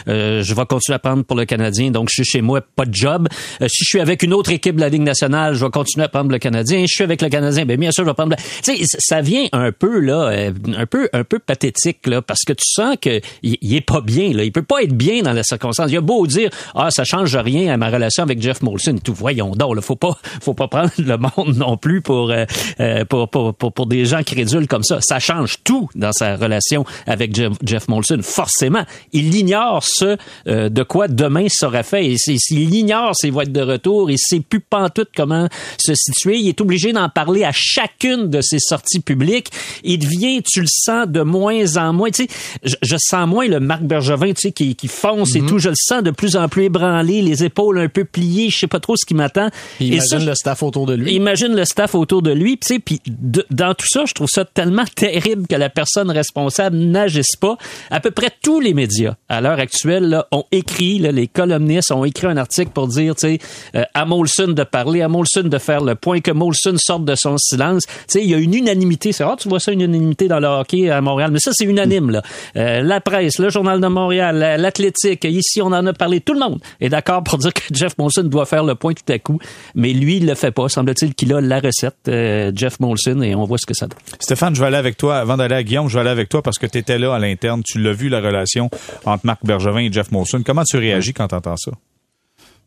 je 0.08 0.54
vais 0.54 0.66
continuer 0.66 0.96
à 0.96 1.00
prendre 1.00 1.24
pour 1.24 1.36
le 1.36 1.41
Canadien. 1.46 1.92
Donc 1.92 2.10
je 2.10 2.24
suis 2.24 2.26
chez 2.32 2.42
moi, 2.42 2.62
pas 2.62 2.86
de 2.86 2.94
job. 2.94 3.28
Euh, 3.62 3.68
si 3.68 3.84
je 3.84 3.90
suis 3.90 4.00
avec 4.00 4.24
une 4.24 4.34
autre 4.34 4.52
équipe 4.52 4.76
de 4.76 4.82
la 4.82 4.90
Ligue 4.90 5.02
nationale, 5.02 5.54
je 5.56 5.64
vais 5.66 5.72
continuer 5.72 6.06
à 6.06 6.10
prendre 6.10 6.32
le 6.32 6.40
Canadien. 6.40 6.82
Je 6.82 6.94
suis 6.94 7.04
avec 7.04 7.22
le 7.22 7.30
Canadien, 7.30 7.66
ben 7.66 7.78
bien 7.80 7.92
sûr, 7.92 8.04
je 8.04 8.10
vais 8.10 8.14
prendre. 8.14 8.32
le- 8.36 8.62
Tu 8.64 8.86
sais, 8.86 8.98
ça 9.00 9.22
vient 9.22 9.46
un 9.52 9.72
peu 9.72 10.00
là, 10.00 10.30
euh, 10.32 10.52
un 10.78 10.86
peu, 10.86 11.10
un 11.14 11.24
peu 11.24 11.40
pathétique 11.40 12.08
là, 12.08 12.22
parce 12.22 12.42
que 12.46 12.54
tu 12.54 12.64
sens 12.66 12.96
que 13.02 13.20
il, 13.44 13.58
il 13.62 13.76
est 13.76 13.82
pas 13.82 14.02
bien 14.02 14.34
là. 14.34 14.44
Il 14.44 14.52
peut 14.52 14.64
pas 14.64 14.84
être 14.84 14.94
bien 14.94 15.22
dans 15.22 15.34
les 15.34 15.44
circonstances. 15.44 15.92
Il 15.92 15.98
a 15.98 16.02
beau 16.02 16.26
dire, 16.28 16.50
ah, 16.76 16.90
ça 16.92 17.04
change 17.04 17.36
rien 17.36 17.74
à 17.74 17.78
ma 17.78 17.90
relation 17.90 18.24
avec 18.24 18.42
Jeff 18.42 18.62
Molson. 18.62 18.96
Tout, 19.04 19.14
voyons 19.14 19.52
donc, 19.56 19.76
là, 19.76 19.82
faut 19.82 19.96
pas, 19.96 20.18
faut 20.42 20.54
pas 20.54 20.68
prendre 20.68 20.92
le 20.98 21.18
monde 21.18 21.56
non 21.58 21.78
plus 21.78 22.02
pour, 22.02 22.32
euh, 22.32 22.46
euh, 22.80 23.06
pour, 23.06 23.30
pour, 23.30 23.54
pour, 23.54 23.74
pour 23.74 23.86
des 23.88 24.06
gens 24.06 24.24
crédules 24.24 24.68
comme 24.68 24.84
ça. 24.84 25.00
Ça 25.02 25.20
change 25.20 25.58
tout 25.64 25.90
dans 25.96 26.12
sa 26.12 26.36
relation 26.36 26.86
avec 27.08 27.36
Jeff, 27.36 27.54
Jeff 27.64 27.88
Molson. 27.88 28.20
Forcément, 28.22 28.84
il 29.14 29.34
ignore 29.36 29.84
ce 29.84 30.18
euh, 30.48 30.70
de 30.70 30.84
quoi 30.84 31.08
demain 31.08 31.31
demain 31.32 31.48
sera 31.50 31.84
fait. 31.84 32.06
Et 32.06 32.18
s'il 32.18 32.74
ignore 32.74 33.14
va 33.32 33.44
être 33.44 33.52
de 33.52 33.62
retour, 33.62 34.12
il 34.12 34.18
sait 34.20 34.42
plus 34.42 34.60
pantoute 34.60 35.10
comment 35.16 35.48
se 35.80 35.94
situer. 35.96 36.38
Il 36.38 36.48
est 36.50 36.60
obligé 36.62 36.92
d'en 36.92 37.08
parler 37.10 37.44
à 37.44 37.52
chacune 37.54 38.30
de 38.30 38.42
ses 38.42 38.60
sorties 38.60 39.00
publiques. 39.00 39.50
Il 39.84 40.00
devient, 40.00 40.42
tu 40.44 40.62
le 40.62 40.68
sens 40.70 41.08
de 41.08 41.22
moins 41.22 41.78
en 41.78 41.94
moins. 41.94 42.10
Tu 42.12 42.24
sais, 42.26 42.30
je, 42.64 42.76
je 42.82 42.96
sens 43.00 43.28
moins 43.28 43.48
le 43.48 43.60
Marc 43.60 43.82
Bergevin, 43.84 44.34
tu 44.34 44.42
sais, 44.42 44.52
qui, 44.52 44.76
qui 44.76 44.88
fonce 44.88 45.36
et 45.36 45.42
tout. 45.42 45.60
Je 45.60 45.70
le 45.70 45.76
sens 45.78 46.04
de 46.04 46.12
plus 46.12 46.36
en 46.36 46.50
plus 46.50 46.64
ébranlé, 46.66 47.22
les 47.22 47.44
épaules 47.44 47.80
un 47.80 47.88
peu 47.88 48.04
pliées. 48.06 48.50
Je 48.50 48.58
sais 48.58 48.68
pas 48.68 48.80
trop 48.80 48.96
ce 48.98 49.06
qui 49.06 49.14
m'attend. 49.14 49.50
Imagine 49.80 50.02
ça, 50.20 50.20
le 50.20 50.36
staff 50.36 50.64
autour 50.64 50.86
de 50.86 50.94
lui. 50.96 51.14
Imagine 51.14 51.56
le 51.56 51.66
staff 51.66 51.96
autour 51.96 52.22
de 52.22 52.32
lui, 52.32 52.58
tu 52.58 52.68
sais, 52.68 52.80
puis 52.80 53.00
de- 53.08 53.46
dans 53.52 53.74
tout 53.74 53.88
ça, 53.90 54.04
je 54.06 54.14
trouve 54.14 54.30
ça 54.30 54.44
tellement 54.46 54.86
terrible 54.96 55.48
que 55.48 55.56
la 55.56 55.70
personne 55.70 56.10
responsable 56.12 56.78
n'agisse 56.78 57.36
pas. 57.40 57.58
À 57.90 58.00
peu 58.00 58.12
près 58.12 58.30
tous 58.44 58.60
les 58.60 58.74
médias 58.74 59.16
à 59.30 59.40
l'heure 59.42 59.60
actuelle 59.60 60.10
là, 60.10 60.28
ont 60.32 60.44
écrit, 60.52 61.00
là, 61.00 61.12
les 61.12 61.21
columnistes 61.28 61.92
ont 61.92 62.06
écrit 62.06 62.28
un 62.28 62.38
article 62.38 62.72
pour 62.72 62.88
dire, 62.88 63.16
tu 63.16 63.22
sais, 63.28 63.40
euh, 63.76 63.84
à 63.94 64.06
Molson 64.06 64.50
de 64.50 64.64
parler, 64.64 65.02
à 65.02 65.08
Molson 65.08 65.44
de 65.44 65.58
faire 65.58 65.82
le 65.84 65.96
point, 65.96 66.20
que 66.22 66.32
Molson 66.32 66.76
sorte 66.78 67.06
de 67.06 67.16
son 67.16 67.38
silence. 67.38 67.84
Tu 67.86 67.94
sais, 68.08 68.24
il 68.24 68.30
y 68.30 68.34
a 68.34 68.38
une 68.38 68.54
unanimité. 68.54 69.12
C'est 69.12 69.24
rare, 69.24 69.38
tu 69.38 69.50
vois 69.50 69.60
ça, 69.60 69.72
une 69.72 69.82
unanimité 69.82 70.28
dans 70.28 70.40
le 70.40 70.48
hockey 70.48 70.90
à 70.90 71.02
Montréal, 71.02 71.32
mais 71.32 71.40
ça, 71.40 71.52
c'est 71.54 71.66
unanime. 71.66 72.10
Là. 72.12 72.22
Euh, 72.56 72.82
la 72.82 73.02
presse, 73.02 73.40
le 73.40 73.50
Journal 73.50 73.80
de 73.82 73.88
Montréal, 73.88 74.38
la- 74.38 74.58
l'athlétique, 74.58 75.24
ici, 75.26 75.62
on 75.62 75.68
en 75.68 75.86
a 75.86 75.94
parlé. 75.94 76.20
Tout 76.22 76.34
le 76.34 76.40
monde 76.40 76.60
est 76.80 76.90
d'accord 76.90 77.24
pour 77.24 77.38
dire 77.40 77.54
que 77.54 77.62
Jeff 77.72 77.98
Molson 77.98 78.24
doit 78.24 78.46
faire 78.46 78.64
le 78.64 78.76
point 78.76 78.94
tout 78.94 79.12
à 79.12 79.20
coup, 79.20 79.40
mais 79.76 79.94
lui, 79.94 80.18
il 80.18 80.26
le 80.26 80.36
fait 80.36 80.52
pas. 80.52 80.70
Semble-t-il 80.70 81.14
qu'il 81.16 81.34
a 81.34 81.42
la 81.42 81.60
recette, 81.60 81.96
euh, 82.08 82.52
Jeff 82.56 82.80
Molson, 82.80 83.22
et 83.22 83.36
on 83.36 83.46
voit 83.46 83.58
ce 83.58 83.66
que 83.66 83.74
ça 83.74 83.88
donne. 83.88 83.98
Stéphane, 84.20 84.56
je 84.56 84.62
vais 84.62 84.68
aller 84.68 84.78
avec 84.78 84.98
toi. 84.98 85.18
Avant 85.18 85.38
d'aller 85.38 85.56
à 85.56 85.64
Guillaume, 85.64 85.88
je 85.90 85.96
vais 85.96 86.02
aller 86.02 86.10
avec 86.10 86.30
toi 86.30 86.42
parce 86.42 86.58
que 86.58 86.66
tu 86.68 86.78
étais 86.78 86.98
là 86.98 87.14
à 87.16 87.20
l'interne. 87.20 87.62
Tu 87.66 87.80
l'as 87.80 87.94
vu, 87.94 88.10
la 88.10 88.20
relation 88.22 88.70
entre 89.06 89.26
Marc 89.26 89.40
Bergevin 89.44 89.80
et 89.82 89.92
Jeff 89.92 90.12
Molson. 90.12 90.42
Comment 90.46 90.64
tu 90.64 90.78
réagis 90.78 91.11
quand 91.14 91.28
tu 91.28 91.36
entends 91.36 91.58
ça? 91.58 91.72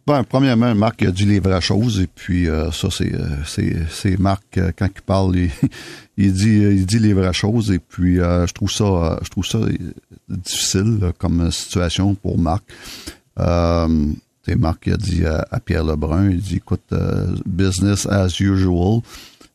Ben, 0.06 0.22
premièrement, 0.22 0.74
Marc 0.74 1.02
a 1.02 1.10
dit 1.10 1.24
les 1.24 1.40
vraies 1.40 1.62
choses 1.62 1.98
et 1.98 2.06
puis 2.06 2.46
euh, 2.46 2.70
ça 2.72 2.88
c'est 2.90 3.14
euh, 3.14 3.42
c'est 3.46 3.74
c'est 3.90 4.18
Marc 4.18 4.58
euh, 4.58 4.70
quand 4.78 4.88
il 4.94 5.00
parle 5.00 5.36
il, 5.36 5.50
il 6.18 6.32
dit 6.34 6.58
il 6.58 6.84
dit 6.84 6.98
les 6.98 7.14
vraies 7.14 7.32
choses 7.32 7.70
et 7.70 7.78
puis 7.78 8.16
je 8.16 8.52
trouve 8.52 8.70
ça 8.70 9.18
je 9.22 9.30
trouve 9.30 9.46
ça 9.46 9.60
difficile 10.28 11.12
comme 11.18 11.50
situation 11.50 12.14
pour 12.14 12.38
Marc. 12.38 12.64
Sais, 13.38 14.56
Marc 14.56 14.86
il 14.86 14.92
a 14.92 14.96
dit 14.98 15.24
à, 15.24 15.58
Pierre 15.64 15.84
Lebrun 15.84 16.28
il 16.28 16.40
dit 16.40 16.56
écoute 16.56 16.92
business 17.46 18.06
as 18.06 18.38
usual. 18.40 19.00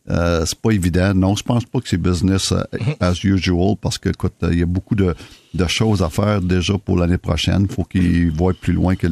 C'est 0.08 0.60
pas 0.60 0.72
évident. 0.72 1.14
Non, 1.14 1.36
je 1.36 1.44
pense 1.44 1.66
pas 1.66 1.80
que 1.80 1.88
c'est 1.88 1.98
business 1.98 2.56
as 3.00 3.24
usual 3.24 3.76
parce 3.80 4.00
que, 4.00 4.10
écoute, 4.10 4.34
il 4.50 4.58
y 4.58 4.64
a 4.64 4.66
beaucoup 4.66 4.96
de, 4.96 5.14
de 5.54 5.68
choses 5.68 6.02
à 6.04 6.10
faire 6.10 6.42
déjà 6.42 6.78
pour 6.78 6.98
l'année 6.98 7.18
prochaine. 7.18 7.66
Il 7.70 7.74
faut 7.74 7.84
qu'il 7.84 8.32
voit 8.32 8.54
plus 8.54 8.74
loin 8.74 8.96
que 8.96 9.08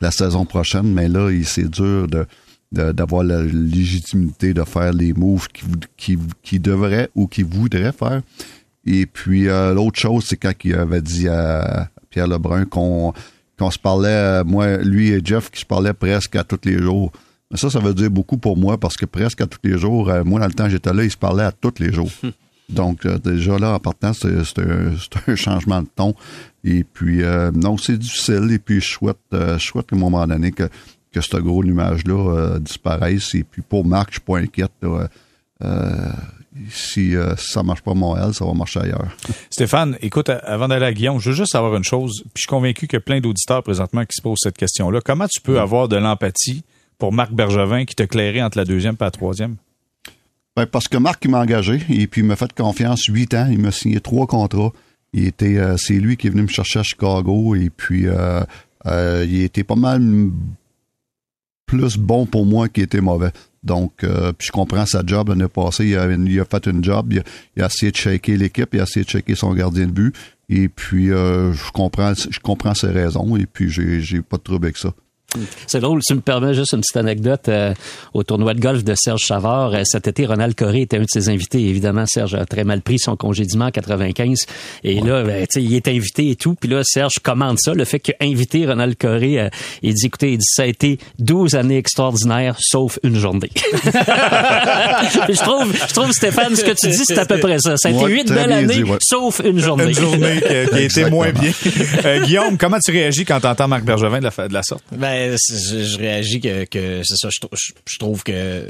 la 0.00 0.10
saison 0.10 0.44
prochaine. 0.44 0.92
Mais 0.92 1.08
là, 1.08 1.30
il- 1.30 1.44
c'est 1.44 1.68
dur 1.68 2.06
d'avoir 2.72 3.24
la 3.24 3.42
légitimité 3.42 4.54
de 4.54 4.62
faire 4.64 4.92
les 4.92 5.12
moves 5.12 5.48
qu'il 5.48 5.68
vou- 5.68 5.74
qu'il 5.96 6.18
qu'il 6.42 6.62
devrait 6.62 7.10
ou 7.14 7.26
qu'il 7.26 7.46
voudrait 7.46 7.92
faire. 7.92 8.22
Et 8.86 9.06
puis, 9.06 9.48
euh, 9.48 9.74
l'autre 9.74 9.98
chose, 9.98 10.24
c'est 10.26 10.36
quand 10.36 10.52
il 10.64 10.74
avait 10.74 11.02
dit 11.02 11.28
à 11.28 11.88
Pierre 12.10 12.28
Lebrun 12.28 12.64
qu'on 12.64 13.12
se 13.70 13.78
parlait, 13.78 14.08
euh, 14.08 14.44
moi, 14.44 14.76
lui 14.78 15.10
et 15.10 15.20
Jeff, 15.22 15.50
qui 15.50 15.60
se 15.60 15.66
parlaient 15.66 15.92
presque 15.92 16.34
à 16.36 16.44
tous 16.44 16.60
les 16.64 16.78
jours. 16.78 17.10
Mais 17.50 17.56
ça, 17.58 17.68
ça 17.68 17.80
veut 17.80 17.92
dire 17.92 18.08
beaucoup 18.10 18.38
pour 18.38 18.56
moi 18.56 18.78
parce 18.78 18.96
que 18.96 19.04
presque 19.04 19.40
à 19.40 19.46
tous 19.46 19.58
les 19.64 19.76
jours, 19.76 20.08
euh, 20.08 20.22
moi, 20.24 20.38
dans 20.40 20.46
le 20.46 20.52
temps 20.52 20.68
j'étais 20.68 20.94
là, 20.94 21.02
ils 21.04 21.10
se 21.10 21.16
parlaient 21.16 21.42
à 21.44 21.52
tous 21.52 21.74
les 21.80 21.92
jours. 21.92 22.08
Donc, 22.70 23.04
euh, 23.06 23.18
déjà 23.18 23.58
là, 23.58 23.74
en 23.74 23.78
partant, 23.78 24.12
c'est 24.12 24.28
un, 24.58 25.36
changement 25.36 25.82
de 25.82 25.88
ton. 25.94 26.14
Et 26.64 26.84
puis, 26.84 27.22
euh, 27.22 27.50
non, 27.52 27.76
c'est 27.76 27.98
difficile. 27.98 28.48
Et 28.52 28.58
puis, 28.58 28.80
je 28.80 28.88
souhaite, 28.88 29.16
euh, 29.32 29.58
je 29.58 29.66
souhaite 29.66 29.86
qu'à 29.86 29.96
un 29.96 29.98
moment 29.98 30.26
donné 30.26 30.52
que, 30.52 30.68
que 31.12 31.20
ce 31.20 31.36
gros 31.36 31.64
nuage-là 31.64 32.12
euh, 32.14 32.58
disparaisse. 32.58 33.34
Et 33.34 33.44
puis, 33.44 33.62
pour 33.62 33.84
Marc, 33.84 34.10
je 34.10 34.14
suis 34.14 34.20
pas 34.20 34.38
inquiète. 34.38 34.72
là. 34.82 35.08
Si, 36.68 37.14
si 37.36 37.52
ça 37.52 37.62
marche 37.62 37.80
pas 37.80 37.92
à 37.92 37.94
Montréal, 37.94 38.34
ça 38.34 38.44
va 38.44 38.52
marcher 38.54 38.80
ailleurs. 38.80 39.16
Stéphane, 39.50 39.96
écoute, 40.00 40.30
avant 40.30 40.66
d'aller 40.66 40.86
à 40.86 40.92
Guillaume, 40.92 41.20
je 41.20 41.30
veux 41.30 41.36
juste 41.36 41.52
savoir 41.52 41.76
une 41.76 41.84
chose. 41.84 42.22
Puis 42.22 42.30
je 42.36 42.40
suis 42.40 42.48
convaincu 42.48 42.86
qu'il 42.86 42.96
y 42.96 42.98
a 42.98 43.00
plein 43.00 43.20
d'auditeurs 43.20 43.62
présentement 43.62 44.02
qui 44.02 44.16
se 44.16 44.22
posent 44.22 44.40
cette 44.42 44.58
question-là. 44.58 45.00
Comment 45.00 45.28
tu 45.28 45.40
peux 45.40 45.60
avoir 45.60 45.86
de 45.86 45.96
l'empathie 45.96 46.64
pour 46.98 47.12
Marc 47.12 47.32
Bergevin 47.32 47.84
qui 47.84 47.94
t'a 47.94 48.06
clairé 48.06 48.42
entre 48.42 48.58
la 48.58 48.64
deuxième 48.64 48.94
et 48.94 49.04
la 49.04 49.10
troisième? 49.12 49.56
Ben, 50.56 50.66
parce 50.66 50.88
que 50.88 50.96
Marc, 50.96 51.26
m'a 51.26 51.40
engagé 51.40 51.80
et 51.88 52.06
puis 52.06 52.22
il 52.22 52.26
m'a 52.26 52.36
fait 52.36 52.52
confiance 52.52 53.04
huit 53.04 53.34
ans. 53.34 53.48
Il 53.50 53.60
m'a 53.60 53.70
signé 53.70 54.00
trois 54.00 54.26
contrats. 54.26 54.72
Il 55.12 55.26
était, 55.26 55.58
euh, 55.58 55.76
c'est 55.76 55.94
lui 55.94 56.16
qui 56.16 56.26
est 56.26 56.30
venu 56.30 56.42
me 56.42 56.48
chercher 56.48 56.80
à 56.80 56.82
Chicago 56.82 57.54
et 57.54 57.70
puis 57.70 58.06
euh, 58.06 58.42
euh, 58.86 59.26
il 59.28 59.42
était 59.42 59.64
pas 59.64 59.76
mal 59.76 60.02
plus 61.66 61.96
bon 61.96 62.26
pour 62.26 62.46
moi 62.46 62.68
qu'il 62.68 62.82
était 62.82 63.00
mauvais. 63.00 63.30
Donc, 63.62 63.98
puis 63.98 64.46
je 64.46 64.52
comprends 64.52 64.86
sa 64.86 65.02
job 65.04 65.28
l'année 65.28 65.46
passée. 65.46 65.86
Il 65.86 65.96
a, 65.96 66.10
il 66.10 66.40
a 66.40 66.44
fait 66.46 66.66
une 66.66 66.82
job. 66.82 67.12
Il 67.12 67.62
a, 67.62 67.66
essayé 67.66 67.92
de 67.92 67.96
shaker 67.96 68.36
l'équipe. 68.38 68.70
Il 68.72 68.80
a 68.80 68.84
essayé 68.84 69.04
de 69.04 69.10
shaker 69.10 69.36
son 69.36 69.52
gardien 69.52 69.86
de 69.86 69.92
but. 69.92 70.16
Et 70.48 70.68
puis, 70.68 71.08
je 71.08 71.72
comprends, 71.72 72.14
je 72.14 72.40
comprends 72.40 72.74
ses 72.74 72.88
raisons. 72.88 73.36
Et 73.36 73.44
puis, 73.44 73.68
j'ai, 73.68 74.00
j'ai 74.00 74.22
pas 74.22 74.38
de 74.38 74.42
trouble 74.42 74.64
avec 74.64 74.78
ça. 74.78 74.94
C'est 75.66 75.80
drôle, 75.80 76.00
tu 76.06 76.14
me 76.14 76.20
permets 76.20 76.54
juste 76.54 76.72
une 76.72 76.80
petite 76.80 76.96
anecdote. 76.96 77.48
euh, 77.48 77.72
au 78.14 78.22
tournoi 78.22 78.54
de 78.54 78.60
golf 78.60 78.82
de 78.84 78.94
Serge 78.96 79.22
Savard, 79.26 79.74
euh, 79.74 79.82
cet 79.84 80.08
été, 80.08 80.26
Ronald 80.26 80.54
Coré 80.54 80.82
était 80.82 80.96
un 80.96 81.02
de 81.02 81.06
ses 81.08 81.28
invités. 81.28 81.60
Évidemment, 81.60 82.04
Serge 82.06 82.34
a 82.34 82.44
très 82.46 82.64
mal 82.64 82.80
pris 82.82 82.98
son 82.98 83.16
congédiement 83.16 83.66
en 83.66 83.70
95. 83.70 84.46
Et 84.84 85.00
là, 85.00 85.22
ben, 85.22 85.46
tu 85.46 85.60
sais, 85.60 85.62
il 85.62 85.74
est 85.74 85.86
invité 85.88 86.30
et 86.30 86.36
tout. 86.36 86.54
Puis 86.60 86.68
là, 86.68 86.82
Serge 86.84 87.14
commande 87.22 87.58
ça, 87.60 87.72
le 87.74 87.84
fait 87.84 88.00
qu'il 88.00 88.14
a 88.20 88.24
invité 88.24 88.66
Ronald 88.66 88.96
Coré. 88.96 89.40
euh, 89.40 89.48
il 89.82 89.94
dit, 89.94 90.06
écoutez, 90.06 90.32
il 90.32 90.38
dit, 90.38 90.46
ça 90.48 90.62
a 90.62 90.66
été 90.66 90.98
12 91.18 91.54
années 91.54 91.76
extraordinaires, 91.78 92.56
sauf 92.58 92.98
une 93.02 93.16
journée. 93.16 93.50
Je 95.28 95.42
trouve, 95.42 95.72
je 95.88 95.92
trouve, 95.94 96.12
Stéphane, 96.12 96.54
ce 96.56 96.64
que 96.64 96.72
tu 96.72 96.88
dis, 96.88 97.04
c'est 97.04 97.18
à 97.18 97.24
peu 97.26 97.38
près 97.38 97.58
ça. 97.58 97.76
Ça 97.76 97.88
a 97.88 97.90
été 97.92 98.00
Ouais, 98.04 98.10
8 98.12 98.24
très 98.24 98.34
belles 98.34 98.52
années, 98.52 98.74
dit, 98.74 98.82
ouais. 98.84 98.98
sauf 99.00 99.40
une 99.44 99.58
journée. 99.58 99.84
Une 99.84 99.94
journée 99.94 100.40
qui, 100.40 100.70
qui 100.70 100.74
a 100.76 100.80
été 100.80 101.10
moins 101.10 101.30
bien. 101.32 101.52
Euh, 102.04 102.24
Guillaume, 102.24 102.56
comment 102.58 102.78
tu 102.84 102.90
réagis 102.90 103.24
quand 103.24 103.40
tu 103.40 103.46
entends 103.46 103.68
Marc 103.68 103.84
Bergevin 103.84 104.18
de 104.18 104.24
la, 104.24 104.30
fa- 104.30 104.48
de 104.48 104.54
la 104.54 104.62
sorte? 104.62 104.82
Ben, 104.92 105.19
je, 105.28 105.98
réagis 105.98 106.40
que, 106.40 106.64
que 106.64 107.02
c'est 107.04 107.16
ça. 107.16 107.28
Je, 107.30 107.38
je, 107.86 107.98
trouve 107.98 108.22
que 108.22 108.66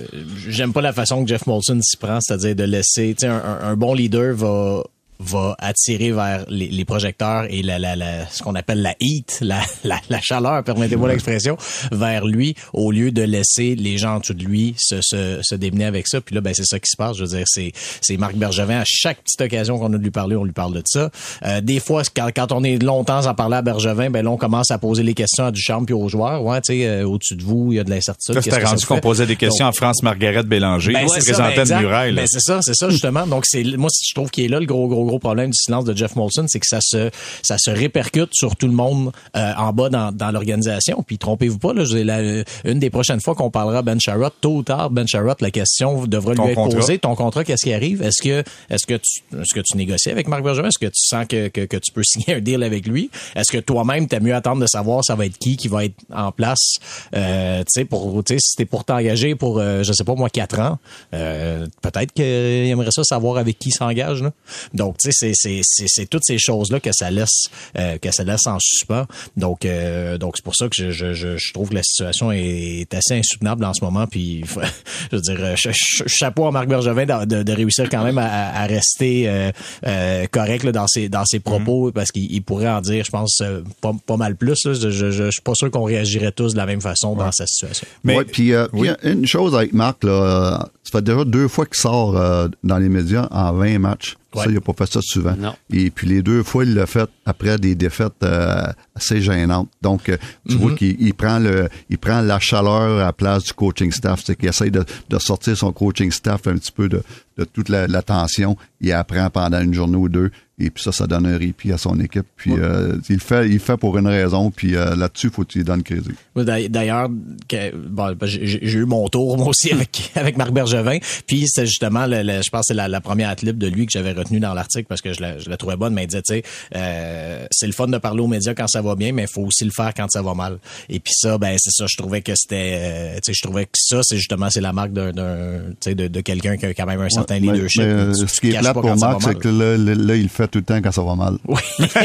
j'aime 0.49 0.73
pas 0.73 0.81
la 0.81 0.93
façon 0.93 1.23
que 1.23 1.29
Jeff 1.29 1.47
Molson 1.47 1.81
s'y 1.83 1.97
prend, 1.97 2.21
c'est-à-dire 2.21 2.55
de 2.55 2.65
laisser. 2.65 3.15
Tu 3.19 3.27
sais, 3.27 3.29
un 3.29 3.77
bon 3.77 3.95
leader 3.95 4.35
va 4.35 4.85
va 5.21 5.55
attirer 5.59 6.13
vers 6.13 6.45
les, 6.49 6.69
les 6.69 6.85
projecteurs 6.85 7.47
et 7.49 7.63
la, 7.63 7.79
la, 7.79 7.95
la, 7.95 8.27
ce 8.27 8.43
qu'on 8.43 8.55
appelle 8.55 8.83
la 8.83 8.95
heat, 9.01 9.39
la, 9.43 9.61
la, 9.85 10.01
la 10.09 10.21
chaleur, 10.21 10.65
permettez-moi 10.65 11.09
l'expression, 11.09 11.57
vers 11.93 12.27
lui, 12.27 12.55
au 12.73 12.91
lieu 12.91 13.13
de 13.13 13.23
laisser 13.23 13.75
les 13.77 13.99
gens 13.99 14.17
en 14.17 14.21
dessous 14.21 14.35
de 14.35 14.45
lui 14.45 14.75
se, 14.79 15.01
se, 15.03 15.41
se 15.43 15.55
démener 15.55 15.85
avec 15.85 16.09
ça. 16.09 16.21
Puis 16.21 16.35
là, 16.35 16.41
ben, 16.41 16.55
c'est 16.55 16.65
ça 16.65 16.79
qui 16.79 16.91
se 16.91 16.97
passe. 16.97 17.17
Je 17.17 17.25
veux 17.25 17.37
dire, 17.37 17.45
c'est, 17.47 17.73
c'est 18.01 18.17
Marc 18.17 18.35
Bergevin. 18.35 18.81
À 18.81 18.85
chaque 18.87 19.23
petite 19.23 19.41
occasion 19.41 19.79
qu'on 19.79 19.93
a 19.93 19.99
de 19.99 20.03
lui 20.03 20.11
parler, 20.11 20.37
on 20.37 20.45
lui 20.45 20.53
parle 20.53 20.75
de 20.75 20.83
ça. 20.87 21.11
Euh, 21.45 21.61
des 21.61 21.81
fois, 21.81 22.03
quand, 22.15 22.31
quand 22.35 22.53
on 22.53 22.65
est 22.65 22.83
longtemps 22.83 23.23
sans 23.23 23.35
parler 23.35 23.57
à 23.57 23.63
Bergevin, 23.63 24.11
ben 24.11 24.25
là, 24.25 24.31
on 24.31 24.37
commence 24.37 24.71
à 24.71 24.79
poser 24.79 25.03
les 25.03 25.15
questions 25.15 25.45
à 25.45 25.51
Duchamp 25.51 25.85
puis 25.85 25.95
aux 25.95 26.09
joueurs. 26.09 26.43
Ouais, 26.43 26.61
tu 26.61 26.73
sais, 26.73 26.87
euh, 26.87 27.07
au-dessus 27.07 27.37
de 27.37 27.43
vous, 27.43 27.73
il 27.73 27.77
y 27.77 27.79
a 27.79 27.85
de 27.85 27.91
l'incertitude. 27.91 28.35
Là, 28.37 28.43
c'était 28.43 28.65
rendu 28.65 28.87
qu'on 28.87 29.01
posait 29.01 29.27
des 29.27 29.37
questions 29.37 29.67
Donc, 29.67 29.75
à 29.75 29.77
France-Margaret 29.77 30.45
Bélanger, 30.45 30.93
ben, 30.93 31.07
qui 31.07 31.21
c'est 31.21 31.35
ça, 31.35 31.51
ben, 31.55 31.65
de 31.65 31.75
muraille. 31.75 32.15
Ben, 32.15 32.27
c'est 32.27 32.41
ça, 32.41 32.61
c'est 32.63 32.75
ça 32.75 32.89
justement. 32.89 33.27
Donc 33.27 33.45
c'est 33.47 33.65
moi 33.77 33.89
je 33.93 34.15
trouve 34.15 34.31
qu'il 34.31 34.45
est 34.45 34.49
là 34.49 34.61
le 34.61 34.67
gros 34.67 34.89
gros 34.89 35.05
gros 35.11 35.19
problème 35.19 35.51
du 35.51 35.59
silence 35.59 35.85
de 35.85 35.95
Jeff 35.97 36.17
Molson, 36.17 36.47
c'est 36.49 36.61
que 36.61 36.67
ça 36.67 36.81
se 36.81 37.11
ça 37.43 37.57
se 37.59 37.71
répercute 37.71 38.31
sur 38.33 38.57
tout 38.57 38.67
le 38.67 38.73
monde 38.73 39.13
euh, 39.37 39.53
en 39.57 39.73
bas 39.73 39.89
dans, 39.91 40.13
dans 40.13 40.31
l'organisation. 40.31 41.03
Puis 41.07 41.19
trompez-vous 41.19 41.59
pas 41.59 41.75
là, 41.75 41.85
la- 42.05 42.45
une 42.65 42.79
des 42.79 42.91
prochaines 42.91 43.21
fois 43.21 43.35
qu'on 43.35 43.51
parlera 43.51 43.79
à 43.79 43.83
Ben 43.83 44.01
Sharrott, 44.01 44.35
tôt 44.41 44.57
ou 44.57 44.63
tard 44.63 44.91
Ben 44.91 45.07
Sharrott, 45.07 45.41
la 45.43 45.51
question 45.51 46.07
devra 46.07 46.35
Ton 46.35 46.45
lui 46.47 46.53
être 46.53 46.69
posée. 46.71 46.99
Ton 46.99 47.15
contrat, 47.15 47.45
qu'est-ce 47.45 47.65
qui 47.65 47.73
arrive? 47.73 48.03
Est-ce 48.03 48.23
que 48.23 48.43
est-ce 48.71 48.87
que 48.87 48.95
tu 48.95 49.23
est-ce 49.41 49.55
que 49.55 49.61
tu 49.61 49.77
négocies 49.77 50.11
avec 50.11 50.29
Marc 50.29 50.43
Bergevin? 50.43 50.69
Est-ce 50.69 50.79
que 50.79 50.87
tu 50.87 51.03
sens 51.03 51.27
que, 51.29 51.49
que, 51.49 51.63
que 51.63 51.77
tu 51.77 51.93
peux 51.93 52.03
signer 52.05 52.35
un 52.37 52.41
deal 52.41 52.63
avec 52.63 52.87
lui? 52.87 53.11
Est-ce 53.37 53.51
que 53.53 53.59
toi-même 53.59 54.07
t'as 54.09 54.21
mieux 54.21 54.35
attendre 54.35 54.63
de 54.63 54.67
savoir 54.67 55.05
ça 55.05 55.15
va 55.17 55.27
être 55.27 55.39
qui 55.39 55.57
qui 55.57 55.69
va 55.69 55.85
être 55.85 55.97
en 56.15 56.33
place? 56.33 56.77
Euh, 57.15 57.59
tu 57.61 57.65
sais 57.81 57.85
pour 57.85 58.23
tu 58.25 58.35
sais 58.35 58.39
si 58.41 58.57
t'es 58.57 58.65
pour 58.65 58.85
t'engager 58.85 59.35
pour 59.35 59.59
euh, 59.59 59.83
je 59.83 59.93
sais 59.93 60.05
pas 60.05 60.15
moi 60.15 60.31
quatre 60.31 60.59
ans 60.61 60.79
euh, 61.15 61.67
peut-être 61.83 62.13
qu'il 62.13 62.25
aimerait 62.25 62.91
ça 62.91 63.03
savoir 63.05 63.37
avec 63.39 63.59
qui 63.59 63.71
il 63.71 63.73
s'engage 63.73 64.23
là. 64.23 64.31
donc 64.75 64.97
c'est 65.01 65.33
c'est 65.35 65.61
c'est 65.63 65.85
c'est 65.89 66.07
toutes 66.07 66.25
ces 66.25 66.39
choses 66.39 66.71
là 66.71 66.81
que 66.81 66.91
ça 66.93 67.11
laisse 67.11 67.47
euh, 67.79 67.99
que 67.99 68.11
ça 68.13 68.25
laisse 68.25 68.47
en 68.47 68.59
suspens 68.61 69.07
donc 69.37 69.65
euh, 69.65 70.19
donc 70.19 70.35
c'est 70.37 70.45
pour 70.45 70.55
ça 70.57 70.67
que 70.69 70.77
je, 70.77 70.91
je 70.91 71.13
je 71.15 71.37
je 71.37 71.53
trouve 71.53 71.71
que 71.71 71.75
la 71.75 71.83
situation 71.83 72.31
est 72.33 72.93
assez 72.95 73.15
insoutenable 73.19 73.65
en 73.65 73.73
ce 73.75 73.85
moment 73.85 74.07
puis 74.07 74.45
je 75.11 75.17
veux 75.17 75.23
dire 75.23 75.37
euh, 75.41 75.57
ch- 75.57 75.77
ch- 75.77 76.03
chapeau 76.09 76.47
à 76.47 76.51
Marc 76.51 76.69
Bergevin 76.69 77.07
de, 77.07 77.25
de, 77.25 77.43
de 77.43 77.53
réussir 77.53 77.89
quand 77.91 78.05
même 78.05 78.19
à, 78.19 78.27
à 78.63 78.67
rester 78.67 79.29
euh, 79.29 79.51
euh, 79.87 80.27
correct 80.31 80.65
là, 80.65 80.73
dans 80.73 80.87
ses 80.87 81.09
dans 81.09 81.25
ses 81.25 81.41
propos 81.41 81.91
parce 81.93 82.11
qu'il 82.11 82.31
il 82.31 82.43
pourrait 82.43 82.69
en 82.69 82.81
dire 82.81 83.05
je 83.05 83.11
pense 83.11 83.41
euh, 83.43 83.63
pas, 83.81 83.93
pas 84.07 84.17
mal 84.17 84.37
plus 84.37 84.65
là. 84.65 84.73
je, 84.75 84.91
je, 84.91 85.11
je, 85.11 85.31
suis 85.31 85.43
pas 85.43 85.55
sûr 85.55 85.71
qu'on 85.71 85.85
réagirait 85.85 86.33
tous 86.33 86.53
de 86.53 86.57
la 86.59 86.67
même 86.67 86.81
façon 86.81 87.15
dans 87.15 87.33
sa 87.33 87.47
situation 87.47 87.87
Mais- 88.05 88.17
Ouais, 88.19 88.25
puis 88.25 88.53
euh, 88.53 88.67
oui. 88.73 88.91
puis, 89.01 89.11
une 89.11 89.27
chose 89.27 89.55
avec 89.55 89.73
Marc, 89.73 90.05
là, 90.05 90.11
euh, 90.11 90.59
ça 90.85 90.93
fait 90.99 91.03
déjà 91.05 91.25
deux 91.25 91.49
fois 91.49 91.65
qu'il 91.67 91.77
sort 91.77 92.17
euh, 92.17 92.49
dans 92.65 92.79
les 92.79 92.89
médias 92.89 93.29
en 93.31 93.53
20 93.53 93.79
matchs. 93.79 94.17
Ça, 94.45 94.47
il 94.49 94.55
n'a 94.55 94.61
pas 94.61 94.73
fait 94.73 94.93
ça 94.93 95.01
souvent. 95.03 95.35
Non. 95.37 95.55
Et 95.73 95.91
puis 95.91 96.07
les 96.09 96.23
deux 96.23 96.43
fois, 96.43 96.65
il 96.65 96.75
l'a 96.75 96.87
fait 96.87 97.09
après 97.27 97.59
des 97.59 97.75
défaites 97.75 98.23
euh, 98.23 98.67
assez 98.95 99.21
gênantes. 99.21 99.69
Donc, 99.83 100.09
euh, 100.09 100.17
tu 100.49 100.57
vois 100.57 100.75
qu'il 100.75 100.97
il 101.01 101.15
prend 101.15 101.39
le, 101.39 101.69
il 101.89 101.99
prend 101.99 102.21
la 102.21 102.39
chaleur 102.39 103.01
à 103.01 103.05
la 103.07 103.13
place 103.13 103.45
du 103.45 103.53
coaching 103.53 103.91
staff. 103.91 104.23
C'est 104.25 104.37
qu'il 104.37 104.49
essaye 104.49 104.71
de, 104.71 104.85
de 105.09 105.19
sortir 105.19 105.57
son 105.57 105.73
coaching 105.73 106.11
staff 106.13 106.47
un 106.47 106.55
petit 106.55 106.73
peu 106.73 106.89
de, 106.89 107.03
de 107.39 107.45
toute 107.45 107.69
la, 107.69 107.87
la 107.87 108.03
tension. 108.03 108.57
Il 108.81 108.93
apprend 108.93 109.29
pendant 109.31 109.61
une 109.61 109.75
journée 109.75 109.97
ou 109.97 110.09
deux. 110.09 110.31
Et 110.63 110.69
puis 110.69 110.83
ça, 110.85 110.93
ça 110.93 111.07
donne 111.07 111.25
un 111.25 111.39
répit 111.39 111.73
à 111.73 111.79
son 111.79 111.99
équipe. 112.01 112.27
Puis 112.37 112.53
euh, 112.57 112.99
il 113.09 113.19
fait, 113.19 113.49
il 113.49 113.59
fait 113.61 113.79
pour 113.79 113.97
une 113.97 114.07
raison. 114.07 114.51
Puis 114.51 114.77
euh, 114.77 114.95
là-dessus, 114.95 115.31
faut 115.31 115.43
qu'il 115.45 115.65
donne 115.65 115.83
crédit. 115.83 116.11
D'ailleurs, 116.37 117.09
bon, 117.09 118.13
ben, 118.15 118.27
j'ai 118.27 118.73
eu 118.79 118.85
mon 118.85 119.09
tour 119.09 119.39
moi 119.39 119.49
aussi 119.49 119.73
avec 119.73 120.13
avec 120.15 120.37
Marc 120.37 120.51
Bergevin. 120.53 120.99
Puis 121.27 121.47
c'est 121.49 121.65
justement, 121.67 122.07
le, 122.07 122.23
le- 122.23 122.43
je 122.43 122.51
pense, 122.51 122.67
c'est 122.69 122.75
la, 122.75 122.89
la 122.89 123.01
première 123.01 123.35
clip 123.37 123.57
de 123.59 123.67
lui 123.69 123.87
que 123.87 123.93
j'avais 123.93 124.13
retenu 124.21 124.41
dans 124.41 124.55
l'article 124.55 124.87
parce 124.89 125.01
que 125.01 125.13
je 125.13 125.21
la, 125.21 125.39
je 125.39 125.49
la 125.51 125.57
trouvais 125.57 125.77
bonne. 125.77 125.93
Mais 125.95 126.05
il 126.05 126.07
disait, 126.07 126.23
tu 126.23 126.35
sais, 126.35 126.43
euh, 126.77 127.47
c'est 127.51 127.67
le 127.67 127.73
fun 127.73 127.87
de 127.89 127.99
parler 127.99 128.21
aux 128.21 128.27
médias 128.29 128.55
quand 128.55 128.69
ça 128.69 128.81
va 128.83 128.95
bien, 128.95 129.13
mais 129.13 129.23
il 129.23 129.29
faut 129.33 129.43
aussi 129.43 129.65
le 129.65 129.71
faire 129.71 129.93
quand 129.97 130.07
ça 130.11 130.23
va 130.23 130.35
mal. 130.35 130.59
Et 130.89 131.01
puis 131.01 131.13
ça, 131.15 131.39
ben 131.39 131.57
c'est 131.59 131.71
ça. 131.73 131.87
Je 131.89 131.97
trouvais 131.97 132.23
que 132.23 132.33
c'était, 132.37 132.79
euh, 132.81 133.15
tu 133.17 133.21
sais, 133.25 133.33
je 133.35 133.43
trouvais 133.43 133.65
que 133.67 133.71
ça, 133.75 134.01
c'est 134.03 134.17
justement, 134.17 134.49
c'est 134.51 134.61
la 134.61 134.73
marque 134.73 134.93
d'un, 134.93 135.11
d'un, 135.13 135.61
tu 135.81 135.91
sais, 135.91 135.95
de, 135.95 136.09
de 136.09 136.21
quelqu'un 136.21 136.57
qui 136.57 136.67
a 136.67 136.75
quand 136.75 136.87
même 136.87 137.01
un 137.01 137.09
certain 137.11 137.41
Mais- 137.41 137.53
leadership. 137.53 137.83
mais, 137.83 137.89
euh, 137.89 138.13
Tu- 138.13 138.29
ce 138.29 138.35
tu 138.35 138.41
qui 138.41 138.49
est 138.55 138.59
plate 138.61 138.73
pour 138.75 138.97
Marc, 138.97 139.21
c'est 139.23 139.27
mal. 139.29 139.39
que 139.39 139.49
là, 139.49 139.77
là, 139.77 139.95
là, 139.95 140.17
il 140.17 140.23
le 140.25 140.29
fait 140.29 140.49
tout 140.49 140.59
le 140.59 140.65
temps 140.65 140.81
quand 140.81 140.93
ça 140.93 141.03
va 141.03 141.15
mal. 141.15 141.39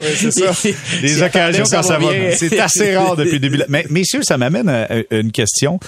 c'est 0.00 0.30
ça. 0.30 0.52
Des 1.00 1.22
occasions 1.22 1.64
quand 1.70 1.82
ça 1.82 1.98
va. 1.98 2.12
bien. 2.12 2.30
C'est 2.36 2.58
assez 2.58 2.96
rare 2.96 3.16
depuis 3.16 3.32
le 3.34 3.38
début. 3.40 3.62
Mais 3.68 3.84
messieurs, 3.90 4.22
ça 4.22 4.36
m'amène 4.38 4.68
à, 4.68 4.84
à 4.90 5.16
une 5.16 5.32
question. 5.32 5.78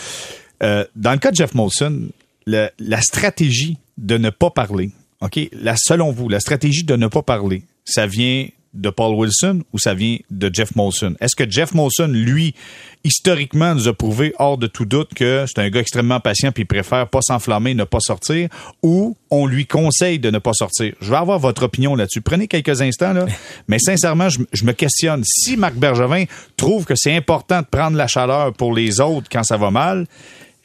Euh, 0.63 0.85
dans 0.97 1.13
le 1.13 1.19
cas 1.19 1.31
de 1.31 1.37
Jeff 1.37 1.55
Molson, 1.55 2.03
le- 2.47 2.69
la 2.79 3.01
stratégie 3.01 3.77
de 3.99 4.17
ne 4.19 4.31
pas 4.31 4.51
parler, 4.51 4.91
OK? 5.21 5.39
La, 5.53 5.75
selon 5.77 6.13
vous, 6.13 6.29
la 6.29 6.41
stratégie 6.41 6.85
de 6.85 6.97
ne 6.97 7.07
pas 7.07 7.23
parler, 7.23 7.63
ça 7.85 8.07
vient 8.07 8.47
de 8.77 8.91
Paul 8.91 9.15
Wilson 9.15 9.63
ou 9.73 9.79
ça 9.79 9.95
vient 9.95 10.19
de 10.31 10.51
Jeff 10.53 10.77
Molson? 10.77 11.15
Est-ce 11.21 11.35
que 11.35 11.51
Jeff 11.51 11.73
Molson, 11.75 12.09
lui, 12.09 12.55
historiquement, 13.05 13.75
nous 13.75 13.89
a 13.89 13.95
prouvé 13.95 14.35
hors 14.39 14.59
de 14.59 14.67
tout 14.67 14.85
doute 14.85 15.15
que 15.15 15.45
c'est 15.47 15.61
un 15.61 15.71
gars 15.71 15.81
extrêmement 15.81 16.21
patient 16.21 16.53
puis 16.53 16.63
il 16.63 16.67
préfère 16.67 17.09
pas 17.09 17.21
s'enflammer, 17.23 17.75
ne 17.75 17.85
pas 17.85 18.01
sortir 18.01 18.49
ou 18.83 19.17
on 19.31 19.47
lui 19.47 19.67
conseille 19.67 20.19
de 20.19 20.31
ne 20.31 20.39
pas 20.39 20.53
sortir? 20.53 20.95
Je 21.01 21.11
vais 21.11 21.17
avoir 21.17 21.39
votre 21.39 21.65
opinion 21.65 21.95
là-dessus. 21.95 22.21
Prenez 22.21 22.49
quelques 22.49 22.83
instants, 22.83 23.13
là. 23.13 23.27
Mais 23.69 23.79
sincèrement, 23.79 24.29
je, 24.29 24.41
je 24.53 24.65
me 24.65 24.73
questionne. 24.73 25.23
Si 25.25 25.57
Marc 25.57 25.75
Bergevin 25.75 26.25
trouve 26.57 26.85
que 26.85 26.95
c'est 26.95 27.15
important 27.15 27.63
de 27.63 27.67
prendre 27.67 27.97
la 27.97 28.07
chaleur 28.07 28.53
pour 28.53 28.75
les 28.75 29.01
autres 29.01 29.29
quand 29.31 29.43
ça 29.43 29.57
va 29.57 29.71
mal, 29.71 30.07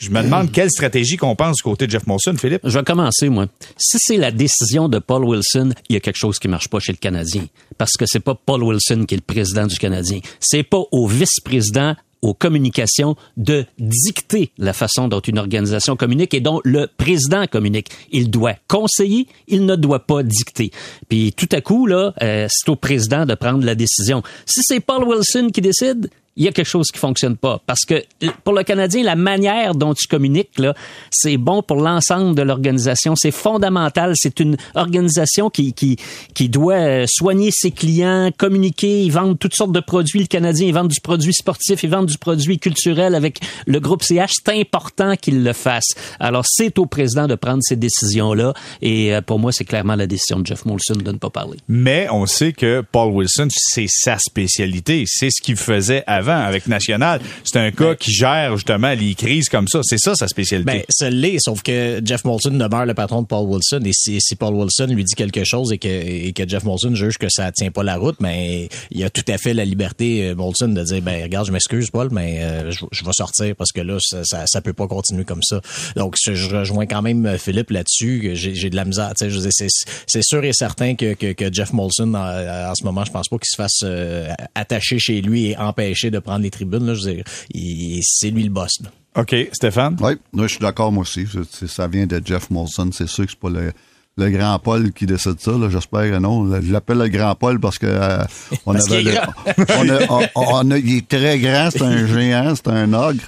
je 0.02 0.10
me 0.10 0.24
demande 0.24 0.52
quelle 0.52 0.72
stratégie 0.72 1.16
qu'on 1.16 1.36
pense 1.36 1.58
du 1.58 1.62
côté 1.62 1.86
de 1.86 1.92
Jeff 1.92 2.08
Molson, 2.08 2.36
Philippe. 2.36 2.62
Je 2.64 2.76
vais 2.76 2.84
commencer, 2.84 3.30
moi. 3.30 3.46
Si 3.78 3.98
c'est 4.00 4.18
la 4.18 4.32
décision 4.32 4.90
de 4.90 4.98
Paul 4.98 5.24
Wilson, 5.24 5.74
il 5.90 5.94
y 5.94 5.98
a 5.98 6.00
quelque 6.00 6.18
chose 6.18 6.40
qui 6.40 6.48
marche 6.48 6.70
pas 6.70 6.80
chez 6.80 6.92
le 6.92 6.98
Canadien. 6.98 7.46
Parce 7.78 7.92
que 7.94 8.06
c'est 8.08 8.20
pas 8.20 8.34
Paul 8.34 8.64
Wilson 8.64 9.06
qui 9.08 9.14
est 9.14 9.18
le 9.18 9.24
président 9.24 9.68
du 9.68 9.78
Canadien. 9.78 10.20
C'est 10.40 10.64
pas 10.64 10.82
au 10.92 11.08
vice-président 11.08 11.96
aux 12.24 12.34
communications 12.34 13.16
de 13.38 13.66
dicter 13.78 14.52
la 14.58 14.74
façon 14.74 15.08
dont 15.08 15.20
une 15.20 15.40
organisation 15.40 15.96
communique 15.96 16.34
et 16.34 16.40
dont 16.40 16.62
le 16.64 16.88
président 16.88 17.46
communique. 17.48 17.90
Il 18.12 18.30
doit 18.30 18.56
conseiller, 18.68 19.28
il 19.48 19.66
ne 19.66 19.76
doit 19.76 20.06
pas 20.06 20.24
dicter. 20.24 20.72
Puis 21.10 21.34
tout 21.34 21.50
à 21.52 21.62
coup, 21.62 21.86
là, 21.86 22.14
euh, 22.22 22.48
c'est 22.50 22.70
au 22.70 22.76
président 22.76 23.26
de 23.26 23.36
prendre 23.36 23.66
la 23.66 23.76
décision. 23.76 24.24
Si 24.46 24.62
c'est 24.64 24.80
Paul 24.80 25.04
Wilson 25.04 25.50
qui 25.54 25.62
décide, 25.62 26.10
il 26.38 26.46
y 26.46 26.48
a 26.48 26.52
quelque 26.52 26.68
chose 26.68 26.88
qui 26.92 27.00
fonctionne 27.00 27.36
pas. 27.36 27.62
Parce 27.66 27.86
que 27.86 28.04
pour 28.44 28.54
le 28.54 28.64
Canadien, 28.64 29.04
la 29.04 29.16
manière 29.16 29.76
dont 29.76 29.94
tu 29.94 30.08
communiques, 30.08 30.58
là, 30.60 30.74
c'est 31.10 31.38
bon 31.38 31.62
pour 31.62 31.78
l'ensemble 31.78 32.36
de 32.36 32.42
l'organisation. 32.42 33.16
C'est 33.16 33.32
fondamental. 33.32 34.14
C'est 34.16 34.40
une 34.40 34.56
organisation 34.76 35.50
qui, 35.50 35.74
qui, 35.74 35.98
qui 36.34 36.50
doit 36.50 36.76
euh, 36.76 37.06
soigner 37.08 37.50
ses 37.52 37.72
clients, 37.72 38.32
communiquer. 38.38 39.04
Ils 39.04 39.12
vendent 39.12 39.38
toutes 39.38 39.56
sortes 39.56 39.74
de 39.74 39.80
produits. 39.80 40.22
Le 40.22 40.28
Canadien, 40.28 40.68
ils 40.68 40.74
vendent 40.74 40.88
du 40.88 41.02
produit 41.02 41.34
sportif, 41.34 41.84
ils 41.84 41.90
vendent 41.90 42.08
du 42.08 42.18
produit 42.18 42.60
culturel 42.60 43.16
avec 43.16 43.40
le 43.66 43.80
groupe 43.80 44.04
CH. 44.04 44.32
C'est 44.44 44.60
important 44.60 45.16
qu'ils 45.16 45.44
le 45.44 45.54
fassent. 45.54 45.96
Alors, 46.20 46.46
c'est 46.48 46.80
au 46.80 46.86
président 46.86 47.28
de 47.28 47.36
prendre 47.36 47.60
ces 47.62 47.76
décisions-là. 47.76 48.54
Et 48.82 49.14
euh, 49.14 49.22
pour 49.22 49.40
moi, 49.40 49.52
c'est 49.52 49.66
clairement 49.66 49.96
la 49.96 50.08
décision 50.08 50.40
de 50.40 50.46
Jeff 50.46 50.66
Molson 50.66 50.96
de 50.96 51.12
ne 51.12 51.18
pas 51.18 51.30
parler. 51.30 51.58
Mais 51.68 52.08
on 52.12 52.26
sait 52.26 52.54
que 52.54 52.84
Paul 52.90 53.12
Wilson, 53.12 53.48
c'est 53.50 53.88
sa 53.90 54.18
spécialité. 54.18 55.04
C'est 55.08 55.30
ce 55.30 55.42
qu'il 55.42 55.58
faisait 55.58 56.04
avant 56.22 56.46
avec 56.46 56.68
National. 56.68 57.20
C'est 57.44 57.58
un 57.58 57.70
gars 57.70 57.96
qui 57.96 58.12
gère 58.12 58.56
justement 58.56 58.94
les 58.94 59.16
crises 59.16 59.50
comme 59.50 59.68
ça. 59.68 59.82
C'est 59.84 59.98
ça 59.98 60.16
sa 60.16 60.28
spécialité. 60.28 60.72
Ben, 60.72 60.84
ça 60.90 61.10
l'est, 61.10 61.40
sauf 61.40 61.62
que 61.64 62.02
Jeff 62.04 62.24
Molson 62.26 62.52
demeure 62.52 62.86
le 62.86 62.94
patron 62.94 63.22
de 63.22 63.28
Paul 63.28 63.48
Wilson. 63.48 63.82
Et 63.86 63.94
si, 63.94 64.20
si 64.22 64.36
Paul 64.36 64.54
Wilson 64.54 64.88
lui 64.88 65.04
dit 65.04 65.16
quelque 65.16 65.44
chose 65.44 65.72
et 65.72 65.78
que, 65.78 65.88
et 65.88 66.32
que 66.34 66.48
Jeff 66.48 66.64
Molson 66.64 66.94
juge 66.96 67.18
que 67.18 67.28
ça 67.30 67.52
tient 67.52 67.72
pas 67.72 67.84
la 67.84 67.98
route, 67.98 68.18
mais 68.20 68.70
il 68.92 69.04
a 69.04 69.10
tout 69.10 69.24
à 69.28 69.38
fait 69.38 69.54
la 69.54 69.66
liberté, 69.66 70.30
euh, 70.30 70.36
Molson, 70.36 70.70
de 70.70 70.84
dire, 70.84 71.02
ben, 71.02 71.24
regarde, 71.24 71.48
je 71.48 71.52
m'excuse, 71.52 71.90
Paul, 71.90 72.10
mais 72.12 72.40
euh, 72.42 72.72
je, 72.72 72.86
je 72.92 73.04
vais 73.04 73.14
sortir 73.14 73.56
parce 73.56 73.72
que 73.72 73.82
là, 73.82 73.98
ça, 74.00 74.24
ça, 74.24 74.44
ça 74.46 74.62
peut 74.62 74.74
pas 74.74 74.88
continuer 74.88 75.26
comme 75.26 75.44
ça. 75.44 75.62
Donc, 75.96 76.16
je, 76.24 76.34
je 76.34 76.56
rejoins 76.56 76.86
quand 76.86 77.02
même 77.02 77.26
euh, 77.26 77.38
Philippe 77.38 77.72
là-dessus. 77.72 78.32
J'ai 78.34 78.54
j'ai 78.54 78.70
de 78.70 78.76
la 78.76 78.86
misère. 78.86 79.14
Je 79.20 79.26
veux 79.26 79.42
dire, 79.42 79.52
c'est 79.52 79.68
c'est 80.08 80.24
sûr 80.24 80.44
et 80.44 80.54
certain 80.54 80.96
que, 80.96 81.14
que, 81.14 81.34
que 81.34 81.52
Jeff 81.52 81.74
Molson, 81.74 82.14
en, 82.14 82.70
en 82.72 82.76
ce 82.76 82.84
moment, 82.84 83.04
je 83.06 83.12
pense 83.12 83.28
pas 83.28 83.38
qu'il 83.38 83.50
se 83.50 83.56
fasse 83.56 83.80
euh, 83.84 84.30
attacher 84.56 85.00
chez 85.00 85.22
lui 85.22 85.48
et 85.48 85.58
empêcher 85.58 86.11
de 86.12 86.20
prendre 86.20 86.42
les 86.44 86.52
tribunes. 86.52 86.86
Là, 86.86 86.94
je 86.94 87.06
veux 87.08 87.14
dire, 87.16 87.24
il- 87.54 88.02
c'est 88.04 88.30
lui 88.30 88.44
le 88.44 88.50
boss. 88.52 88.80
là. 88.84 88.90
OK, 89.22 89.36
Stéphane? 89.52 89.98
Oui, 90.00 90.14
moi, 90.32 90.48
je 90.48 90.52
suis 90.52 90.60
d'accord, 90.62 90.92
moi 90.92 91.02
aussi. 91.02 91.26
Ça 91.68 91.88
vient 91.88 92.06
de 92.06 92.22
Jeff 92.24 92.50
Molson. 92.50 92.90
C'est 92.94 93.08
sûr 93.10 93.26
que 93.26 93.32
c'est 93.32 93.40
pas 93.40 93.50
le, 93.50 93.74
le 94.18 94.30
grand 94.30 94.58
Paul 94.60 94.94
qui 94.94 95.06
décide 95.06 95.40
ça. 95.40 95.52
là. 95.52 95.70
J'espère 95.70 96.04
que 96.12 96.18
non. 96.20 96.62
Je 96.62 96.72
l'appelle 96.72 97.00
le 97.00 97.10
grand 97.10 97.36
Paul 97.36 97.60
parce 97.60 97.78
que 97.78 97.88
euh, 97.88 98.24
on 98.66 98.74
Parce 98.74 98.90
avait 98.92 99.00
qu'il 99.04 99.08
est 99.10 99.14
le- 99.58 99.66
on 99.78 99.90
a- 99.90 100.06
on- 100.10 100.28
on 100.66 100.72
a- 100.72 100.78
il 100.78 100.98
est 100.98 101.08
très 101.08 101.40
grand, 101.40 101.70
c'est 101.72 101.82
un 101.82 102.08
géant, 102.08 102.54
c'est 102.56 102.70
un 102.70 102.94
ogre. 102.94 103.22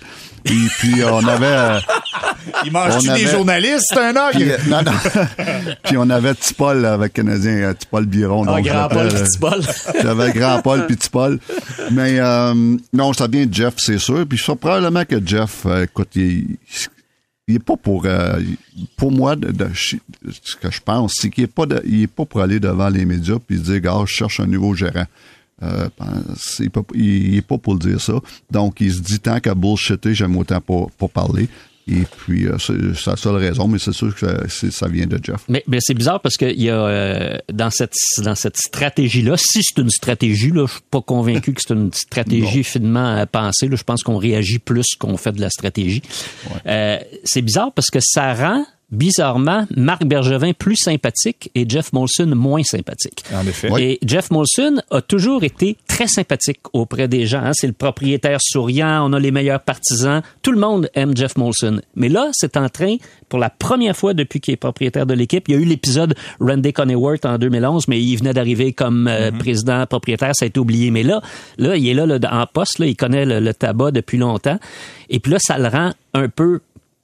Et 0.46 0.68
puis 0.80 1.04
on 1.04 1.26
avait 1.28 1.46
euh, 1.46 1.80
Il 2.66 2.72
mange-tu 2.72 3.10
On 3.10 3.14
des 3.16 3.22
avait- 3.24 3.32
journalistes? 3.32 3.96
Un 3.98 4.14
puis, 4.32 4.44
ogre? 4.44 4.54
euh, 4.54 4.58
non, 4.70 4.82
non. 4.84 5.74
puis 5.84 5.98
on 5.98 6.10
avait 6.10 6.34
Paul 6.58 6.86
avec 6.86 7.14
Canadien, 7.14 7.52
euh, 7.58 7.74
Paul 7.89 8.06
Biron. 8.06 8.44
Ah, 8.48 8.56
donc 8.58 8.66
grand 8.66 8.88
Paul, 8.89 9.08
petit 9.08 9.38
Paul. 9.39 9.62
J'avais 10.02 10.32
grand 10.34 10.62
Paul 10.62 10.86
puis 10.88 10.98
Paul. 11.12 11.39
Mais 11.91 12.20
euh, 12.20 12.54
non, 12.91 13.14
ça 13.14 13.28
vient 13.28 13.46
de 13.46 13.54
Jeff, 13.54 13.76
c'est 13.78 14.00
sûr. 14.00 14.26
Puis 14.28 14.38
je 14.38 14.44
sais 14.44 14.56
probablement 14.56 15.06
que 15.06 15.16
Jeff, 15.26 15.66
euh, 15.66 15.84
écoute, 15.84 16.10
il, 16.16 16.58
il 17.48 17.56
est 17.56 17.60
pas 17.64 17.78
pour 17.78 18.04
euh, 18.06 18.39
pour 18.98 19.12
moi 19.12 19.36
de, 19.36 19.52
de- 19.52 19.70
ce 19.74 20.56
que 20.56 20.72
je 20.72 20.80
pense, 20.82 21.14
c'est 21.20 21.30
qu'il 21.30 21.44
est 21.46 21.48
pas 21.48 21.66
de- 21.66 21.82
il 21.86 22.04
est 22.04 22.08
pas 22.08 22.26
pour 22.26 22.41
aller 22.41 22.60
devant 22.60 22.89
les 22.89 23.06
médias 23.06 23.38
puis 23.46 23.58
dire 23.60 23.80
gars, 23.80 23.96
je 24.06 24.14
cherche 24.14 24.39
un 24.39 24.46
nouveau 24.48 24.74
gérant. 24.76 25.06
Euh, 25.62 25.88
pas, 25.95 26.82
il, 26.93 27.34
il 27.34 27.38
est 27.38 27.41
pas 27.41 27.58
pour 27.58 27.74
le 27.74 27.80
dire 27.80 28.01
ça. 28.01 28.14
Donc 28.51 28.82
il 28.82 28.93
se 28.93 29.01
dit 29.01 29.20
tant 29.20 29.39
qu'à 29.39 29.56
bullshitter, 29.56 30.14
j'aime 30.14 30.36
autant 30.38 30.62
pas, 30.62 30.88
pas 30.97 31.08
parler. 31.08 31.47
Et 31.88 32.04
puis 32.18 32.47
euh, 32.47 32.58
c'est 32.60 33.06
la 33.08 33.18
seule 33.18 33.36
raison, 33.36 33.68
mais 33.68 33.78
c'est 33.78 33.91
sûr 33.91 34.16
que 34.16 34.47
ça, 34.47 34.88
vient 34.88 35.06
de 35.06 35.20
Jeff. 35.22 35.43
Mais, 35.49 35.64
mais 35.68 35.80
c'est 35.82 35.93
bizarre 35.93 36.22
parce 36.22 36.38
qu'il 36.38 36.62
y 36.62 36.70
a 36.70 36.76
euh, 36.76 37.38
dans 37.51 37.70
cette 37.70 37.93
dans 38.20 38.36
cette 38.36 38.56
stratégie-là, 38.56 39.36
si 39.38 39.62
c'est 39.64 39.82
une 39.82 39.89
stratégie, 39.89 40.51
là, 40.51 40.66
je 40.66 40.74
suis 40.74 40.82
pas 40.89 41.01
convaincu 41.01 41.54
que 41.54 41.62
c'est 41.62 41.74
une 41.74 41.91
stratégie 41.91 42.64
finement 42.64 43.18
euh, 43.18 43.26
pensée. 43.26 43.68
Là, 43.68 43.76
je 43.76 43.84
pense 43.84 44.01
qu'on 44.04 44.18
réagit 44.18 44.60
plus 44.60 44.95
qu'on 44.97 45.18
fait 45.18 45.34
de 45.34 45.41
la 45.41 45.49
stratégie. 45.49 46.01
Euh, 46.68 46.99
c'est 47.26 47.41
bizarre 47.41 47.74
parce 47.74 47.89
que 47.89 47.99
ça 48.01 48.34
rend 48.34 48.66
bizarrement 48.94 49.66
Marc 49.76 50.06
Bergevin 50.06 50.54
plus 50.54 50.76
sympathique 50.78 51.50
et 51.56 51.66
Jeff 51.68 51.91
Molson 51.94 52.28
moins 52.36 52.64
sympathique. 52.64 53.24
En 53.34 53.46
effet. 53.46 53.70
Oui. 53.72 53.82
Et 53.82 54.00
Jeff 54.06 54.32
Molson 54.32 54.82
a 54.91 55.02
toujours 55.02 55.44
été 55.44 55.78
très 55.88 56.08
sympathique 56.08 56.60
auprès 56.74 57.08
des 57.08 57.26
gens. 57.26 57.44
hein. 57.44 57.52
C'est 57.54 57.68
le 57.68 57.74
propriétaire 57.74 58.39
souriant, 58.41 59.10
on 59.10 59.14
a 59.14 59.20
les 59.20 59.32
meilleurs 59.32 59.62
partisans. 59.62 60.22
Tout 60.41 60.52
le 60.52 60.60
monde 60.60 60.89
aime 60.94 61.16
Jeff 61.18 61.36
Molson. 61.38 61.82
Mais 61.96 62.10
là, 62.10 62.30
c'est 62.34 62.56
en 62.58 62.70
train, 62.70 62.96
pour 63.30 63.39
la 63.39 63.50
première 63.50 63.96
fois 63.98 64.14
depuis 64.14 64.39
qu'il 64.39 64.54
est 64.54 64.58
propriétaire 64.58 65.06
de 65.06 65.14
l'équipe, 65.14 65.48
il 65.50 65.56
y 65.56 65.58
a 65.58 65.62
eu 65.62 65.66
l'épisode 65.66 66.16
Randy 66.39 66.72
Coneyworth 66.74 67.26
en 67.26 67.38
2011, 67.38 67.88
mais 67.88 68.02
il 68.02 68.16
venait 68.18 68.34
d'arriver 68.34 68.74
comme 68.74 69.08
euh, 69.08 69.32
président 69.32 69.86
propriétaire, 69.86 70.32
ça 70.36 70.46
a 70.46 70.48
été 70.48 70.60
oublié. 70.60 70.91
Mais 70.91 71.04
là, 71.04 71.22
là, 71.58 71.76
il 71.76 71.88
est 71.88 71.94
là, 71.94 72.06
là, 72.06 72.20
en 72.32 72.46
poste, 72.46 72.80
là, 72.80 72.86
il 72.86 72.96
connaît 72.96 73.26
le, 73.26 73.39
le 73.39 73.54
tabac 73.54 73.91
depuis 73.91 74.18
longtemps. 74.18 74.60
Et 75.10 75.20
puis 75.20 75.32
là, 75.32 75.39
ça 75.39 75.58
le 75.58 75.68
rend 75.68 75.91
un 76.14 76.30
peu 76.30 76.60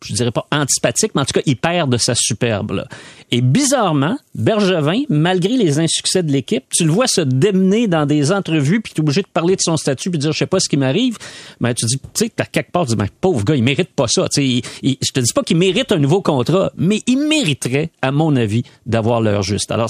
je 0.05 0.13
dirais 0.13 0.31
pas 0.31 0.45
antipathique, 0.51 1.11
mais 1.15 1.21
en 1.21 1.25
tout 1.25 1.33
cas, 1.33 1.41
il 1.45 1.57
perd 1.57 1.91
de 1.91 1.97
sa 1.97 2.13
superbe. 2.15 2.85
Et 3.31 3.41
bizarrement, 3.41 4.17
Bergevin, 4.33 5.03
malgré 5.09 5.55
les 5.57 5.77
insuccès 5.79 6.23
de 6.23 6.31
l'équipe, 6.31 6.63
tu 6.75 6.83
le 6.85 6.91
vois 6.91 7.07
se 7.07 7.21
démener 7.21 7.87
dans 7.87 8.05
des 8.05 8.31
entrevues, 8.31 8.81
puis 8.81 8.93
tu 8.93 9.01
es 9.01 9.03
obligé 9.03 9.21
de 9.21 9.27
parler 9.27 9.55
de 9.55 9.61
son 9.61 9.77
statut, 9.77 10.09
puis 10.09 10.17
de 10.17 10.23
dire, 10.23 10.31
je 10.31 10.37
sais 10.37 10.45
pas 10.47 10.59
ce 10.59 10.67
qui 10.69 10.77
m'arrive. 10.77 11.17
Mais 11.59 11.73
tu 11.73 11.85
dis, 11.85 11.97
tu 11.97 12.07
sais, 12.25 12.31
t'as 12.35 12.45
quelque 12.45 12.71
part, 12.71 12.85
tu 12.85 12.91
dis, 12.91 12.95
ben, 12.95 13.07
pauvre 13.21 13.43
gars, 13.43 13.55
il 13.55 13.63
mérite 13.63 13.89
pas 13.93 14.07
ça. 14.07 14.27
Il- 14.37 14.61
il- 14.81 14.97
je 15.01 15.11
te 15.13 15.19
dis 15.19 15.31
pas 15.33 15.43
qu'il 15.43 15.57
mérite 15.57 15.91
un 15.91 15.97
nouveau 15.99 16.21
contrat, 16.21 16.71
mais 16.77 17.01
il 17.05 17.17
mériterait, 17.27 17.89
à 18.01 18.11
mon 18.11 18.35
avis, 18.35 18.63
d'avoir 18.85 19.21
l'heure 19.21 19.43
juste. 19.43 19.71
Alors, 19.71 19.89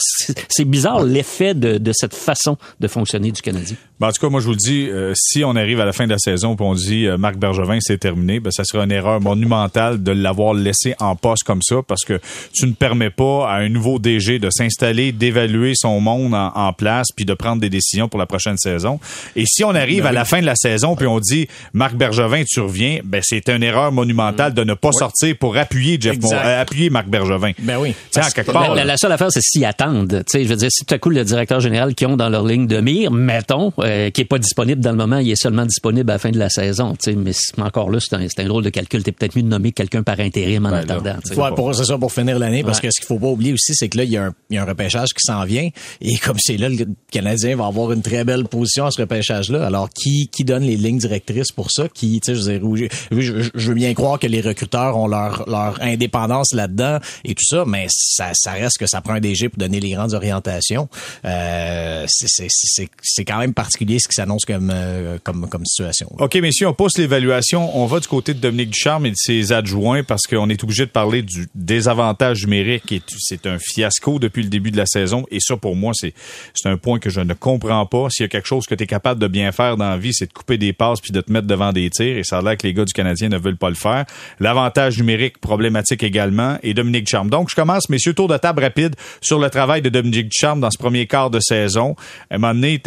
c'est 0.49 0.65
bizarre 0.65 1.03
l'effet 1.03 1.53
de, 1.53 1.77
de 1.77 1.91
cette 1.93 2.15
façon 2.15 2.57
de 2.79 2.87
fonctionner 2.87 3.31
du 3.31 3.41
Canadien. 3.41 3.75
Ben, 3.99 4.07
en 4.07 4.11
tout 4.11 4.19
cas, 4.21 4.29
moi, 4.29 4.39
je 4.39 4.45
vous 4.45 4.51
le 4.53 4.57
dis, 4.57 4.87
euh, 4.89 5.13
si 5.15 5.43
on 5.43 5.55
arrive 5.55 5.79
à 5.79 5.85
la 5.85 5.93
fin 5.93 6.05
de 6.05 6.11
la 6.11 6.17
saison 6.17 6.55
et 6.55 6.61
on 6.61 6.73
dit 6.73 7.05
euh, 7.05 7.17
Marc 7.17 7.37
Bergevin, 7.37 7.79
c'est 7.81 7.97
terminé, 7.97 8.39
ben, 8.39 8.51
ça 8.51 8.63
sera 8.63 8.83
une 8.83 8.91
erreur 8.91 9.21
monumentale 9.21 9.98
mal 9.99 10.03
de 10.03 10.11
l'avoir 10.11 10.53
laissé 10.53 10.95
en 10.99 11.15
poste 11.15 11.43
comme 11.43 11.61
ça 11.61 11.77
parce 11.87 12.03
que 12.03 12.19
tu 12.53 12.65
ne 12.65 12.73
permets 12.73 13.09
pas 13.09 13.49
à 13.49 13.57
un 13.57 13.69
nouveau 13.69 13.99
DG 13.99 14.39
de 14.39 14.49
s'installer, 14.49 15.11
d'évaluer 15.11 15.73
son 15.75 15.99
monde 15.99 16.33
en, 16.33 16.73
place 16.73 17.07
puis 17.15 17.25
de 17.25 17.33
prendre 17.33 17.59
des 17.61 17.69
décisions 17.69 18.07
pour 18.07 18.19
la 18.19 18.25
prochaine 18.25 18.57
saison. 18.57 18.99
Et 19.35 19.45
si 19.45 19.63
on 19.63 19.73
arrive 19.73 20.05
à 20.05 20.11
la 20.11 20.23
fin 20.23 20.39
de 20.39 20.45
la 20.45 20.55
saison 20.55 20.95
puis 20.95 21.07
on 21.07 21.19
dit 21.19 21.47
Marc 21.73 21.95
Bergevin, 21.95 22.43
tu 22.47 22.59
reviens, 22.59 22.99
ben 23.03 23.21
c'est 23.23 23.49
une 23.49 23.63
erreur 23.63 23.91
monumentale 23.91 24.53
de 24.53 24.63
ne 24.63 24.73
pas 24.73 24.91
sortir 24.91 25.35
pour 25.37 25.57
appuyer 25.57 25.97
Jeff 25.99 26.17
euh, 26.31 26.61
appuyer 26.61 26.89
Marc 26.89 27.07
Bergevin. 27.07 27.51
Ben 27.59 27.77
oui. 27.77 27.93
Tiens, 28.11 28.23
quelque 28.33 28.51
part. 28.51 28.75
La, 28.75 28.97
seule 28.97 29.11
affaire, 29.11 29.31
c'est 29.31 29.41
s'y 29.41 29.65
attendent. 29.65 30.23
Tu 30.25 30.31
sais, 30.31 30.43
je 30.43 30.49
veux 30.49 30.55
dire, 30.55 30.69
si 30.71 30.85
tout 30.85 30.93
à 30.93 30.97
coup 30.97 31.09
le 31.09 31.23
directeur 31.23 31.59
général 31.59 31.95
qui 31.95 32.05
ont 32.05 32.17
dans 32.17 32.29
leur 32.29 32.45
ligne 32.45 32.67
de 32.67 32.79
mire, 32.79 33.11
mettons, 33.11 33.73
euh, 33.79 34.09
qui 34.09 34.21
est 34.21 34.25
pas 34.25 34.37
disponible 34.37 34.81
dans 34.81 34.91
le 34.91 34.97
moment, 34.97 35.17
il 35.17 35.31
est 35.31 35.41
seulement 35.41 35.65
disponible 35.65 36.09
à 36.11 36.13
la 36.13 36.19
fin 36.19 36.31
de 36.31 36.39
la 36.39 36.49
saison. 36.49 36.95
Tu 37.01 37.11
sais, 37.11 37.15
mais 37.15 37.31
encore 37.63 37.89
là, 37.89 37.99
c'est 37.99 38.15
un, 38.15 38.19
un 38.21 38.47
drôle 38.47 38.63
de 38.63 38.69
calcul. 38.69 39.03
T'es 39.03 39.11
peut-être 39.11 39.35
mieux 39.35 39.43
de 39.43 39.47
nommer 39.47 39.71
quelqu'un 39.71 39.88
par 39.97 40.19
intérim 40.19 40.65
en 40.65 40.69
Ben 40.71 40.77
attendant. 40.89 41.15
Ouais, 41.35 41.49
pour, 41.55 41.75
c'est 41.75 41.85
ça, 41.85 41.97
pour 41.97 42.11
finir 42.11 42.39
l'année, 42.39 42.63
parce 42.63 42.79
Ouais. 42.79 42.87
que 42.87 42.93
ce 42.93 42.99
qu'il 42.99 43.07
faut 43.07 43.19
pas 43.19 43.27
oublier 43.27 43.53
aussi, 43.53 43.73
c'est 43.75 43.89
que 43.89 43.97
là, 43.97 44.03
il 44.03 44.11
y, 44.11 44.17
a 44.17 44.25
un, 44.25 44.33
il 44.49 44.55
y 44.55 44.57
a 44.57 44.63
un 44.63 44.65
repêchage 44.65 45.09
qui 45.09 45.21
s'en 45.25 45.43
vient. 45.45 45.69
Et 46.01 46.17
comme 46.17 46.37
c'est 46.39 46.57
là, 46.57 46.69
le 46.69 46.85
Canadien 47.11 47.55
va 47.55 47.65
avoir 47.65 47.91
une 47.91 48.01
très 48.01 48.23
belle 48.23 48.45
position 48.45 48.85
à 48.85 48.91
ce 48.91 49.01
repêchage-là. 49.01 49.65
Alors, 49.65 49.89
qui, 49.89 50.27
qui 50.29 50.43
donne 50.43 50.63
les 50.63 50.77
lignes 50.77 50.97
directrices 50.99 51.51
pour 51.51 51.71
ça? 51.71 51.87
Qui, 51.93 52.19
tu 52.21 52.33
sais, 52.35 52.41
je, 52.41 52.51
veux 52.51 52.59
dire, 52.77 52.89
je, 53.11 53.19
je- 53.21 53.49
je 53.53 53.67
veux 53.69 53.73
bien 53.75 53.93
croire 53.93 54.19
que 54.19 54.27
les 54.27 54.41
recruteurs 54.41 54.97
ont 54.97 55.07
leur, 55.07 55.43
leur 55.49 55.81
indépendance 55.81 56.53
là-dedans 56.53 56.99
et 57.25 57.35
tout 57.35 57.45
ça, 57.45 57.63
mais 57.67 57.87
ça, 57.89 58.29
ça 58.33 58.51
reste 58.51 58.77
que 58.77 58.87
ça 58.87 59.01
prend 59.01 59.13
un 59.13 59.19
DG 59.19 59.49
pour 59.49 59.57
donner 59.59 59.79
les 59.79 59.91
grandes 59.91 60.13
orientations. 60.13 60.87
Euh, 61.25 62.05
c'est- 62.07 62.27
c'est- 62.29 62.47
c'est 62.49 62.89
c'est 63.01 63.25
quand 63.25 63.37
même 63.39 63.53
particulier 63.53 63.99
ce 63.99 64.07
qui 64.07 64.15
s'annonce 64.15 64.45
comme, 64.45 64.71
euh, 64.73 65.17
comme, 65.23 65.47
comme 65.49 65.65
situation. 65.65 66.07
OK, 66.19 66.35
messieurs, 66.35 66.67
on 66.67 66.73
pousse 66.73 66.97
l'évaluation. 66.97 67.77
On 67.77 67.85
va 67.85 67.99
du 67.99 68.07
côté 68.07 68.33
de 68.33 68.39
Dominique 68.39 68.71
Ducharme 68.71 69.05
et 69.05 69.11
de 69.11 69.15
ses 69.17 69.51
adjoints 69.51 69.78
parce 70.07 70.23
qu'on 70.27 70.49
est 70.49 70.63
obligé 70.63 70.85
de 70.85 70.91
parler 70.91 71.21
du 71.21 71.47
désavantage 71.55 72.43
numérique 72.43 72.91
et 72.91 73.01
c'est 73.17 73.45
un 73.47 73.57
fiasco 73.59 74.19
depuis 74.19 74.43
le 74.43 74.49
début 74.49 74.71
de 74.71 74.77
la 74.77 74.85
saison. 74.85 75.25
Et 75.31 75.39
ça, 75.39 75.55
pour 75.57 75.75
moi, 75.75 75.93
c'est 75.95 76.13
c'est 76.53 76.69
un 76.69 76.77
point 76.77 76.99
que 76.99 77.09
je 77.09 77.21
ne 77.21 77.33
comprends 77.33 77.85
pas. 77.85 78.07
S'il 78.09 78.23
y 78.23 78.25
a 78.25 78.27
quelque 78.27 78.47
chose 78.47 78.65
que 78.65 78.75
tu 78.75 78.83
es 78.83 78.87
capable 78.87 79.21
de 79.21 79.27
bien 79.27 79.51
faire 79.51 79.77
dans 79.77 79.89
la 79.89 79.97
vie, 79.97 80.13
c'est 80.13 80.27
de 80.27 80.33
couper 80.33 80.57
des 80.57 80.73
passes 80.73 80.99
puis 81.01 81.11
de 81.11 81.21
te 81.21 81.31
mettre 81.31 81.47
devant 81.47 81.71
des 81.71 81.89
tirs. 81.89 82.17
Et 82.17 82.23
ça 82.23 82.39
a 82.39 82.41
l'air 82.41 82.57
que 82.57 82.67
les 82.67 82.73
gars 82.73 82.85
du 82.85 82.93
Canadien 82.93 83.29
ne 83.29 83.37
veulent 83.37 83.57
pas 83.57 83.69
le 83.69 83.75
faire. 83.75 84.05
L'avantage 84.39 84.97
numérique, 84.97 85.37
problématique 85.39 86.03
également. 86.03 86.57
Et 86.63 86.73
Dominique 86.73 87.05
Ducharme. 87.05 87.29
Donc, 87.29 87.49
je 87.49 87.55
commence, 87.55 87.89
messieurs, 87.89 88.13
tour 88.13 88.27
de 88.27 88.37
table 88.37 88.61
rapide 88.63 88.95
sur 89.21 89.39
le 89.39 89.49
travail 89.49 89.81
de 89.81 89.89
Dominique 89.89 90.29
Ducharme 90.29 90.59
dans 90.59 90.71
ce 90.71 90.77
premier 90.77 91.07
quart 91.07 91.29
de 91.29 91.39
saison. 91.39 91.95
À 92.29 92.35
un 92.35 92.37
moment 92.39 92.53
donné, 92.53 92.81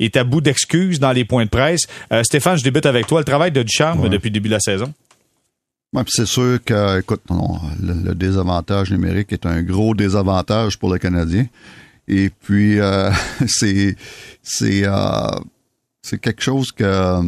est 0.00 0.16
à 0.16 0.24
bout 0.24 0.40
d'excuses 0.40 1.00
dans 1.00 1.12
les 1.12 1.24
points 1.24 1.44
de 1.44 1.50
presse. 1.50 1.82
Euh, 2.12 2.22
Stéphane, 2.22 2.58
je 2.58 2.62
débute 2.64 2.86
avec 2.86 3.06
toi. 3.06 3.20
Le 3.20 3.24
travail 3.24 3.50
de 3.52 3.62
Ducharme 3.62 4.00
Ouais. 4.00 4.08
depuis 4.08 4.28
le 4.28 4.34
début 4.34 4.48
de 4.48 4.54
la 4.54 4.60
saison. 4.60 4.92
C'est 6.08 6.26
sûr 6.26 6.58
que, 6.64 6.98
écoute, 6.98 7.22
non, 7.30 7.60
le, 7.80 8.14
désavantage 8.14 8.90
numérique 8.90 9.32
est 9.32 9.46
un 9.46 9.62
gros 9.62 9.94
désavantage 9.94 10.78
pour 10.78 10.92
le 10.92 10.98
Canadien. 10.98 11.46
Et 12.08 12.30
puis, 12.30 12.80
euh, 12.80 13.10
c'est, 13.46 13.96
c'est, 14.42 14.82
euh, 14.84 15.28
c'est 16.02 16.20
quelque 16.20 16.42
chose 16.42 16.72
que 16.72 16.84
euh, 16.84 17.22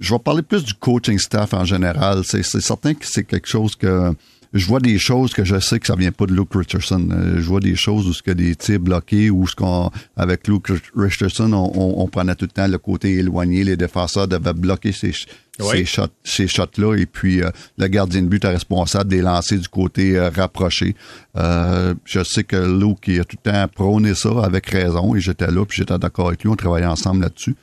je 0.00 0.12
vais 0.12 0.18
parler 0.18 0.42
plus 0.42 0.64
du 0.64 0.74
coaching 0.74 1.18
staff 1.18 1.54
en 1.54 1.64
général. 1.64 2.22
C'est, 2.24 2.42
certain 2.42 2.94
que 2.94 3.06
c'est 3.06 3.24
quelque 3.24 3.48
chose 3.48 3.76
que 3.76 4.12
je 4.52 4.66
vois 4.66 4.80
des 4.80 4.98
choses 4.98 5.32
que 5.32 5.44
je 5.44 5.58
sais 5.58 5.78
que 5.78 5.86
ça 5.86 5.96
vient 5.96 6.12
pas 6.12 6.26
de 6.26 6.34
Luke 6.34 6.54
Richardson. 6.54 7.08
Je 7.36 7.48
vois 7.48 7.60
des 7.60 7.76
choses 7.76 8.06
où 8.06 8.12
ce 8.12 8.22
que 8.22 8.30
des 8.30 8.56
tirs 8.56 8.80
bloqués, 8.80 9.30
où 9.30 9.46
ce 9.46 9.54
qu'on, 9.54 9.90
avec 10.16 10.48
Luke 10.48 10.68
Richardson, 10.94 11.52
on, 11.52 11.72
on, 11.74 12.02
on 12.02 12.08
prenait 12.08 12.34
tout 12.34 12.46
le 12.46 12.50
temps 12.50 12.68
le 12.68 12.78
côté 12.78 13.14
éloigné, 13.14 13.64
les 13.64 13.76
défenseurs 13.76 14.28
devaient 14.28 14.52
bloquer 14.52 14.92
ces, 14.92 15.12
Oui. 15.60 15.78
ces 15.78 15.84
shots, 15.86 16.02
ces 16.22 16.48
shots-là, 16.48 16.96
et 16.96 17.06
puis 17.06 17.42
euh, 17.42 17.50
le 17.78 17.86
gardien 17.88 18.22
de 18.22 18.28
but 18.28 18.44
est 18.44 18.48
responsable 18.48 19.08
des 19.08 19.22
lancers 19.22 19.58
du 19.58 19.68
côté 19.68 20.16
euh, 20.16 20.28
rapproché. 20.28 20.94
Euh, 21.36 21.94
je 22.04 22.22
sais 22.22 22.44
que 22.44 22.56
Luke 22.56 23.04
il 23.06 23.20
a 23.20 23.24
tout 23.24 23.36
le 23.42 23.50
temps 23.50 23.66
prôné 23.74 24.14
ça 24.14 24.30
avec 24.42 24.66
raison, 24.66 25.14
et 25.14 25.20
j'étais 25.20 25.50
là, 25.50 25.64
puis 25.64 25.78
j'étais 25.78 25.98
d'accord 25.98 26.28
avec 26.28 26.42
lui, 26.42 26.50
on 26.50 26.56
travaillait 26.56 26.86
ensemble 26.86 27.22
là-dessus. 27.22 27.56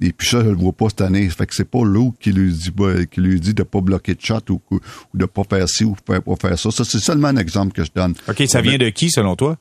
Et 0.00 0.12
puis 0.12 0.28
ça, 0.28 0.42
je 0.42 0.48
le 0.48 0.56
vois 0.56 0.72
pas 0.72 0.88
cette 0.88 1.02
année. 1.02 1.28
Fait 1.28 1.46
que 1.46 1.54
c'est 1.54 1.68
pas 1.68 1.84
Luke 1.84 2.14
qui 2.20 2.32
lui 2.32 2.52
dit 2.52 2.70
bah, 2.70 3.04
qui 3.10 3.20
lui 3.20 3.40
dit 3.40 3.54
de 3.54 3.62
pas 3.62 3.80
bloquer 3.80 4.14
de 4.14 4.20
shot 4.20 4.40
ou, 4.48 4.60
ou 4.70 4.80
de 5.14 5.26
pas 5.26 5.42
faire 5.44 5.68
ci 5.68 5.84
ou 5.84 5.94
de 5.94 6.18
pas 6.18 6.36
faire 6.36 6.58
ça. 6.58 6.70
Ça, 6.70 6.84
c'est 6.84 7.00
seulement 7.00 7.28
un 7.28 7.36
exemple 7.36 7.72
que 7.72 7.84
je 7.84 7.90
donne. 7.94 8.14
OK, 8.28 8.42
ça 8.46 8.60
vient 8.60 8.78
de 8.78 8.88
qui, 8.88 9.10
selon 9.10 9.36
toi? 9.36 9.58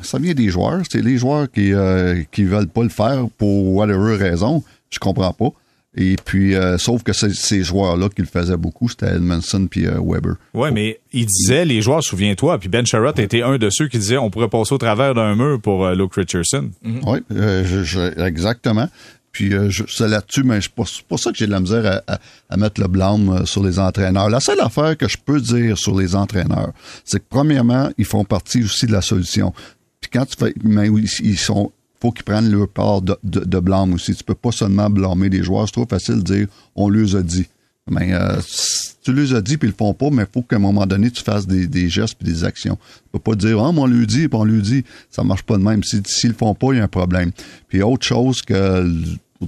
Ça 0.00 0.18
vient 0.18 0.34
des 0.34 0.48
joueurs. 0.48 0.82
C'est 0.90 1.02
les 1.02 1.16
joueurs 1.16 1.50
qui 1.50 1.72
euh, 1.72 2.22
qui 2.30 2.44
veulent 2.44 2.68
pas 2.68 2.82
le 2.82 2.88
faire 2.88 3.26
pour 3.38 3.74
whatever 3.74 4.16
raison. 4.16 4.62
Je 4.90 4.98
comprends 4.98 5.32
pas. 5.32 5.52
Et 5.94 6.16
puis, 6.24 6.54
euh, 6.54 6.78
sauf 6.78 7.02
que 7.02 7.12
c'est 7.12 7.34
ces 7.34 7.62
joueurs-là 7.62 8.08
qui 8.08 8.22
le 8.22 8.26
faisaient 8.28 8.56
beaucoup, 8.56 8.88
c'était 8.88 9.14
Edmondson 9.14 9.66
puis 9.70 9.86
euh, 9.86 10.00
Weber. 10.02 10.36
Ouais, 10.54 10.70
mais 10.70 11.00
il 11.12 11.26
disait, 11.26 11.66
les 11.66 11.82
joueurs, 11.82 12.02
souviens-toi, 12.02 12.58
puis 12.58 12.70
Ben 12.70 12.86
Sherratt 12.86 13.18
était 13.18 13.42
un 13.42 13.58
de 13.58 13.68
ceux 13.70 13.88
qui 13.88 13.98
disait 13.98 14.16
on 14.16 14.30
pourrait 14.30 14.48
passer 14.48 14.74
au 14.74 14.78
travers 14.78 15.14
d'un 15.14 15.36
mur 15.36 15.60
pour 15.60 15.84
euh, 15.84 15.94
Luke 15.94 16.14
Richardson. 16.14 16.70
Oui, 16.82 17.18
euh, 17.32 17.62
je- 17.66 17.82
je- 17.84 18.20
exactement. 18.24 18.88
Puis 19.32 19.52
euh, 19.54 19.68
je- 19.70 19.84
c'est 19.88 20.08
là-dessus, 20.08 20.44
mais 20.44 20.60
c'est 20.62 20.72
pas, 20.72 20.84
c'est 20.86 21.02
pas 21.04 21.16
ça 21.18 21.30
que 21.30 21.36
j'ai 21.36 21.46
de 21.46 21.50
la 21.52 21.60
misère 21.60 21.84
à, 22.06 22.14
à- 22.14 22.18
à 22.48 22.56
mettre 22.56 22.80
le 22.80 22.88
blâme 22.88 23.28
euh, 23.28 23.44
sur 23.44 23.62
les 23.62 23.78
entraîneurs. 23.78 24.30
La 24.30 24.40
seule 24.40 24.60
affaire 24.60 24.96
que 24.96 25.08
je 25.08 25.16
peux 25.22 25.40
dire 25.42 25.76
sur 25.76 25.98
les 25.98 26.14
entraîneurs, 26.14 26.72
c'est 27.04 27.18
que 27.18 27.24
premièrement, 27.28 27.90
ils 27.98 28.04
font 28.06 28.24
partie 28.24 28.62
aussi 28.64 28.86
de 28.86 28.92
la 28.92 29.02
solution. 29.02 29.52
Puis 30.00 30.10
quand 30.12 30.24
tu 30.24 30.36
fais, 30.38 30.54
mais 30.64 30.88
ils, 30.88 31.08
ils 31.22 31.38
sont, 31.38 31.70
faut 32.02 32.10
qu'ils 32.10 32.24
prennent 32.24 32.50
leur 32.50 32.66
part 32.66 33.00
de, 33.00 33.60
blâme 33.60 33.94
aussi. 33.94 34.12
Tu 34.16 34.24
peux 34.24 34.34
pas 34.34 34.50
seulement 34.50 34.90
blâmer 34.90 35.28
les 35.28 35.44
joueurs. 35.44 35.66
C'est 35.66 35.72
trop 35.72 35.86
facile 35.88 36.16
de 36.16 36.34
dire 36.34 36.46
on 36.74 36.88
les 36.88 37.14
a 37.14 37.22
dit. 37.22 37.46
Mais 37.88 38.12
euh, 38.12 38.40
si 38.44 38.94
tu 39.04 39.12
les 39.12 39.34
as 39.34 39.40
dit 39.40 39.56
puis 39.56 39.68
ils 39.68 39.70
le 39.70 39.76
font 39.76 39.94
pas, 39.94 40.10
mais 40.10 40.24
il 40.24 40.28
faut 40.32 40.42
qu'à 40.42 40.56
un 40.56 40.60
moment 40.60 40.84
donné 40.84 41.12
tu 41.12 41.22
fasses 41.22 41.46
des, 41.46 41.88
gestes 41.88 42.16
puis 42.16 42.26
des 42.26 42.42
actions. 42.42 42.76
Tu 42.76 43.10
peux 43.12 43.18
pas 43.20 43.36
dire 43.36 43.62
ah 43.62 43.70
mais 43.72 43.80
on 43.80 43.86
lui 43.86 44.06
dit 44.06 44.26
puis 44.26 44.38
on 44.38 44.44
lui 44.44 44.60
dit, 44.62 44.84
ça 45.10 45.22
marche 45.22 45.44
pas 45.44 45.56
de 45.56 45.62
même. 45.62 45.84
Si 45.84 46.02
s'ils 46.04 46.30
le 46.30 46.36
font 46.36 46.54
pas, 46.54 46.72
il 46.72 46.78
y 46.78 46.80
a 46.80 46.84
un 46.84 46.88
problème. 46.88 47.30
Puis 47.68 47.82
autre 47.82 48.04
chose 48.04 48.42
que 48.42 48.84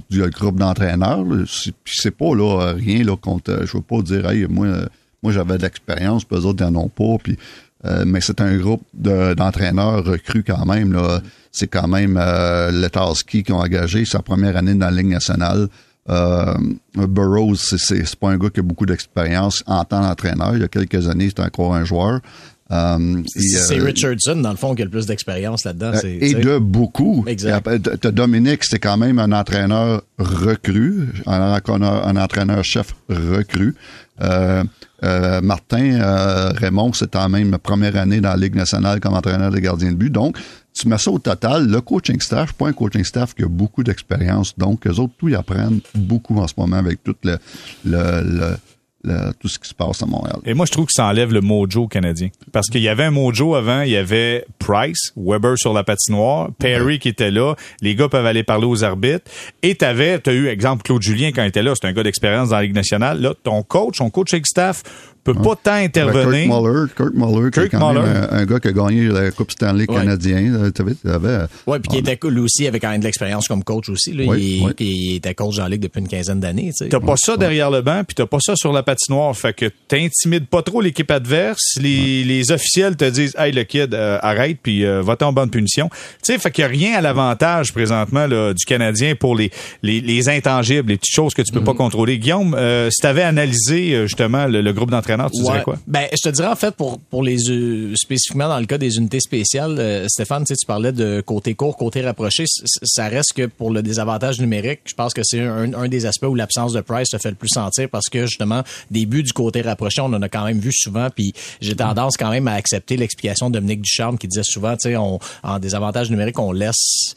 il 0.09 0.17
y 0.17 0.21
a 0.21 0.25
le 0.25 0.31
groupe 0.31 0.57
d'entraîneurs, 0.57 1.25
puis 1.83 1.95
c'est 1.97 2.11
pas 2.11 2.33
là 2.35 2.73
rien 2.73 3.03
là 3.03 3.17
contre. 3.17 3.65
Je 3.65 3.77
veux 3.77 3.83
pas 3.83 4.01
dire 4.01 4.29
hey 4.29 4.47
moi 4.47 4.67
moi 5.23 5.33
j'avais 5.33 5.57
de 5.57 5.63
l'expérience, 5.63 6.23
puis 6.23 6.37
eux 6.37 6.45
autres 6.45 6.63
ils 6.63 6.67
en 6.67 6.75
ont 6.75 6.89
pas. 6.89 7.17
Puis 7.21 7.37
mais 8.05 8.21
c'est 8.21 8.41
un 8.41 8.55
groupe 8.57 8.83
de- 8.93 9.33
d'entraîneurs 9.33 10.03
recrues 10.03 10.43
quand 10.43 10.65
même. 10.65 10.93
Là. 10.93 11.21
C'est 11.51 11.67
quand 11.67 11.87
même 11.87 12.17
euh, 12.19 12.71
Letarski 12.71 13.43
qui 13.43 13.51
ont 13.51 13.59
engagé 13.59 14.05
sa 14.05 14.19
première 14.21 14.57
année 14.57 14.73
dans 14.73 14.87
la 14.89 14.91
Ligue 14.91 15.07
nationale. 15.11 15.67
Euh, 16.09 16.53
Burroughs, 16.95 17.55
c'est 17.55 17.77
c'est 18.05 18.15
pas 18.15 18.29
un 18.29 18.37
gars 18.37 18.49
qui 18.49 18.59
a 18.59 18.63
beaucoup 18.63 18.85
d'expérience 18.85 19.63
en 19.65 19.83
tant 19.85 20.01
qu'entraîneur. 20.01 20.55
Il 20.55 20.61
y 20.61 20.63
a 20.63 20.67
quelques 20.67 21.07
années, 21.09 21.29
c'était 21.29 21.41
encore 21.43 21.73
un 21.75 21.83
joueur. 21.85 22.19
Et, 22.71 23.23
C'est 23.41 23.79
euh, 23.79 23.83
Richardson, 23.83 24.35
dans 24.37 24.49
le 24.49 24.55
fond, 24.55 24.73
qui 24.73 24.81
a 24.81 24.85
le 24.85 24.91
plus 24.91 25.05
d'expérience 25.05 25.65
là-dedans. 25.65 25.91
euh, 25.93 25.99
c'est- 26.01 26.17
et 26.17 26.33
de 26.33 26.57
beaucoup. 26.57 27.23
Exact. 27.27 28.07
Dominique, 28.07 28.63
c'était 28.63 28.79
quand 28.79 28.97
même 28.97 29.19
un 29.19 29.31
entraîneur 29.31 30.01
recru, 30.17 31.09
un 31.27 31.55
entraîneur, 31.55 32.07
un 32.07 32.15
entraîneur-chef 32.15 32.95
recru. 33.09 33.75
Euh, 34.21 34.63
euh, 35.03 35.41
Martin 35.41 36.51
Raymond, 36.57 36.93
c'était 36.93 37.19
quand 37.19 37.29
même 37.29 37.57
première 37.59 37.95
année 37.97 38.21
dans 38.21 38.29
la 38.31 38.37
Ligue 38.37 38.55
nationale 38.55 38.99
comme 38.99 39.13
entraîneur 39.13 39.51
de 39.51 39.59
gardien 39.59 39.91
de 39.91 39.97
but. 39.97 40.09
Donc, 40.09 40.37
tu 40.73 40.87
mets 40.87 40.97
ça 40.97 41.11
au 41.11 41.19
total, 41.19 41.67
le 41.69 41.81
coaching 41.81 42.19
staff, 42.19 42.53
pas 42.53 42.67
un 42.67 42.73
coaching 42.73 43.03
staff 43.03 43.33
qui 43.35 43.43
a 43.43 43.47
beaucoup 43.47 43.83
d'expérience. 43.83 44.57
Donc, 44.57 44.87
eux 44.87 44.99
autres, 44.99 45.13
tout 45.17 45.29
y 45.29 45.35
apprennent 45.35 45.79
beaucoup 45.93 46.37
en 46.39 46.47
ce 46.47 46.53
moment 46.57 46.77
avec 46.77 47.03
tout 47.03 47.15
le, 47.23 47.37
le, 47.85 48.21
le- 48.23 48.57
le- 49.05 49.31
tout 49.39 49.47
ce 49.47 49.59
qui 49.59 49.69
se 49.69 49.73
passe 49.73 50.01
à 50.03 50.05
Montréal. 50.05 50.37
Et 50.45 50.53
moi, 50.53 50.65
je 50.65 50.71
trouve 50.71 50.85
que 50.85 50.91
ça 50.91 51.05
enlève 51.05 51.31
le 51.31 51.41
mojo 51.41 51.87
canadien. 51.87 52.29
Parce 52.51 52.67
qu'il 52.67 52.81
y 52.81 52.89
avait 52.89 53.03
un 53.03 53.11
mojo 53.11 53.55
avant, 53.55 53.81
il 53.81 53.91
y 53.91 53.95
avait 53.97 54.45
Price, 54.59 55.13
Weber 55.15 55.57
sur 55.57 55.73
la 55.73 55.83
patinoire, 55.83 56.49
Perry 56.59 56.99
qui 56.99 57.09
était 57.09 57.31
là, 57.31 57.55
les 57.81 57.95
gars 57.95 58.09
peuvent 58.09 58.25
aller 58.25 58.43
parler 58.43 58.65
aux 58.65 58.83
arbitres. 58.83 59.29
Et 59.61 59.75
t'avais, 59.75 60.19
t'as 60.19 60.33
eu, 60.33 60.47
exemple, 60.47 60.83
Claude 60.83 61.01
Julien 61.01 61.31
quand 61.31 61.43
il 61.43 61.47
était 61.47 61.63
là, 61.63 61.73
c'est 61.79 61.87
un 61.87 61.93
gars 61.93 62.03
d'expérience 62.03 62.49
dans 62.49 62.55
la 62.57 62.63
Ligue 62.63 62.75
nationale. 62.75 63.21
Là, 63.21 63.33
ton 63.43 63.63
coach, 63.63 63.97
ton 63.99 64.09
coaching 64.09 64.43
staff 64.45 64.83
peut 65.25 65.33
pas 65.33 65.55
tant 65.61 65.73
intervenir. 65.73 66.47
Kurt 66.49 66.63
Muller, 66.63 66.85
Kurt 66.95 67.13
Muller, 67.15 67.51
qui 67.51 67.59
est 67.59 67.69
Kirk 67.69 67.71
quand 67.81 67.93
même 67.93 68.03
Muller. 68.03 68.17
un, 68.31 68.37
un 68.37 68.45
gars 68.45 68.59
qui 68.59 68.67
a 68.69 68.71
gagné 68.71 69.07
la 69.07 69.31
Coupe 69.31 69.51
Stanley 69.51 69.85
Ouais. 69.89 69.95
canadien. 69.97 70.41
là, 70.57 70.71
Tu 70.71 70.81
avais, 70.81 70.93
tu 70.93 71.09
avais- 71.09 71.45
Ouais, 71.67 71.79
puis 71.79 71.89
qui 71.89 71.97
était 71.97 72.15
cool 72.17 72.39
aussi, 72.39 72.67
avec 72.67 72.81
quand 72.81 72.89
même 72.91 72.99
de 73.01 73.05
l'expérience 73.05 73.47
comme 73.47 73.63
coach 73.63 73.89
aussi. 73.89 74.13
Là. 74.13 74.23
Oui, 74.27 74.57
il, 74.61 74.65
oui. 74.65 74.73
il 74.79 75.15
était 75.15 75.33
coach 75.33 75.57
dans 75.57 75.63
la 75.63 75.69
Ligue 75.69 75.81
depuis 75.81 75.99
une 75.99 76.07
quinzaine 76.07 76.39
d'années. 76.39 76.67
tu 76.77 76.85
sais. 76.85 76.89
T'as 76.89 76.99
pas 76.99 77.15
ça 77.17 77.35
derrière 77.37 77.69
le 77.71 77.81
banc, 77.81 78.03
puis 78.07 78.15
t'as 78.15 78.25
pas 78.25 78.37
ça 78.39 78.55
sur 78.55 78.71
la 78.71 78.83
patinoire. 78.83 79.35
Fait 79.35 79.53
que 79.53 79.65
t'intimides 79.87 80.47
pas 80.47 80.61
trop 80.61 80.79
l'équipe 80.81 81.09
adverse. 81.11 81.77
Les, 81.81 82.23
les 82.23 82.51
officiels 82.51 82.95
te 82.95 83.09
disent 83.09 83.35
Hey 83.37 83.51
le 83.51 83.63
kid, 83.63 83.93
euh, 83.93 84.19
arrête, 84.21 84.59
puis 84.61 84.85
euh, 84.85 85.01
va-t'en 85.01 85.29
en 85.29 85.33
bonne 85.33 85.49
punition. 85.49 85.89
Tu 85.89 86.33
sais, 86.33 86.37
fait 86.37 86.51
qu'il 86.51 86.61
y 86.61 86.65
a 86.65 86.67
rien 86.67 86.93
à 86.97 87.01
l'avantage 87.01 87.73
présentement 87.73 88.27
là, 88.27 88.53
du 88.53 88.63
Canadien 88.65 89.15
pour 89.15 89.35
les, 89.35 89.49
les, 89.81 90.01
les 90.01 90.29
intangibles, 90.29 90.89
les 90.89 90.97
petites 90.97 91.15
choses 91.15 91.33
que 91.33 91.41
tu 91.41 91.51
peux 91.51 91.63
pas 91.63 91.73
contrôler. 91.73 92.19
Guillaume, 92.19 92.53
euh, 92.57 92.89
si 92.91 93.01
t'avais 93.01 93.23
analysé 93.23 93.93
euh, 93.95 94.03
justement 94.03 94.45
le, 94.45 94.61
le 94.61 94.73
groupe 94.73 94.91
d'entraîneurs 94.91 95.14
entraîneur, 95.19 95.31
tu 95.31 95.43
dirais 95.43 95.63
quoi? 95.63 95.77
Ben, 95.87 96.07
je 96.11 96.29
te 96.29 96.29
dirais 96.29 96.47
en 96.47 96.55
fait 96.55 96.75
pour 96.75 96.99
pour 96.99 97.23
les 97.23 97.49
euh, 97.49 97.93
spécifiquement 97.95 98.47
dans 98.47 98.59
le 98.59 98.65
cas 98.65 98.77
des 98.77 98.97
unités 98.97 99.19
spéciales, 99.19 99.75
euh, 99.79 100.07
Stéphane, 100.07 100.45
tu, 100.45 100.53
parlais 100.65 100.91
de 100.91 101.21
côté 101.21 101.55
court, 101.55 101.77
côté 101.77 102.01
rapproché. 102.01 102.45
Ça 102.47 103.07
reste 103.07 103.33
que 103.33 103.45
pour 103.45 103.71
le 103.71 103.81
désavantage 103.81 104.39
numérique, 104.39 104.81
je 104.85 104.93
pense 104.93 105.13
que 105.13 105.21
c'est 105.23 105.41
un, 105.41 105.73
un, 105.73 105.87
des 105.87 106.05
aspects 106.05 106.25
où 106.25 106.35
l'absence 106.35 106.73
de 106.73 106.81
Price 106.81 107.09
se 107.09 107.17
fait 107.17 107.29
le 107.29 107.35
plus 107.35 107.49
sentir 107.49 107.89
parce 107.89 108.09
que 108.09 108.25
justement, 108.25 108.63
début 108.91 109.23
du 109.23 109.33
côté 109.33 109.61
rapproché, 109.61 110.01
on 110.01 110.05
en 110.05 110.21
a 110.21 110.29
quand 110.29 110.45
même 110.45 110.59
vu 110.59 110.71
souvent. 110.73 111.09
Puis 111.09 111.33
j'ai 111.61 111.75
tendance 111.75 112.17
quand 112.17 112.29
même 112.29 112.47
à 112.47 112.53
accepter 112.53 112.97
l'explication 112.97 113.49
de 113.49 113.55
Dominique 113.55 113.81
Ducharme 113.81 114.17
qui 114.17 114.27
disait 114.27 114.43
souvent, 114.43 114.75
tu 114.75 114.89
sais, 114.89 114.97
on 114.97 115.19
en 115.43 115.59
désavantage 115.59 116.09
numérique, 116.09 116.39
on 116.39 116.51
laisse, 116.51 117.15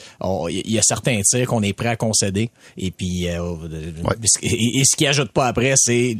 il 0.48 0.70
y 0.70 0.78
a 0.78 0.82
certains 0.82 1.20
tirs 1.22 1.46
qu'on 1.46 1.62
est 1.62 1.72
prêt 1.72 1.88
à 1.88 1.96
concéder. 1.96 2.50
Et 2.76 2.90
puis, 2.90 3.28
euh, 3.28 3.54
et, 4.42 4.80
et, 4.80 4.84
ce 4.84 4.96
qui 4.96 5.06
ajoute 5.06 5.30
pas 5.32 5.46
après, 5.46 5.74
c'est 5.76 6.16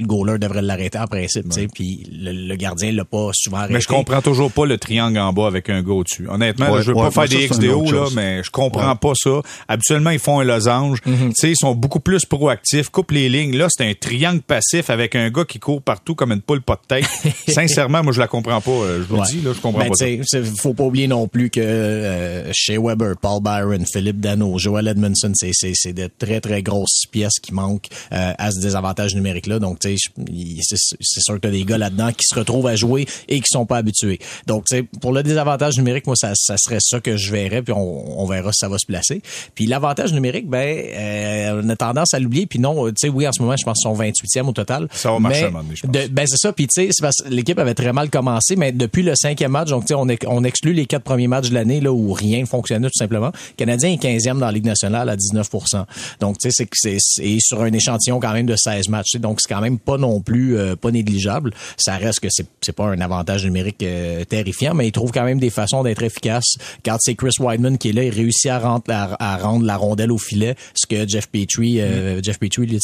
le 0.00 0.06
goaler 0.06 0.38
devrait 0.38 0.62
l'arrêter 0.62 0.98
en 0.98 1.06
principe, 1.06 1.48
tu 1.50 1.60
sais, 1.60 1.68
puis 1.72 2.06
le, 2.10 2.32
le, 2.32 2.56
gardien 2.56 2.92
l'a 2.92 3.04
pas 3.04 3.30
souvent 3.34 3.58
arrêté. 3.58 3.74
Mais 3.74 3.80
je 3.80 3.88
comprends 3.88 4.22
toujours 4.22 4.50
pas 4.50 4.66
le 4.66 4.78
triangle 4.78 5.18
en 5.18 5.32
bas 5.32 5.46
avec 5.46 5.70
un 5.70 5.82
gars 5.82 5.92
au-dessus. 5.92 6.26
Honnêtement, 6.28 6.80
je 6.80 6.88
veux 6.88 6.94
pas 6.94 7.10
faire 7.10 7.28
des 7.28 7.48
XDO 7.48 7.90
là, 7.92 8.06
mais 8.14 8.42
je 8.42 8.50
comprends 8.50 8.96
pas 8.96 9.12
ça. 9.14 9.40
Habituellement, 9.68 10.10
ils 10.10 10.18
font 10.18 10.40
un 10.40 10.44
losange, 10.44 11.02
tu 11.02 11.10
sais, 11.34 11.50
ils 11.50 11.56
sont 11.56 11.74
beaucoup 11.74 12.00
plus 12.00 12.24
proactifs, 12.24 12.88
coupent 12.88 13.12
les 13.12 13.28
lignes. 13.28 13.56
Là, 13.56 13.68
c'est 13.70 13.88
un 13.88 13.94
triangle 13.94 14.40
passif 14.40 14.90
avec 14.90 15.14
un 15.14 15.30
gars 15.30 15.44
qui 15.44 15.58
court 15.58 15.82
partout 15.82 16.14
comme 16.14 16.32
une 16.32 16.40
poule 16.40 16.62
pas 16.62 16.76
de 16.76 16.86
tête. 16.86 17.08
Sincèrement, 17.48 18.02
moi 18.02 18.12
je 18.12 18.20
la 18.20 18.28
comprends 18.28 18.60
pas, 18.60 18.70
euh, 18.70 19.02
je 19.02 19.04
vous 19.04 19.16
le 19.16 19.26
dis 19.26 19.42
là, 19.42 19.52
je 19.54 19.60
comprends 19.60 19.84
ben, 19.88 20.20
pas. 20.20 20.42
faut 20.56 20.74
pas 20.74 20.84
oublier 20.84 21.08
non 21.08 21.28
plus 21.28 21.50
que 21.50 21.60
euh, 21.60 22.50
chez 22.52 22.78
Weber, 22.78 23.16
Paul 23.20 23.42
Byron, 23.42 23.84
Philippe 23.86 24.20
Dano, 24.20 24.58
Joel 24.58 24.88
Edmondson, 24.88 25.32
c'est 25.34 25.92
de 25.92 26.08
très 26.18 26.40
très 26.40 26.62
grosses 26.62 27.04
pièces 27.10 27.38
qui 27.42 27.52
manquent 27.52 27.88
euh, 28.12 28.32
à 28.38 28.50
ce 28.50 28.60
désavantage 28.60 29.14
numérique 29.14 29.46
là. 29.46 29.58
Donc 29.58 29.78
c'est 29.98 31.20
sûr 31.20 31.34
que 31.34 31.40
t'as 31.40 31.50
des 31.50 31.64
gars 31.64 31.78
là-dedans 31.78 32.12
qui 32.12 32.24
se 32.24 32.34
retrouvent 32.34 32.66
à 32.66 32.76
jouer 32.76 33.06
et 33.28 33.40
qui 33.40 33.48
sont 33.48 33.66
pas 33.66 33.78
habitués. 33.78 34.18
Donc, 34.46 34.66
pour 35.00 35.12
le 35.12 35.22
désavantage 35.22 35.76
numérique, 35.78 36.06
moi, 36.06 36.16
ça, 36.16 36.32
ça 36.34 36.56
serait 36.58 36.78
ça 36.80 37.00
que 37.00 37.16
je 37.16 37.32
verrais, 37.32 37.62
puis 37.62 37.72
on, 37.72 38.20
on 38.20 38.26
verra 38.26 38.52
si 38.52 38.58
ça 38.58 38.68
va 38.68 38.78
se 38.78 38.86
placer. 38.86 39.22
Puis 39.54 39.66
l'avantage 39.66 40.12
numérique, 40.12 40.48
ben, 40.48 40.84
euh, 40.92 41.62
on 41.64 41.68
a 41.68 41.76
tendance 41.76 42.14
à 42.14 42.18
l'oublier. 42.18 42.46
Puis 42.46 42.58
non, 42.58 42.86
tu 42.88 42.94
sais, 42.96 43.08
oui, 43.08 43.26
en 43.26 43.32
ce 43.32 43.42
moment, 43.42 43.56
je 43.56 43.64
pense 43.64 43.78
qu'ils 43.82 43.90
sont 43.90 43.96
28e 43.96 44.48
au 44.48 44.52
total. 44.52 44.88
Ça 44.92 45.12
va 45.12 45.18
marcher 45.18 45.44
à 45.44 45.50
je 45.74 45.82
pense. 45.82 46.08
ben, 46.10 46.26
c'est 46.26 46.38
ça. 46.38 46.52
Puis 46.52 46.66
tu 46.66 46.82
sais, 46.82 46.88
c'est 46.90 47.02
parce 47.02 47.16
que 47.16 47.28
l'équipe 47.28 47.58
avait 47.58 47.74
très 47.74 47.92
mal 47.92 48.10
commencé, 48.10 48.56
mais 48.56 48.72
depuis 48.72 49.02
le 49.02 49.14
cinquième 49.16 49.52
match, 49.52 49.68
donc 49.68 49.84
tu 49.84 49.88
sais, 49.88 49.94
on, 49.94 50.06
on 50.26 50.44
exclut 50.44 50.72
les 50.72 50.86
quatre 50.86 51.04
premiers 51.04 51.28
matchs 51.28 51.50
de 51.50 51.54
l'année 51.54 51.80
là 51.80 51.92
où 51.92 52.12
rien 52.12 52.40
ne 52.40 52.46
fonctionnait 52.46 52.88
tout 52.88 52.98
simplement. 52.98 53.32
Le 53.34 53.56
Canadien 53.56 53.90
est 53.90 54.02
15e 54.02 54.38
dans 54.38 54.46
la 54.46 54.52
Ligue 54.52 54.66
nationale 54.66 55.08
à 55.08 55.16
19% 55.16 55.84
Donc 56.20 56.38
tu 56.38 56.50
sais, 56.50 56.66
c'est 56.72 56.96
c'est 56.98 57.36
sur 57.40 57.62
un 57.62 57.72
échantillon 57.72 58.20
quand 58.20 58.32
même 58.32 58.46
de 58.46 58.56
16 58.56 58.88
matchs. 58.88 59.16
Donc 59.16 59.40
c'est 59.40 59.52
quand 59.52 59.60
même 59.60 59.78
pas 59.80 59.98
non 59.98 60.20
plus 60.20 60.56
euh, 60.56 60.76
pas 60.76 60.90
négligeable. 60.90 61.52
Ça 61.76 61.96
reste 61.96 62.20
que 62.20 62.28
c'est 62.30 62.46
c'est 62.60 62.74
pas 62.74 62.86
un 62.86 63.00
avantage 63.00 63.44
numérique 63.44 63.82
euh, 63.82 64.24
terrifiant, 64.24 64.74
mais 64.74 64.86
il 64.86 64.92
trouve 64.92 65.10
quand 65.12 65.24
même 65.24 65.40
des 65.40 65.50
façons 65.50 65.82
d'être 65.82 66.02
efficace. 66.02 66.56
Quand 66.84 66.96
c'est 67.00 67.14
Chris 67.14 67.34
Wideman 67.38 67.78
qui 67.78 67.90
est 67.90 67.92
là, 67.92 68.04
il 68.04 68.10
réussit 68.10 68.50
à 68.50 68.58
rendre 68.58 68.84
la, 68.86 69.16
à 69.18 69.36
rendre 69.38 69.64
la 69.64 69.76
rondelle 69.76 70.12
au 70.12 70.18
filet, 70.18 70.54
ce 70.74 70.86
que 70.86 71.08
Jeff 71.08 71.28
Petrie 71.28 71.80
euh, 71.80 72.18
mm. 72.18 72.24
Jeff 72.24 72.38
Petrie 72.38 72.66
il 72.70 72.78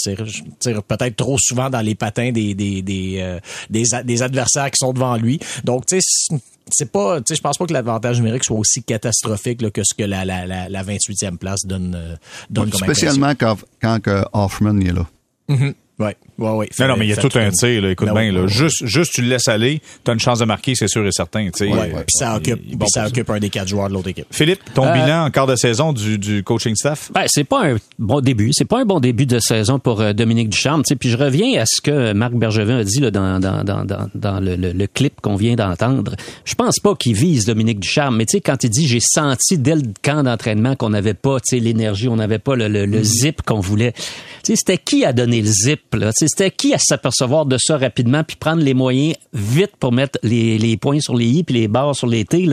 tire, 0.58 0.82
peut-être 0.82 1.16
trop 1.16 1.36
souvent 1.38 1.70
dans 1.70 1.80
les 1.80 1.94
patins 1.94 2.32
des 2.32 2.54
des 2.54 2.82
des, 2.82 3.38
des, 3.70 3.84
des 4.04 4.22
adversaires 4.22 4.70
qui 4.70 4.78
sont 4.78 4.92
devant 4.92 5.16
lui. 5.16 5.38
Donc 5.64 5.86
tu 5.86 6.00
sais 6.00 6.36
c'est 6.70 6.90
pas, 6.90 7.18
tu 7.18 7.24
sais, 7.28 7.36
je 7.36 7.42
pense 7.42 7.58
pas 7.58 7.66
que 7.66 7.72
l'avantage 7.72 8.18
numérique 8.18 8.44
soit 8.44 8.58
aussi 8.58 8.82
catastrophique 8.82 9.62
là, 9.62 9.70
que 9.70 9.82
ce 9.84 9.94
que 9.94 10.02
la, 10.02 10.24
la, 10.24 10.46
la, 10.46 10.84
28e 10.84 11.36
place 11.36 11.64
donne, 11.64 12.18
donne 12.50 12.70
comme 12.70 12.80
Spécialement 12.80 13.34
quand, 13.34 14.00
Hoffman 14.32 14.80
est 14.80 14.92
là. 14.92 15.06
Mm-hmm. 15.48 15.74
Ouais, 15.98 16.14
ouais, 16.36 16.50
ouais. 16.50 16.68
Non, 16.78 16.88
non, 16.88 16.96
mais 16.98 17.06
il 17.06 17.08
y 17.08 17.12
a 17.14 17.16
tout 17.16 17.30
un 17.38 17.50
tir, 17.50 17.80
là. 17.80 17.90
Écoute 17.90 18.08
ben 18.08 18.14
bien, 18.14 18.32
là. 18.32 18.46
Juste, 18.46 18.84
juste, 18.84 19.14
tu 19.14 19.22
le 19.22 19.28
laisses 19.28 19.48
aller, 19.48 19.80
t'as 20.04 20.12
une 20.12 20.20
chance 20.20 20.40
de 20.40 20.44
marquer, 20.44 20.74
c'est 20.74 20.88
sûr 20.88 21.06
et 21.06 21.10
certain, 21.10 21.46
tu 21.46 21.66
sais. 21.66 21.72
Ouais, 21.72 21.88
puis 21.88 22.04
ça 22.10 22.36
occupe, 22.36 22.60
ça 22.88 23.06
occupe 23.06 23.30
un 23.30 23.38
des 23.38 23.48
quatre 23.48 23.68
joueurs 23.68 23.88
de 23.88 23.94
l'autre 23.94 24.08
équipe. 24.08 24.26
Philippe, 24.30 24.60
ton 24.74 24.86
euh, 24.86 24.92
bilan 24.92 25.24
en 25.24 25.30
quart 25.30 25.46
de 25.46 25.56
saison 25.56 25.94
du, 25.94 26.18
du 26.18 26.42
coaching 26.42 26.74
staff? 26.76 27.10
Ben, 27.14 27.24
c'est 27.28 27.44
pas 27.44 27.66
un 27.66 27.76
bon 27.98 28.20
début. 28.20 28.50
C'est 28.52 28.66
pas 28.66 28.80
un 28.80 28.84
bon 28.84 29.00
début 29.00 29.24
de 29.24 29.38
saison 29.38 29.78
pour 29.78 30.02
euh, 30.02 30.12
Dominique 30.12 30.50
Ducharme, 30.50 30.82
tu 30.82 30.88
sais. 30.88 30.96
Puis 30.96 31.08
je 31.08 31.16
reviens 31.16 31.62
à 31.62 31.64
ce 31.64 31.80
que 31.80 32.12
Marc 32.12 32.34
Bergevin 32.34 32.80
a 32.80 32.84
dit, 32.84 33.00
là, 33.00 33.10
dans, 33.10 33.40
dans, 33.40 33.64
dans, 33.64 33.86
dans, 33.86 34.10
dans 34.14 34.40
le, 34.40 34.56
le, 34.56 34.86
clip 34.86 35.22
qu'on 35.22 35.36
vient 35.36 35.54
d'entendre. 35.54 36.14
Je 36.44 36.54
pense 36.54 36.78
pas 36.78 36.94
qu'il 36.94 37.14
vise 37.14 37.46
Dominique 37.46 37.80
Ducharme, 37.80 38.18
mais 38.18 38.26
tu 38.26 38.32
sais, 38.32 38.40
quand 38.42 38.62
il 38.64 38.70
dit, 38.70 38.86
j'ai 38.86 39.00
senti 39.00 39.56
dès 39.56 39.76
le 39.76 39.82
camp 40.02 40.24
d'entraînement 40.24 40.76
qu'on 40.76 40.90
n'avait 40.90 41.14
pas, 41.14 41.40
tu 41.40 41.56
sais, 41.56 41.58
l'énergie, 41.58 42.08
on 42.08 42.16
n'avait 42.16 42.38
pas 42.38 42.54
le, 42.54 42.68
le, 42.68 42.84
le 42.84 43.00
mm. 43.00 43.04
zip 43.04 43.42
qu'on 43.42 43.60
voulait. 43.60 43.92
Tu 43.92 44.02
sais, 44.42 44.56
c'était 44.56 44.78
qui 44.78 45.06
a 45.06 45.14
donné 45.14 45.40
le 45.40 45.48
zip, 45.48 45.80
C'était 46.12 46.50
qui 46.50 46.74
à 46.74 46.78
s'apercevoir 46.78 47.46
de 47.46 47.56
ça 47.58 47.76
rapidement 47.78 48.24
puis 48.24 48.36
prendre 48.36 48.62
les 48.62 48.74
moyens 48.74 49.16
vite 49.32 49.72
pour 49.78 49.92
mettre 49.92 50.18
les, 50.22 50.58
les 50.58 50.76
points 50.76 51.00
sur 51.00 51.16
les 51.16 51.26
i 51.26 51.44
puis 51.44 51.54
les 51.54 51.68
barres 51.68 51.94
sur 51.94 52.06
les 52.06 52.24
t 52.24 52.46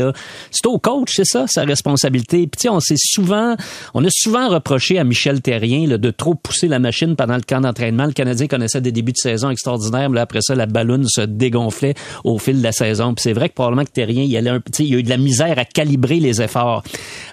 c'est 0.51 0.65
au 0.65 0.77
coach 0.79 1.11
c'est 1.13 1.25
ça 1.25 1.45
sa 1.47 1.63
responsabilité. 1.63 2.47
Puis 2.47 2.69
on 2.69 2.79
s'est 2.79 2.95
souvent 2.97 3.55
on 3.93 4.03
a 4.03 4.09
souvent 4.09 4.49
reproché 4.49 4.99
à 4.99 5.03
Michel 5.03 5.41
Terrien 5.41 5.87
là, 5.87 5.97
de 5.97 6.11
trop 6.11 6.35
pousser 6.35 6.67
la 6.67 6.79
machine 6.79 7.15
pendant 7.15 7.35
le 7.35 7.41
camp 7.41 7.61
d'entraînement. 7.61 8.05
Le 8.05 8.13
Canadien 8.13 8.47
connaissait 8.47 8.81
des 8.81 8.91
débuts 8.91 9.11
de 9.11 9.17
saison 9.17 9.49
extraordinaires 9.49 10.09
mais 10.09 10.15
là, 10.15 10.21
après 10.21 10.41
ça 10.41 10.55
la 10.55 10.65
ballonne 10.65 11.07
se 11.07 11.21
dégonflait 11.21 11.95
au 12.23 12.37
fil 12.37 12.59
de 12.59 12.63
la 12.63 12.71
saison. 12.71 13.13
Puis 13.13 13.23
c'est 13.23 13.33
vrai 13.33 13.49
que 13.49 13.55
probablement 13.55 13.85
que 13.85 13.91
Terrien 13.91 14.23
il 14.23 14.35
allait 14.37 14.49
un 14.49 14.61
il 14.79 14.95
a 14.95 14.97
eu 14.97 15.03
de 15.03 15.09
la 15.09 15.17
misère 15.17 15.57
à 15.57 15.65
calibrer 15.65 16.19
les 16.19 16.41
efforts. 16.41 16.83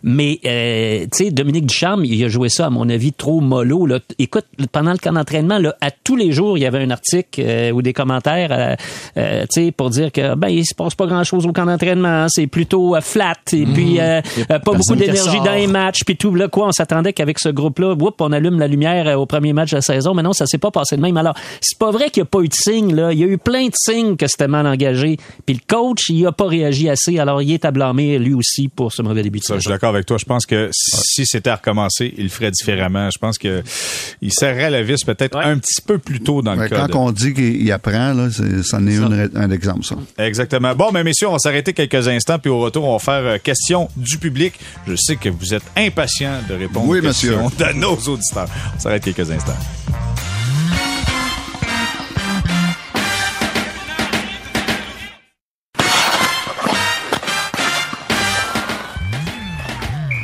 Mais 0.02 0.40
euh, 0.44 1.06
tu 1.12 1.24
sais 1.24 1.30
Dominique 1.30 1.66
Ducharme 1.66 2.04
il 2.04 2.22
a 2.24 2.28
joué 2.28 2.48
ça 2.48 2.66
à 2.66 2.70
mon 2.70 2.88
avis 2.88 3.12
trop 3.12 3.40
mollo 3.40 3.86
là. 3.86 4.00
Écoute 4.18 4.46
pendant 4.72 4.92
le 4.92 4.98
camp 4.98 5.12
d'entraînement 5.12 5.58
à 5.80 5.90
tous 6.05 6.16
les 6.16 6.32
jours 6.32 6.57
il 6.59 6.62
y 6.62 6.66
avait 6.66 6.82
un 6.82 6.90
article 6.90 7.40
euh, 7.44 7.70
ou 7.70 7.82
des 7.82 7.92
commentaires, 7.92 8.51
euh, 8.53 8.74
euh, 9.16 9.42
tu 9.53 9.64
sais, 9.66 9.72
pour 9.72 9.90
dire 9.90 10.12
que 10.12 10.34
ben 10.34 10.48
il 10.48 10.64
se 10.64 10.74
passe 10.74 10.94
pas 10.94 11.07
grand 11.07 11.24
chose 11.24 11.46
au 11.46 11.53
camp 11.53 11.66
d'entraînement, 11.66 12.26
c'est 12.28 12.46
plutôt 12.46 12.96
flat 13.01 13.34
et 13.53 13.66
mmh. 13.66 13.72
puis 13.72 13.98
pas 14.48 14.59
beaucoup 14.59 14.96
d'énergie 14.96 15.40
dans 15.40 15.55
les 15.55 15.66
matchs, 15.66 16.01
puis 16.05 16.16
tout 16.16 16.34
là 16.34 16.48
quoi, 16.48 16.68
on 16.68 16.72
s'attendait 16.72 17.12
qu'avec 17.12 17.38
ce 17.38 17.48
groupe-là, 17.48 17.94
on 18.20 18.32
allume 18.32 18.59
la 18.59 18.68
lumière 18.68 19.18
au 19.18 19.26
premier 19.26 19.53
match 19.53 19.70
de 19.70 19.76
la 19.76 19.82
saison, 19.82 20.14
mais 20.14 20.22
non, 20.22 20.32
ça 20.32 20.46
s'est 20.46 20.59
pas 20.59 20.70
passé 20.70 20.96
de 20.96 21.03
même. 21.03 21.16
Alors 21.16 21.34
c'est 21.61 21.78
pas 21.78 21.90
vrai 21.90 22.11
qu'il 22.11 22.20
y 22.20 22.22
a 22.22 22.26
pas 22.26 22.40
eu 22.40 22.48
de 22.48 22.55
signes 22.55 22.94
là, 22.94 23.12
il 23.12 23.18
y 23.18 23.24
a 23.24 23.26
eu 23.26 23.38
plein 23.38 23.66
de 23.66 23.74
signes 23.74 24.16
que 24.16 24.26
c'était 24.26 24.48
mal 24.48 24.66
engagé, 24.66 25.16
puis 25.46 25.55
le 25.55 25.61
coach 25.66 26.09
il 26.09 26.26
a 26.26 26.32
pas 26.32 26.46
réagi 26.46 26.88
assez, 26.88 27.18
alors 27.18 27.42
il 27.42 27.53
est 27.53 27.64
à 27.64 27.70
blâmer 27.70 28.18
lui 28.18 28.34
aussi 28.34 28.68
pour 28.68 28.92
ce 28.92 29.03
mauvais 29.03 29.22
début 29.22 29.38
de 29.38 29.44
saison. 29.44 29.59
Je 29.59 29.62
suis 29.62 29.70
d'accord 29.70 29.90
avec 29.90 30.07
toi, 30.07 30.18
je 30.18 30.24
pense 30.24 30.46
que 30.46 30.70
si 30.72 31.26
c'était 31.26 31.51
à 31.51 31.57
recommencer, 31.57 32.14
il 32.16 32.24
le 32.24 32.30
ferait 32.30 32.51
différemment. 32.51 33.11
Je 33.11 33.18
pense 33.18 33.38
que 33.38 33.62
il 34.20 34.32
serrait 34.32 34.70
la 34.70 34.82
vis 34.82 35.05
peut-être 35.05 35.36
un 35.36 35.59
petit 35.59 35.80
peu 35.87 35.99
plus 35.99 36.20
tôt 36.20 36.43
dans 36.43 36.55
le 36.55 36.68
cas 36.68 36.89
quand 36.89 37.07
on 37.07 37.12
dit 37.12 37.35
qu'il 37.35 37.70
apprend, 37.72 38.12
là, 38.12 38.28
c'en 38.62 38.87
est, 38.87 38.99
un 39.37 39.51
exemple, 39.51 39.85
ça. 39.85 39.97
Exactement. 40.18 40.74
Bon, 40.74 40.91
mais 40.93 41.05
messieurs, 41.05 41.28
on 41.28 41.33
va 41.33 41.39
s'arrêter 41.39 41.72
quelques 41.72 42.09
instants, 42.09 42.39
puis 42.39 42.51
au 42.51 42.61
retour, 42.61 42.85
on 42.85 42.93
va 42.93 42.99
faire 42.99 43.24
euh, 43.24 43.39
question 43.39 43.89
du 43.97 44.18
public. 44.18 44.55
Je 44.87 44.95
sais 44.97 45.16
que 45.16 45.28
vous 45.28 45.55
êtes 45.55 45.64
impatients 45.76 46.41
de 46.49 46.55
répondre 46.55 46.89
aux 46.89 47.01
questions 47.01 47.45
monsieur. 47.45 47.66
de 47.66 47.78
nos 47.78 47.97
auditeurs. 47.97 48.49
On 48.76 48.81
s'arrête 48.81 49.05
quelques 49.05 49.31
instants. 49.31 49.57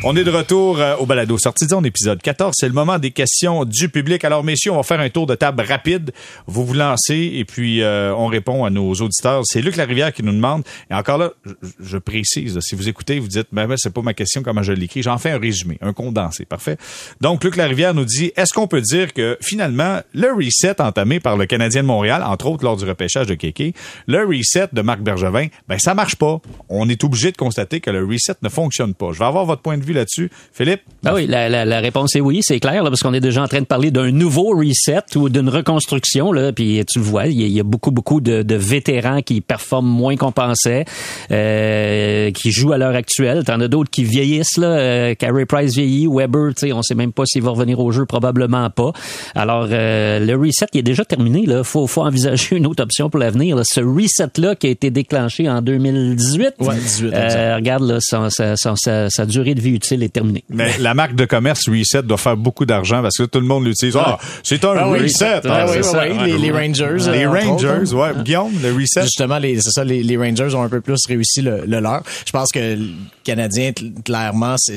On 0.09 0.15
est 0.15 0.23
de 0.23 0.31
retour 0.31 0.79
euh, 0.79 0.95
au 0.99 1.05
balado 1.05 1.37
Sortison, 1.37 1.83
épisode 1.83 2.23
14. 2.23 2.55
C'est 2.57 2.69
le 2.69 2.75
moment 2.75 3.01
des 3.01 3.11
questions 3.11 3.65
du 3.65 3.89
public. 3.89 4.25
Alors, 4.25 4.45
messieurs, 4.45 4.71
on 4.71 4.77
va 4.77 4.85
faire 4.85 5.01
un 5.01 5.11
tour 5.11 5.27
de 5.27 5.35
table 5.35 5.65
rapide. 5.67 6.13
Vous 6.47 6.65
vous 6.65 6.75
lancez 6.75 7.33
et 7.35 7.45
puis 7.45 7.83
euh, 7.83 8.15
on 8.15 8.29
répond 8.29 8.65
à 8.65 8.71
nos 8.71 8.93
auditeurs. 8.93 9.43
C'est 9.45 9.61
Luc 9.61 9.75
Larivière 9.75 10.13
qui 10.13 10.23
nous 10.23 10.31
demande. 10.31 10.63
Et 10.93 10.95
encore 10.95 11.19
là, 11.19 11.33
je, 11.81 11.99
précise, 11.99 12.57
si 12.61 12.77
vous 12.77 12.89
écoutez, 12.89 13.19
vous 13.19 13.27
dites, 13.27 13.49
ben, 13.51 13.67
ben 13.67 13.77
c'est 13.77 13.93
pas 13.93 14.01
ma 14.01 14.15
question, 14.15 14.45
comment 14.45 14.63
je 14.63 14.71
l'écris. 14.71 15.03
J'en 15.03 15.19
fais 15.19 15.33
un 15.33 15.41
résumé, 15.41 15.77
un 15.81 15.93
condensé. 15.93 16.45
Parfait. 16.45 16.77
Donc, 17.21 17.43
Luc 17.43 17.57
Larivière 17.57 17.93
nous 17.93 18.05
dit, 18.05 18.31
est-ce 18.37 18.55
qu'on 18.55 18.69
peut 18.69 18.83
dire 18.83 19.13
que 19.13 19.37
finalement, 19.43 20.03
le 20.15 20.33
reset 20.33 20.81
entamé 20.81 21.19
par 21.19 21.37
le 21.37 21.47
Canadien 21.47 21.83
de 21.83 21.89
Montréal, 21.89 22.23
entre 22.25 22.47
autres 22.47 22.63
lors 22.63 22.77
du 22.77 22.85
repêchage 22.85 23.27
de 23.27 23.35
Kéké, 23.35 23.75
le 24.07 24.25
reset 24.25 24.69
de 24.73 24.83
Marc 24.83 25.01
Bergevin, 25.01 25.49
ben 25.67 25.81
ça 25.81 25.95
marche 25.95 26.15
pas. 26.15 26.41
On 26.69 26.89
est 26.89 27.03
obligé 27.03 27.33
de 27.33 27.37
constater 27.37 27.81
que 27.81 27.91
le 27.91 28.05
reset 28.05 28.35
ne 28.43 28.49
fonctionne 28.49 28.95
pas. 28.95 29.11
Je 29.11 29.19
vais 29.19 29.25
avoir 29.25 29.47
votre 29.47 29.63
point 29.63 29.77
de 29.77 29.85
vue 29.85 29.95
là-dessus. 29.97 30.30
Philippe? 30.53 30.82
Ah 31.05 31.14
oui, 31.14 31.26
la, 31.26 31.49
la, 31.49 31.64
la, 31.64 31.80
réponse 31.80 32.14
est 32.16 32.20
oui, 32.20 32.40
c'est 32.42 32.61
clair, 32.61 32.82
là, 32.82 32.90
parce 32.90 33.03
qu'on 33.03 33.14
est 33.14 33.20
déjà 33.20 33.42
en 33.42 33.49
train 33.49 33.61
de 33.61 33.66
parler 33.66 33.90
d'un 33.90 34.11
nouveau 34.11 34.57
reset 34.57 35.16
ou 35.16 35.28
d'une 35.28 35.49
reconstruction. 35.49 36.32
Là, 36.32 36.53
puis 36.53 36.82
tu 36.86 36.99
le 36.99 37.05
vois, 37.05 37.26
il 37.26 37.40
y, 37.40 37.61
a 37.61 37.62
beaucoup, 37.62 37.90
beaucoup 37.90 38.20
de, 38.20 38.42
de, 38.42 38.55
vétérans 38.55 39.22
qui 39.22 39.40
performent 39.40 39.88
moins 39.88 40.16
qu'on 40.16 40.32
pensait, 40.32 40.84
euh, 41.30 42.30
qui 42.32 42.51
jouent 42.51 42.72
à 42.72 42.78
l'heure 42.78 42.94
actuelle. 42.94 43.44
T'en 43.44 43.61
as 43.61 43.68
d'autres 43.68 43.90
qui 43.90 44.05
vieillissent. 44.05 44.57
Là, 44.57 44.66
euh, 44.66 45.14
Carey 45.14 45.47
Price 45.47 45.74
vieillit, 45.74 46.07
Weber, 46.07 46.53
on 46.72 46.82
sait 46.82 46.94
même 46.94 47.12
pas 47.12 47.24
s'il 47.26 47.42
va 47.42 47.51
revenir 47.51 47.80
au 47.80 47.90
jeu, 47.92 48.07
probablement 48.07 48.68
pas. 48.70 48.92
Alors, 49.34 49.68
euh, 49.70 50.18
le 50.18 50.34
reset, 50.36 50.66
il 50.72 50.80
est 50.80 50.82
déjà 50.82 51.05
terminé. 51.05 51.44
Il 51.47 51.62
faut, 51.64 51.86
faut 51.86 52.03
envisager 52.03 52.57
une 52.57 52.66
autre 52.66 52.82
option 52.82 53.11
pour 53.11 53.20
l'avenir. 53.20 53.61
Ce 53.64 53.80
reset-là 53.80 54.55
qui 54.57 54.66
a 54.66 54.70
été 54.70 54.90
déclenché 54.90 55.49
en 55.49 55.62
2018, 55.62 56.55
ouais, 56.61 56.74
18, 56.74 57.12
euh, 57.12 57.57
regarde 57.57 57.84
là, 57.84 57.99
sa, 58.01 58.30
sa, 58.30 58.57
sa, 58.57 59.11
sa 59.11 59.26
durée 59.26 59.55
de 59.55 59.61
vie 59.61 59.74
utile 59.74 59.86
difficile 59.87 60.03
est 60.03 60.12
terminé. 60.12 60.45
Mais 60.49 60.78
la 60.78 60.95
marque 60.95 61.14
de 61.14 61.24
commerce 61.24 61.68
Reset 61.68 62.03
doit 62.03 62.16
faire 62.16 62.37
beaucoup 62.37 62.66
d'argent 62.66 63.03
parce 63.03 63.16
que 63.16 63.24
tout 63.24 63.41
le 63.41 63.47
monde 63.47 63.64
l'utilise. 63.64 63.97
Ah, 63.97 64.18
c'est 64.43 64.64
un 64.64 64.84
Reset. 64.84 65.43
Les, 65.45 66.51
Rangers. 66.51 67.11
Les 67.11 67.24
euh, 67.24 67.30
Rangers, 67.30 67.93
hein. 67.93 67.97
ouais. 67.97 68.22
Guillaume, 68.22 68.53
le 68.62 68.72
Reset. 68.72 69.03
Justement, 69.03 69.39
c'est 69.41 69.61
ça, 69.61 69.84
les, 69.84 70.16
Rangers 70.16 70.55
ont 70.55 70.62
un 70.62 70.68
peu 70.68 70.80
plus 70.80 71.07
réussi 71.07 71.43
le, 71.43 71.64
le 71.66 71.80
leur. 71.80 72.03
Je 72.26 72.32
pense 72.32 72.51
que 72.53 72.59
le 72.59 72.89
Canadien, 73.24 73.70
cl- 73.70 74.03
clairement, 74.03 74.57
c'est, 74.59 74.76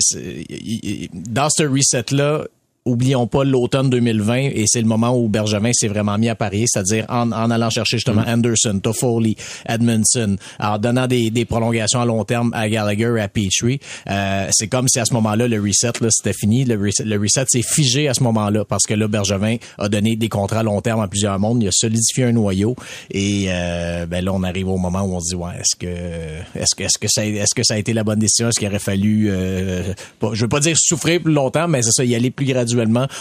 dans 1.14 1.50
ce 1.50 1.64
reset-là, 1.64 2.44
oublions 2.86 3.28
pas 3.28 3.44
l'automne 3.44 3.90
2020 3.90 4.36
et 4.38 4.64
c'est 4.68 4.82
le 4.82 4.88
moment 4.88 5.16
où 5.16 5.28
Bergevin 5.30 5.72
s'est 5.74 5.88
vraiment 5.88 6.18
mis 6.18 6.30
à 6.30 6.36
parier, 6.36 6.66
c'est-à-dire 6.68 7.06
en, 7.10 7.32
en 7.32 7.52
allant 7.52 7.70
chercher 7.70 7.98
justement 7.98 8.24
Anderson, 8.28 8.80
Toffoli, 8.82 9.36
Edmondson, 9.68 10.38
en 10.60 10.78
donnant 10.78 11.08
des, 11.08 11.30
des 11.30 11.46
prolongations 11.46 12.02
à 12.02 12.06
long 12.06 12.24
terme 12.24 12.52
à 12.54 12.68
Gallagher 12.70 13.14
et 13.18 13.22
à 13.22 13.28
Petrie. 13.28 13.80
Euh, 14.10 14.48
c'est 14.52 14.68
comme 14.68 14.88
si 14.88 15.00
à 15.00 15.06
ce 15.06 15.14
moment-là, 15.14 15.48
le 15.48 15.62
reset, 15.62 15.92
là, 16.02 16.08
c'était 16.10 16.34
fini. 16.34 16.66
Le 16.66 16.80
reset, 16.82 17.04
le 17.04 17.18
reset 17.20 17.46
s'est 17.48 17.62
figé 17.62 18.08
à 18.08 18.14
ce 18.14 18.24
moment-là 18.24 18.66
parce 18.66 18.86
que 18.86 18.94
là, 18.94 19.08
Bergevin 19.08 19.58
a 19.78 19.90
donné 19.90 20.16
des 20.16 20.30
contrats 20.30 20.60
à 20.60 20.64
long 20.64 20.82
terme 20.82 21.02
à 21.02 21.08
plusieurs 21.08 21.38
mondes. 21.38 21.62
Il 21.62 21.68
a 21.68 21.72
solidifié 21.72 22.24
un 22.26 22.32
noyau 22.32 22.76
et 23.12 23.46
euh, 23.50 24.06
ben 24.06 24.24
là, 24.24 24.34
on 24.34 24.44
arrive 24.44 24.70
au 24.70 24.78
moment 24.78 25.02
où 25.04 25.16
on 25.16 25.20
se 25.20 25.30
dit, 25.30 25.36
ouais, 25.36 25.52
est-ce 25.60 25.76
que, 25.76 26.60
est-ce 26.60 26.76
que, 26.76 26.84
est-ce 26.84 26.98
que 26.98 27.08
ça, 27.08 27.26
est-ce 27.26 27.54
que 27.54 27.64
ça 27.64 27.76
a 27.76 27.78
été 27.78 27.94
la 27.94 28.04
bonne 28.04 28.20
décision? 28.20 28.50
Est-ce 28.50 28.60
qu'il 28.60 28.68
aurait 28.68 28.80
fallu, 28.80 29.28
euh, 29.30 29.94
pas- 30.20 30.32
je 30.34 30.42
veux 30.42 30.50
pas 30.50 30.60
dire 30.60 30.76
souffrir 30.80 31.22
plus 31.22 31.34
longtemps, 31.34 31.68
mais 31.68 31.82
c'est 31.82 31.92
ça, 31.92 32.06
y 32.06 32.16
aller 32.16 32.32
plus 32.32 32.46
graduellement 32.46 32.69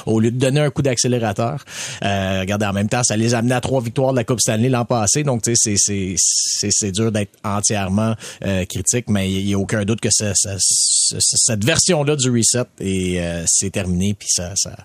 au 0.07 0.21
lieu 0.21 0.31
de 0.31 0.39
donner 0.39 0.61
un 0.61 0.71
coup 0.71 0.83
d'accélérateur. 0.83 1.65
Euh, 2.05 2.41
regardez, 2.41 2.67
en 2.67 2.73
même 2.73 2.89
temps, 2.89 3.03
ça 3.03 3.17
les 3.17 3.35
a 3.35 3.39
amenés 3.39 3.55
à 3.55 3.61
trois 3.61 3.81
victoires 3.81 4.13
de 4.13 4.17
la 4.17 4.25
Coupe 4.25 4.41
Stanley 4.41 4.69
l'an 4.69 4.85
passé, 4.85 5.23
donc 5.25 5.43
tu 5.43 5.55
sais, 5.57 5.75
c'est, 5.77 6.91
dur 6.93 7.13
d'être 7.13 7.33
entièrement 7.45 8.15
euh, 8.45 8.65
critique, 8.65 9.07
mais 9.09 9.31
il 9.31 9.49
y 9.49 9.55
a 9.55 9.59
aucun 9.59 9.85
doute 9.85 10.01
que 10.01 10.11
ça, 10.11 10.33
ça- 10.35 10.57
ça- 10.59 11.17
cette 11.21 11.65
version-là 11.65 12.17
du 12.17 12.31
reset 12.31 12.65
est, 12.81 13.19
euh, 13.21 13.45
c'est 13.47 13.71
terminé, 13.71 14.15
puis 14.19 14.29
ça, 14.31 14.53
ça, 14.57 14.77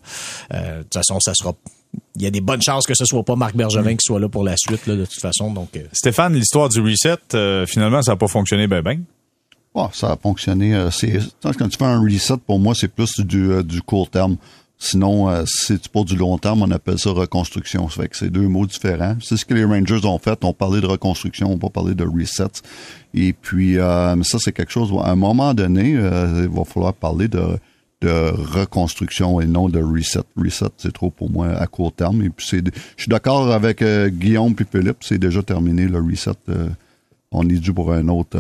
de 0.52 0.84
toute 0.84 0.94
façon, 0.94 1.20
ça 1.20 1.34
sera 1.34 1.54
il 2.16 2.24
y 2.24 2.26
a 2.26 2.32
des 2.32 2.42
bonnes 2.42 2.62
chances 2.62 2.88
que 2.88 2.96
ce 2.96 3.06
soit 3.06 3.24
pas 3.24 3.36
Marc 3.36 3.56
Bergevin 3.56 3.92
qui 3.96 4.04
soit 4.04 4.20
là 4.20 4.28
pour 4.28 4.44
la 4.44 4.56
suite, 4.58 4.88
là, 4.88 4.96
de 4.96 5.06
toute 5.06 5.20
façon. 5.22 5.52
Donc, 5.52 5.70
euh, 5.76 5.82
Stéphane, 5.94 6.34
l'histoire 6.34 6.70
du 6.70 6.80
Reset, 6.80 7.18
euh, 7.36 7.66
finalement, 7.68 8.02
ça 8.02 8.12
n'a 8.14 8.18
pas 8.18 8.28
fonctionné 8.28 8.66
ben 8.68 8.82
ben. 8.82 9.04
Bon, 9.74 9.90
ça 9.92 10.12
a 10.12 10.18
fonctionné. 10.18 10.76
euh, 10.76 10.90
quand 11.42 11.68
tu 11.68 11.78
fais 11.78 11.86
un 11.86 12.00
reset, 12.02 12.38
pour 12.46 12.60
moi, 12.60 12.76
c'est 12.76 12.88
plus 12.88 13.20
du, 13.20 13.52
euh, 13.52 13.64
du 13.64 13.82
court 13.82 14.10
terme. 14.10 14.38
Sinon, 14.84 15.30
euh, 15.30 15.46
si 15.46 15.68
c'est 15.68 15.88
pour 15.88 16.04
du 16.04 16.18
long 16.18 16.38
terme, 16.38 16.62
on 16.62 16.72
appelle 16.72 17.00
ça 17.00 17.12
reconstruction. 17.12 17.88
Ça 17.90 18.02
fait 18.02 18.10
que 18.10 18.18
c'est 18.18 18.30
deux 18.30 18.50
mots 18.50 18.66
différents. 18.66 19.16
C'est 19.22 19.38
ce 19.38 19.46
que 19.46 19.54
les 19.54 19.64
Rangers 19.64 20.06
ont 20.06 20.20
fait. 20.20 20.44
On 20.44 20.52
parlait 20.52 20.82
de 20.82 20.88
reconstruction, 20.88 21.54
on 21.54 21.58
va 21.58 21.70
parler 21.70 21.96
de 21.96 22.04
reset. 22.04 22.62
Et 23.14 23.32
puis, 23.32 23.78
euh, 23.78 24.22
ça, 24.24 24.40
c'est 24.40 24.52
quelque 24.52 24.74
chose, 24.74 24.92
à 25.02 25.12
un 25.12 25.16
moment 25.16 25.54
donné, 25.54 25.96
euh, 25.96 26.42
il 26.44 26.50
va 26.50 26.66
falloir 26.66 26.94
parler 26.94 27.30
de, 27.30 27.58
de 28.02 28.34
reconstruction 28.36 29.40
et 29.40 29.46
non 29.46 29.70
de 29.70 29.82
reset. 29.82 30.20
Reset, 30.36 30.66
c'est 30.78 30.92
trop 30.92 31.10
pour 31.10 31.32
moi 31.32 31.48
à 31.48 31.66
court 31.66 31.94
terme. 31.94 32.22
Et 32.22 32.30
puis, 32.30 32.46
c'est, 32.46 32.62
je 32.66 33.04
suis 33.04 33.10
d'accord 33.10 33.54
avec 33.54 33.82
euh, 33.82 34.10
Guillaume 34.10 34.54
puis 34.54 34.66
Philippe, 34.70 34.98
c'est 35.00 35.18
déjà 35.18 35.42
terminé 35.42 35.88
le 35.88 36.00
reset. 36.00 36.32
on 37.32 37.48
est 37.48 37.60
dû 37.60 37.72
pour 37.72 37.94
un 37.94 38.10
autre, 38.10 38.38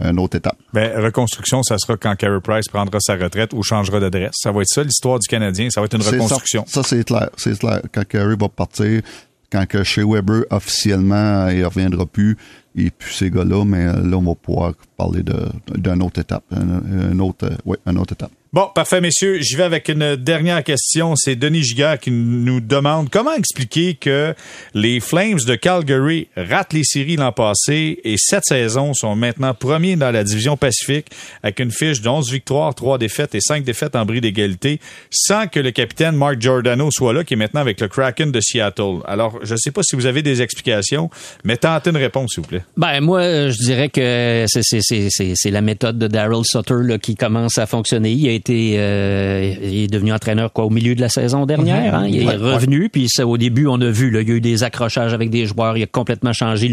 euh, 0.00 0.10
un 0.10 0.16
autre 0.18 0.36
étape. 0.36 0.56
Ben, 0.72 0.92
reconstruction, 1.02 1.62
ça 1.62 1.78
sera 1.78 1.96
quand 1.96 2.14
Carey 2.16 2.40
Price 2.42 2.68
prendra 2.68 2.98
sa 3.00 3.16
retraite 3.16 3.52
ou 3.52 3.62
changera 3.62 4.00
d'adresse. 4.00 4.34
Ça 4.34 4.52
va 4.52 4.62
être 4.62 4.68
ça, 4.68 4.82
l'histoire 4.82 5.18
du 5.18 5.28
Canadien. 5.28 5.70
Ça 5.70 5.80
va 5.80 5.86
être 5.86 5.96
une 5.96 6.02
reconstruction. 6.02 6.64
Ça, 6.66 6.82
ça, 6.82 6.88
c'est 6.88 7.04
clair. 7.04 7.30
C'est 7.36 7.58
clair. 7.58 7.80
Quand 7.92 8.04
Carey 8.06 8.36
va 8.38 8.48
partir, 8.48 9.02
quand 9.50 9.66
que 9.66 9.84
Shea 9.84 10.04
Weber 10.06 10.44
officiellement 10.50 11.48
il 11.48 11.64
reviendra 11.64 12.06
plus, 12.06 12.36
et 12.74 12.90
puis 12.90 13.14
ces 13.14 13.30
gars-là, 13.30 13.64
mais 13.64 13.86
euh, 13.86 14.02
là 14.02 14.16
on 14.16 14.22
va 14.22 14.34
pouvoir 14.34 14.72
parler 14.96 15.22
d'une 15.22 16.02
autre 16.02 16.20
étape, 16.20 16.44
un, 16.52 17.12
un 17.12 17.18
autre, 17.18 17.46
euh, 17.46 17.56
ouais, 17.66 17.76
une 17.86 17.98
autre 17.98 18.14
étape. 18.14 18.30
Bon, 18.54 18.68
parfait, 18.74 19.00
messieurs. 19.00 19.40
J'y 19.40 19.56
vais 19.56 19.62
avec 19.62 19.88
une 19.88 20.14
dernière 20.14 20.62
question. 20.62 21.16
C'est 21.16 21.36
Denis 21.36 21.62
Giguère 21.62 21.98
qui 21.98 22.10
nous 22.10 22.60
demande 22.60 23.08
comment 23.08 23.32
expliquer 23.32 23.94
que 23.94 24.34
les 24.74 25.00
Flames 25.00 25.38
de 25.46 25.54
Calgary 25.54 26.28
ratent 26.36 26.74
les 26.74 26.84
séries 26.84 27.16
l'an 27.16 27.32
passé 27.32 28.00
et 28.04 28.16
cette 28.18 28.44
saison 28.44 28.92
sont 28.92 29.16
maintenant 29.16 29.54
premiers 29.54 29.96
dans 29.96 30.10
la 30.10 30.22
division 30.22 30.58
Pacifique 30.58 31.06
avec 31.42 31.60
une 31.60 31.70
fiche 31.70 32.02
de 32.02 32.10
11 32.10 32.30
victoires, 32.30 32.74
3 32.74 32.98
défaites 32.98 33.34
et 33.34 33.40
5 33.40 33.64
défaites 33.64 33.96
en 33.96 34.04
bris 34.04 34.20
d'égalité 34.20 34.80
sans 35.08 35.46
que 35.46 35.58
le 35.58 35.70
capitaine 35.70 36.14
Mark 36.14 36.38
Giordano 36.38 36.90
soit 36.92 37.14
là 37.14 37.24
qui 37.24 37.32
est 37.32 37.38
maintenant 37.38 37.62
avec 37.62 37.80
le 37.80 37.88
Kraken 37.88 38.32
de 38.32 38.40
Seattle. 38.42 38.98
Alors, 39.06 39.38
je 39.42 39.54
ne 39.54 39.58
sais 39.58 39.70
pas 39.70 39.80
si 39.82 39.96
vous 39.96 40.04
avez 40.04 40.20
des 40.20 40.42
explications, 40.42 41.08
mais 41.42 41.56
tentez 41.56 41.88
une 41.88 41.96
réponse, 41.96 42.32
s'il 42.34 42.42
vous 42.42 42.50
plaît. 42.50 42.64
Ben 42.76 43.00
moi, 43.00 43.48
je 43.48 43.64
dirais 43.64 43.88
que 43.88 44.44
c'est 44.46 45.50
la 45.50 45.62
méthode 45.62 45.96
de 45.96 46.06
Daryl 46.06 46.44
Sutter 46.44 46.82
là, 46.82 46.98
qui 46.98 47.14
commence 47.14 47.56
à 47.56 47.64
fonctionner. 47.64 48.41
Euh, 48.50 49.54
il 49.62 49.84
est 49.84 49.86
devenu 49.92 50.12
entraîneur 50.12 50.52
quoi 50.52 50.64
au 50.64 50.70
milieu 50.70 50.94
de 50.94 51.00
la 51.00 51.08
saison 51.08 51.46
dernière. 51.46 51.94
hein? 51.94 52.06
Il 52.08 52.22
est 52.22 52.26
Ouais, 52.26 52.36
revenu, 52.36 52.88
puis 52.88 53.08
ça, 53.08 53.26
au 53.26 53.36
début 53.36 53.66
on 53.66 53.80
a 53.80 53.90
vu, 53.90 54.10
là, 54.10 54.20
il 54.22 54.28
y 54.28 54.32
a 54.32 54.34
eu 54.34 54.40
des 54.40 54.62
accrochages 54.64 55.12
avec 55.12 55.30
des 55.30 55.46
joueurs. 55.46 55.76
Il 55.76 55.82
a 55.82 55.86
complètement 55.86 56.32
changé 56.32 56.70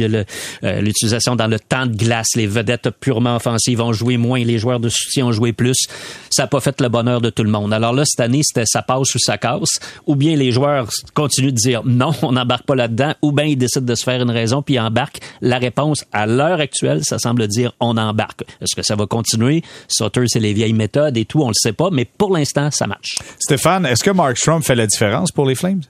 euh, 0.63 0.82
l'utilisation 0.82 1.36
dans 1.36 1.47
le 1.47 1.59
temps 1.59 1.86
de 1.86 1.95
glace. 1.95 2.28
Les 2.36 2.47
vedettes 2.47 2.89
purement 2.99 3.36
offensives 3.36 3.82
ont 3.82 3.93
joué 3.93 4.17
moins, 4.17 4.43
les 4.43 4.57
joueurs 4.57 4.80
de 4.80 4.89
soutien 4.89 5.26
ont 5.28 5.32
joué 5.32 5.53
plus. 5.53 5.78
Ça 6.30 6.43
n'a 6.43 6.47
pas 6.47 6.59
fait 6.59 6.80
le 6.82 6.89
bonheur 6.89 7.22
de 7.22 7.30
tout 7.30 7.43
le 7.43 7.49
monde. 7.51 7.74
Alors 7.74 7.93
là 7.93 8.03
cette 8.05 8.20
année 8.20 8.41
c'était 8.43 8.65
ça 8.65 8.82
passe 8.82 9.13
ou 9.15 9.20
ça 9.20 9.38
casse, 9.38 9.80
ou 10.05 10.15
bien 10.15 10.36
les 10.36 10.51
joueurs 10.51 10.88
continuent 11.13 11.51
de 11.51 11.55
dire 11.55 11.82
non, 11.86 12.11
on 12.22 12.32
n'embarque 12.32 12.65
pas 12.65 12.76
là-dedans, 12.76 13.13
ou 13.22 13.32
bien 13.32 13.45
ils 13.45 13.57
décident 13.57 13.86
de 13.86 13.95
se 13.95 14.03
faire 14.03 14.22
une 14.22 14.32
raison 14.32 14.61
puis 14.61 14.76
ils 14.76 14.80
embarquent. 14.80 15.20
La 15.41 15.57
réponse 15.57 16.05
à 16.13 16.26
l'heure 16.26 16.59
actuelle, 16.59 17.01
ça 17.03 17.20
semble 17.20 17.47
dire 17.47 17.74
on 17.80 17.97
embarque. 17.97 18.43
Est-ce 18.61 18.76
que 18.76 18.84
ça 18.84 18.95
va 18.95 19.05
continuer? 19.05 19.63
Sutter, 19.88 20.24
c'est 20.28 20.39
les 20.39 20.53
vieilles 20.53 20.74
méthodes 20.74 21.17
et 21.17 21.26
tout, 21.26 21.41
on 21.41 21.47
le 21.49 21.53
sait 21.60 21.74
pas, 21.74 21.89
mais 21.91 22.05
pour 22.05 22.36
l'instant, 22.36 22.70
ça 22.72 22.88
marche. 22.88 23.18
Stéphane, 23.39 23.86
est-ce 23.86 24.03
que 24.03 24.12
Mark 24.12 24.38
Strom 24.38 24.62
fait 24.64 24.76
la 24.76 24.88
différence 24.88 25.32
pour 25.32 25.45
les 25.47 25.55
Flames? 25.55 25.82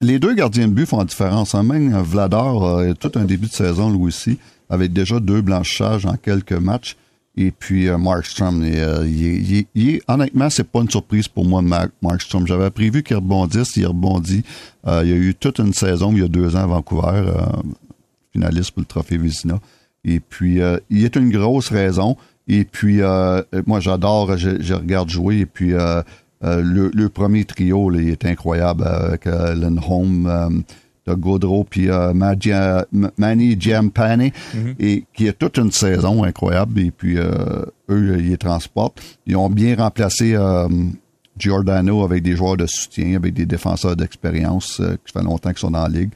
Les 0.00 0.18
deux 0.18 0.34
gardiens 0.34 0.66
de 0.68 0.72
but 0.72 0.86
font 0.86 0.98
la 0.98 1.04
différence. 1.04 1.54
hein. 1.54 1.62
Même 1.62 1.94
euh, 1.94 2.02
Vladar 2.02 2.62
a 2.78 2.88
eu 2.88 2.94
tout 2.94 3.12
un 3.14 3.24
début 3.24 3.46
de 3.46 3.52
saison, 3.52 3.90
lui 3.90 4.02
aussi, 4.02 4.38
avec 4.68 4.92
déjà 4.92 5.20
deux 5.20 5.40
blanchissages 5.42 6.06
en 6.06 6.16
quelques 6.16 6.52
matchs. 6.52 6.96
Et 7.36 7.50
puis 7.50 7.88
euh, 7.88 7.96
Markstrom, 7.96 8.62
il, 8.64 8.74
euh, 8.78 9.06
il 9.08 9.26
est- 9.26 9.66
il 9.74 9.82
il 9.92 10.00
honnêtement, 10.08 10.50
c'est 10.50 10.64
pas 10.68 10.80
une 10.80 10.90
surprise 10.90 11.28
pour 11.28 11.46
moi, 11.46 11.62
Mark, 11.62 11.90
Markstrom. 12.02 12.46
J'avais 12.46 12.68
prévu 12.70 13.02
qu'il 13.02 13.16
rebondisse, 13.16 13.74
il 13.76 13.86
rebondit. 13.86 14.42
Euh, 14.86 15.00
il 15.04 15.10
y 15.10 15.12
a 15.12 15.16
eu 15.16 15.34
toute 15.34 15.58
une 15.58 15.72
saison, 15.72 16.12
il 16.12 16.18
y 16.18 16.24
a 16.24 16.28
deux 16.28 16.56
ans 16.56 16.64
à 16.64 16.66
Vancouver, 16.66 17.08
euh, 17.28 17.40
finaliste 18.32 18.72
pour 18.72 18.80
le 18.80 18.86
trophée 18.86 19.16
Vizina. 19.18 19.58
Et 20.04 20.20
puis, 20.20 20.60
euh, 20.60 20.78
il 20.90 21.04
est 21.04 21.14
une 21.16 21.30
grosse 21.30 21.68
raison. 21.68 22.16
Et 22.48 22.64
puis, 22.64 23.00
euh, 23.00 23.42
moi, 23.66 23.80
j'adore, 23.80 24.36
je, 24.36 24.60
je 24.60 24.74
regarde 24.74 25.08
jouer. 25.08 25.38
Et 25.38 25.46
puis, 25.46 25.74
euh, 25.74 26.02
euh, 26.44 26.60
le, 26.62 26.90
le 26.92 27.08
premier 27.08 27.44
trio, 27.44 27.88
là, 27.88 28.00
il 28.00 28.08
est 28.08 28.24
incroyable 28.24 28.84
avec 28.84 29.26
euh, 29.26 29.54
Lindholm, 29.54 30.26
euh, 30.26 30.48
de 31.06 31.14
Gaudreau, 31.14 31.64
puis 31.68 31.90
euh, 31.90 32.12
Manny 32.14 33.56
Giampani, 33.60 34.32
et 34.78 35.04
qui 35.12 35.28
a 35.28 35.32
toute 35.32 35.56
une 35.58 35.72
saison 35.72 36.22
incroyable. 36.22 36.78
Et 36.80 36.90
puis, 36.92 37.18
euh, 37.18 37.64
eux, 37.90 38.16
ils 38.18 38.30
les 38.30 38.36
transportent. 38.36 39.00
Ils 39.26 39.36
ont 39.36 39.50
bien 39.50 39.74
remplacé 39.76 40.34
euh, 40.34 40.68
Giordano 41.36 42.04
avec 42.04 42.22
des 42.22 42.36
joueurs 42.36 42.56
de 42.56 42.66
soutien, 42.66 43.16
avec 43.16 43.34
des 43.34 43.46
défenseurs 43.46 43.96
d'expérience 43.96 44.78
euh, 44.80 44.96
qui 45.04 45.12
fait 45.12 45.24
longtemps 45.24 45.50
qu'ils 45.50 45.58
sont 45.58 45.70
dans 45.72 45.82
la 45.82 45.88
ligue. 45.88 46.10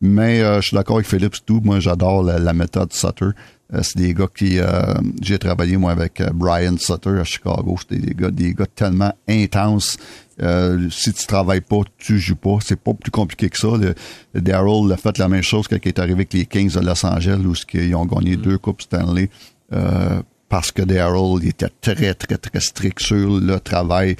Mais 0.00 0.42
euh, 0.42 0.60
je 0.60 0.68
suis 0.68 0.76
d'accord 0.76 0.96
avec 0.96 1.08
Philippe 1.08 1.36
tout. 1.46 1.60
Moi, 1.64 1.80
j'adore 1.80 2.22
la, 2.22 2.38
la 2.38 2.52
méthode 2.52 2.92
Sutter. 2.92 3.30
Euh, 3.74 3.80
c'est 3.82 3.98
des 3.98 4.14
gars 4.14 4.28
qui... 4.34 4.58
euh, 4.58 4.94
J'ai 5.20 5.38
travaillé, 5.38 5.76
moi, 5.76 5.92
avec 5.92 6.20
euh, 6.20 6.30
Brian 6.32 6.76
Sutter 6.78 7.10
à 7.20 7.24
Chicago. 7.24 7.76
C'était 7.78 8.00
des 8.00 8.14
gars, 8.14 8.30
des 8.30 8.54
gars 8.54 8.66
tellement 8.74 9.12
intenses. 9.28 9.98
Euh, 10.40 10.88
si 10.90 11.12
tu 11.12 11.26
travailles 11.26 11.60
pas, 11.60 11.80
tu 11.98 12.18
joues 12.18 12.36
pas. 12.36 12.58
C'est 12.64 12.80
pas 12.80 12.94
plus 12.94 13.10
compliqué 13.10 13.50
que 13.50 13.58
ça. 13.58 13.68
Le, 13.76 13.94
le 14.32 14.40
Daryl 14.40 14.90
a 14.92 14.96
fait 14.96 15.18
la 15.18 15.28
même 15.28 15.42
chose 15.42 15.68
quand 15.68 15.76
il 15.82 15.88
est 15.88 15.98
arrivé 15.98 16.14
avec 16.14 16.32
les 16.32 16.46
Kings 16.46 16.72
de 16.72 16.80
Los 16.80 17.04
Angeles, 17.04 17.42
où 17.44 17.52
ils 17.74 17.94
ont 17.94 18.06
gagné 18.06 18.36
deux 18.36 18.56
Coupes 18.56 18.80
Stanley. 18.82 19.28
Euh, 19.72 20.22
parce 20.48 20.72
que 20.72 20.80
Daryl 20.80 21.42
il 21.42 21.48
était 21.50 21.68
très, 21.82 22.14
très, 22.14 22.38
très 22.38 22.60
strict 22.60 23.00
sur 23.00 23.38
le 23.38 23.60
travail, 23.60 24.16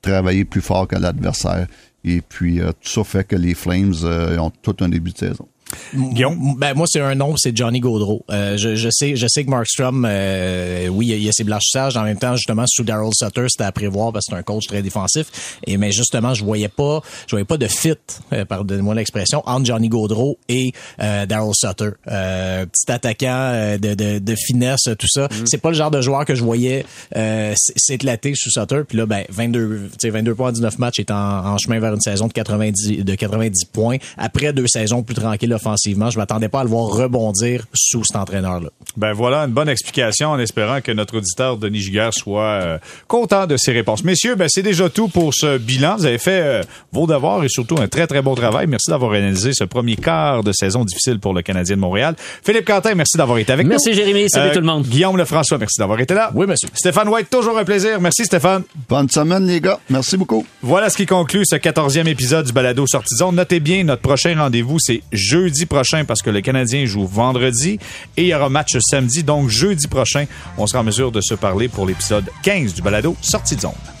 travailler 0.00 0.46
plus 0.46 0.62
fort 0.62 0.88
que 0.88 0.96
l'adversaire. 0.96 1.66
Et 2.04 2.22
puis, 2.22 2.60
euh, 2.60 2.68
tout 2.80 2.88
ça 2.88 3.04
fait 3.04 3.24
que 3.24 3.36
les 3.36 3.54
Flames 3.54 3.92
ont 4.38 4.50
tout 4.62 4.76
un 4.80 4.88
début 4.88 5.10
de 5.10 5.18
saison. 5.18 5.46
Guillaume? 5.94 6.54
Ben 6.58 6.74
moi 6.74 6.86
c'est 6.88 7.00
un 7.00 7.14
nom, 7.14 7.34
c'est 7.36 7.56
Johnny 7.56 7.80
Gaudreau. 7.80 8.24
Euh, 8.30 8.56
je, 8.56 8.74
je 8.76 8.88
sais, 8.90 9.16
je 9.16 9.26
sais 9.28 9.44
que 9.44 9.50
Markstrom, 9.50 10.06
euh, 10.08 10.88
oui, 10.88 11.08
il 11.08 11.22
y 11.22 11.28
a- 11.28 11.32
ses 11.32 11.44
blanchissages. 11.44 11.96
En 11.96 12.02
même 12.04 12.18
temps, 12.18 12.34
justement, 12.36 12.64
sous 12.66 12.84
Daryl 12.84 13.10
Sutter, 13.14 13.46
c'était 13.48 13.64
à 13.64 13.72
prévoir 13.72 14.12
parce 14.12 14.26
que 14.26 14.32
c'est 14.32 14.38
un 14.38 14.42
coach 14.42 14.66
très 14.66 14.82
défensif. 14.82 15.58
Et 15.66 15.76
mais 15.76 15.92
justement, 15.92 16.34
je 16.34 16.44
voyais 16.44 16.68
pas, 16.68 17.00
je 17.26 17.32
voyais 17.32 17.44
pas 17.44 17.56
de 17.58 17.66
fit, 17.68 17.94
euh, 18.32 18.44
pardonnez-moi 18.44 18.94
l'expression, 18.94 19.42
entre 19.46 19.66
Johnny 19.66 19.88
Gaudreau 19.88 20.38
et 20.48 20.72
euh, 21.00 21.26
Daryl 21.26 21.52
Sutter. 21.54 21.90
Euh, 22.10 22.66
petit 22.66 22.90
attaquant 22.92 23.26
euh, 23.52 23.78
de, 23.78 23.94
de, 23.94 24.18
de 24.18 24.34
finesse, 24.36 24.82
tout 24.98 25.08
ça. 25.08 25.28
C'est 25.44 25.58
pas 25.60 25.68
le 25.70 25.76
genre 25.76 25.90
de 25.90 26.00
joueur 26.00 26.24
que 26.24 26.34
je 26.34 26.42
voyais 26.42 26.84
euh, 27.16 27.52
s'éclater 27.76 28.34
sous 28.34 28.50
Sutter. 28.50 28.82
Puis 28.88 28.98
là, 28.98 29.06
ben 29.06 29.24
22, 29.28 29.88
tu 29.92 29.96
sais, 30.00 30.10
22 30.10 30.34
points 30.34 30.48
en 30.48 30.52
19 30.52 30.78
matchs 30.78 30.98
est 31.00 31.10
en, 31.10 31.16
en 31.46 31.58
chemin 31.58 31.78
vers 31.80 31.94
une 31.94 32.00
saison 32.00 32.26
de 32.26 32.32
90 32.32 33.04
de 33.04 33.14
90 33.14 33.64
points 33.66 33.96
après 34.16 34.52
deux 34.52 34.66
saisons 34.66 35.02
plus 35.02 35.14
tranquilles 35.14 35.57
offensivement. 35.58 36.10
Je 36.10 36.18
m'attendais 36.18 36.48
pas 36.48 36.60
à 36.60 36.64
le 36.64 36.70
voir 36.70 36.86
rebondir 36.86 37.64
sous 37.74 38.04
cet 38.04 38.16
entraîneur-là. 38.16 38.70
Ben 38.96 39.12
voilà, 39.12 39.40
une 39.42 39.52
bonne 39.52 39.68
explication 39.68 40.30
en 40.30 40.38
espérant 40.38 40.80
que 40.80 40.92
notre 40.92 41.18
auditeur 41.18 41.56
Denis 41.56 41.80
Giguère 41.80 42.14
soit 42.14 42.42
euh, 42.42 42.78
content 43.06 43.46
de 43.46 43.56
ses 43.56 43.72
réponses. 43.72 44.04
Messieurs, 44.04 44.34
ben 44.34 44.48
c'est 44.48 44.62
déjà 44.62 44.88
tout 44.88 45.08
pour 45.08 45.34
ce 45.34 45.58
bilan. 45.58 45.96
Vous 45.96 46.06
avez 46.06 46.18
fait 46.18 46.40
euh, 46.42 46.62
vos 46.92 47.06
devoirs 47.06 47.44
et 47.44 47.48
surtout 47.48 47.76
un 47.78 47.88
très 47.88 48.06
très 48.06 48.22
bon 48.22 48.34
travail. 48.34 48.66
Merci 48.66 48.90
d'avoir 48.90 49.10
réalisé 49.10 49.50
ce 49.52 49.64
premier 49.64 49.96
quart 49.96 50.42
de 50.42 50.52
saison 50.52 50.84
difficile 50.84 51.18
pour 51.20 51.34
le 51.34 51.42
Canadien 51.42 51.76
de 51.76 51.80
Montréal. 51.80 52.14
Philippe 52.44 52.66
Quentin, 52.66 52.94
merci 52.94 53.16
d'avoir 53.16 53.38
été 53.38 53.52
avec 53.52 53.66
Merci 53.66 53.90
nous. 53.90 53.96
Jérémy, 53.96 54.30
salut 54.30 54.50
Euh, 54.50 54.54
tout 54.54 54.60
le 54.60 54.66
monde. 54.66 54.84
Guillaume 54.86 55.16
Lefrançois, 55.16 55.58
merci 55.58 55.78
d'avoir 55.78 56.00
été 56.00 56.14
là. 56.14 56.30
Oui, 56.34 56.46
monsieur. 56.46 56.68
Stéphane 56.74 57.08
White, 57.08 57.28
toujours 57.30 57.58
un 57.58 57.64
plaisir. 57.64 58.00
Merci 58.00 58.24
Stéphane. 58.24 58.62
Bonne 58.88 59.08
semaine, 59.08 59.46
les 59.46 59.60
gars. 59.60 59.78
Merci 59.90 60.16
beaucoup. 60.16 60.46
Voilà 60.62 60.90
ce 60.90 60.96
qui 60.96 61.06
conclut 61.06 61.44
ce 61.44 61.56
14e 61.56 62.06
épisode 62.06 62.46
du 62.46 62.52
Balado 62.52 62.84
zone. 63.18 63.34
Notez 63.34 63.60
bien, 63.60 63.84
notre 63.84 64.02
prochain 64.02 64.34
rendez-vous, 64.36 64.78
c'est 64.78 65.02
jeudi 65.48 65.64
prochain 65.64 66.04
parce 66.04 66.20
que 66.20 66.28
le 66.28 66.42
Canadien 66.42 66.84
joue 66.84 67.06
vendredi 67.06 67.78
et 68.16 68.22
il 68.22 68.28
y 68.28 68.34
aura 68.34 68.50
match 68.50 68.76
samedi. 68.80 69.22
Donc, 69.22 69.48
jeudi 69.48 69.88
prochain, 69.88 70.26
on 70.58 70.66
sera 70.66 70.80
en 70.80 70.84
mesure 70.84 71.10
de 71.10 71.22
se 71.22 71.34
parler 71.34 71.68
pour 71.68 71.86
l'épisode 71.86 72.28
15 72.42 72.74
du 72.74 72.82
Balado 72.82 73.16
Sortie 73.22 73.56
de 73.56 73.62
zone. 73.62 73.97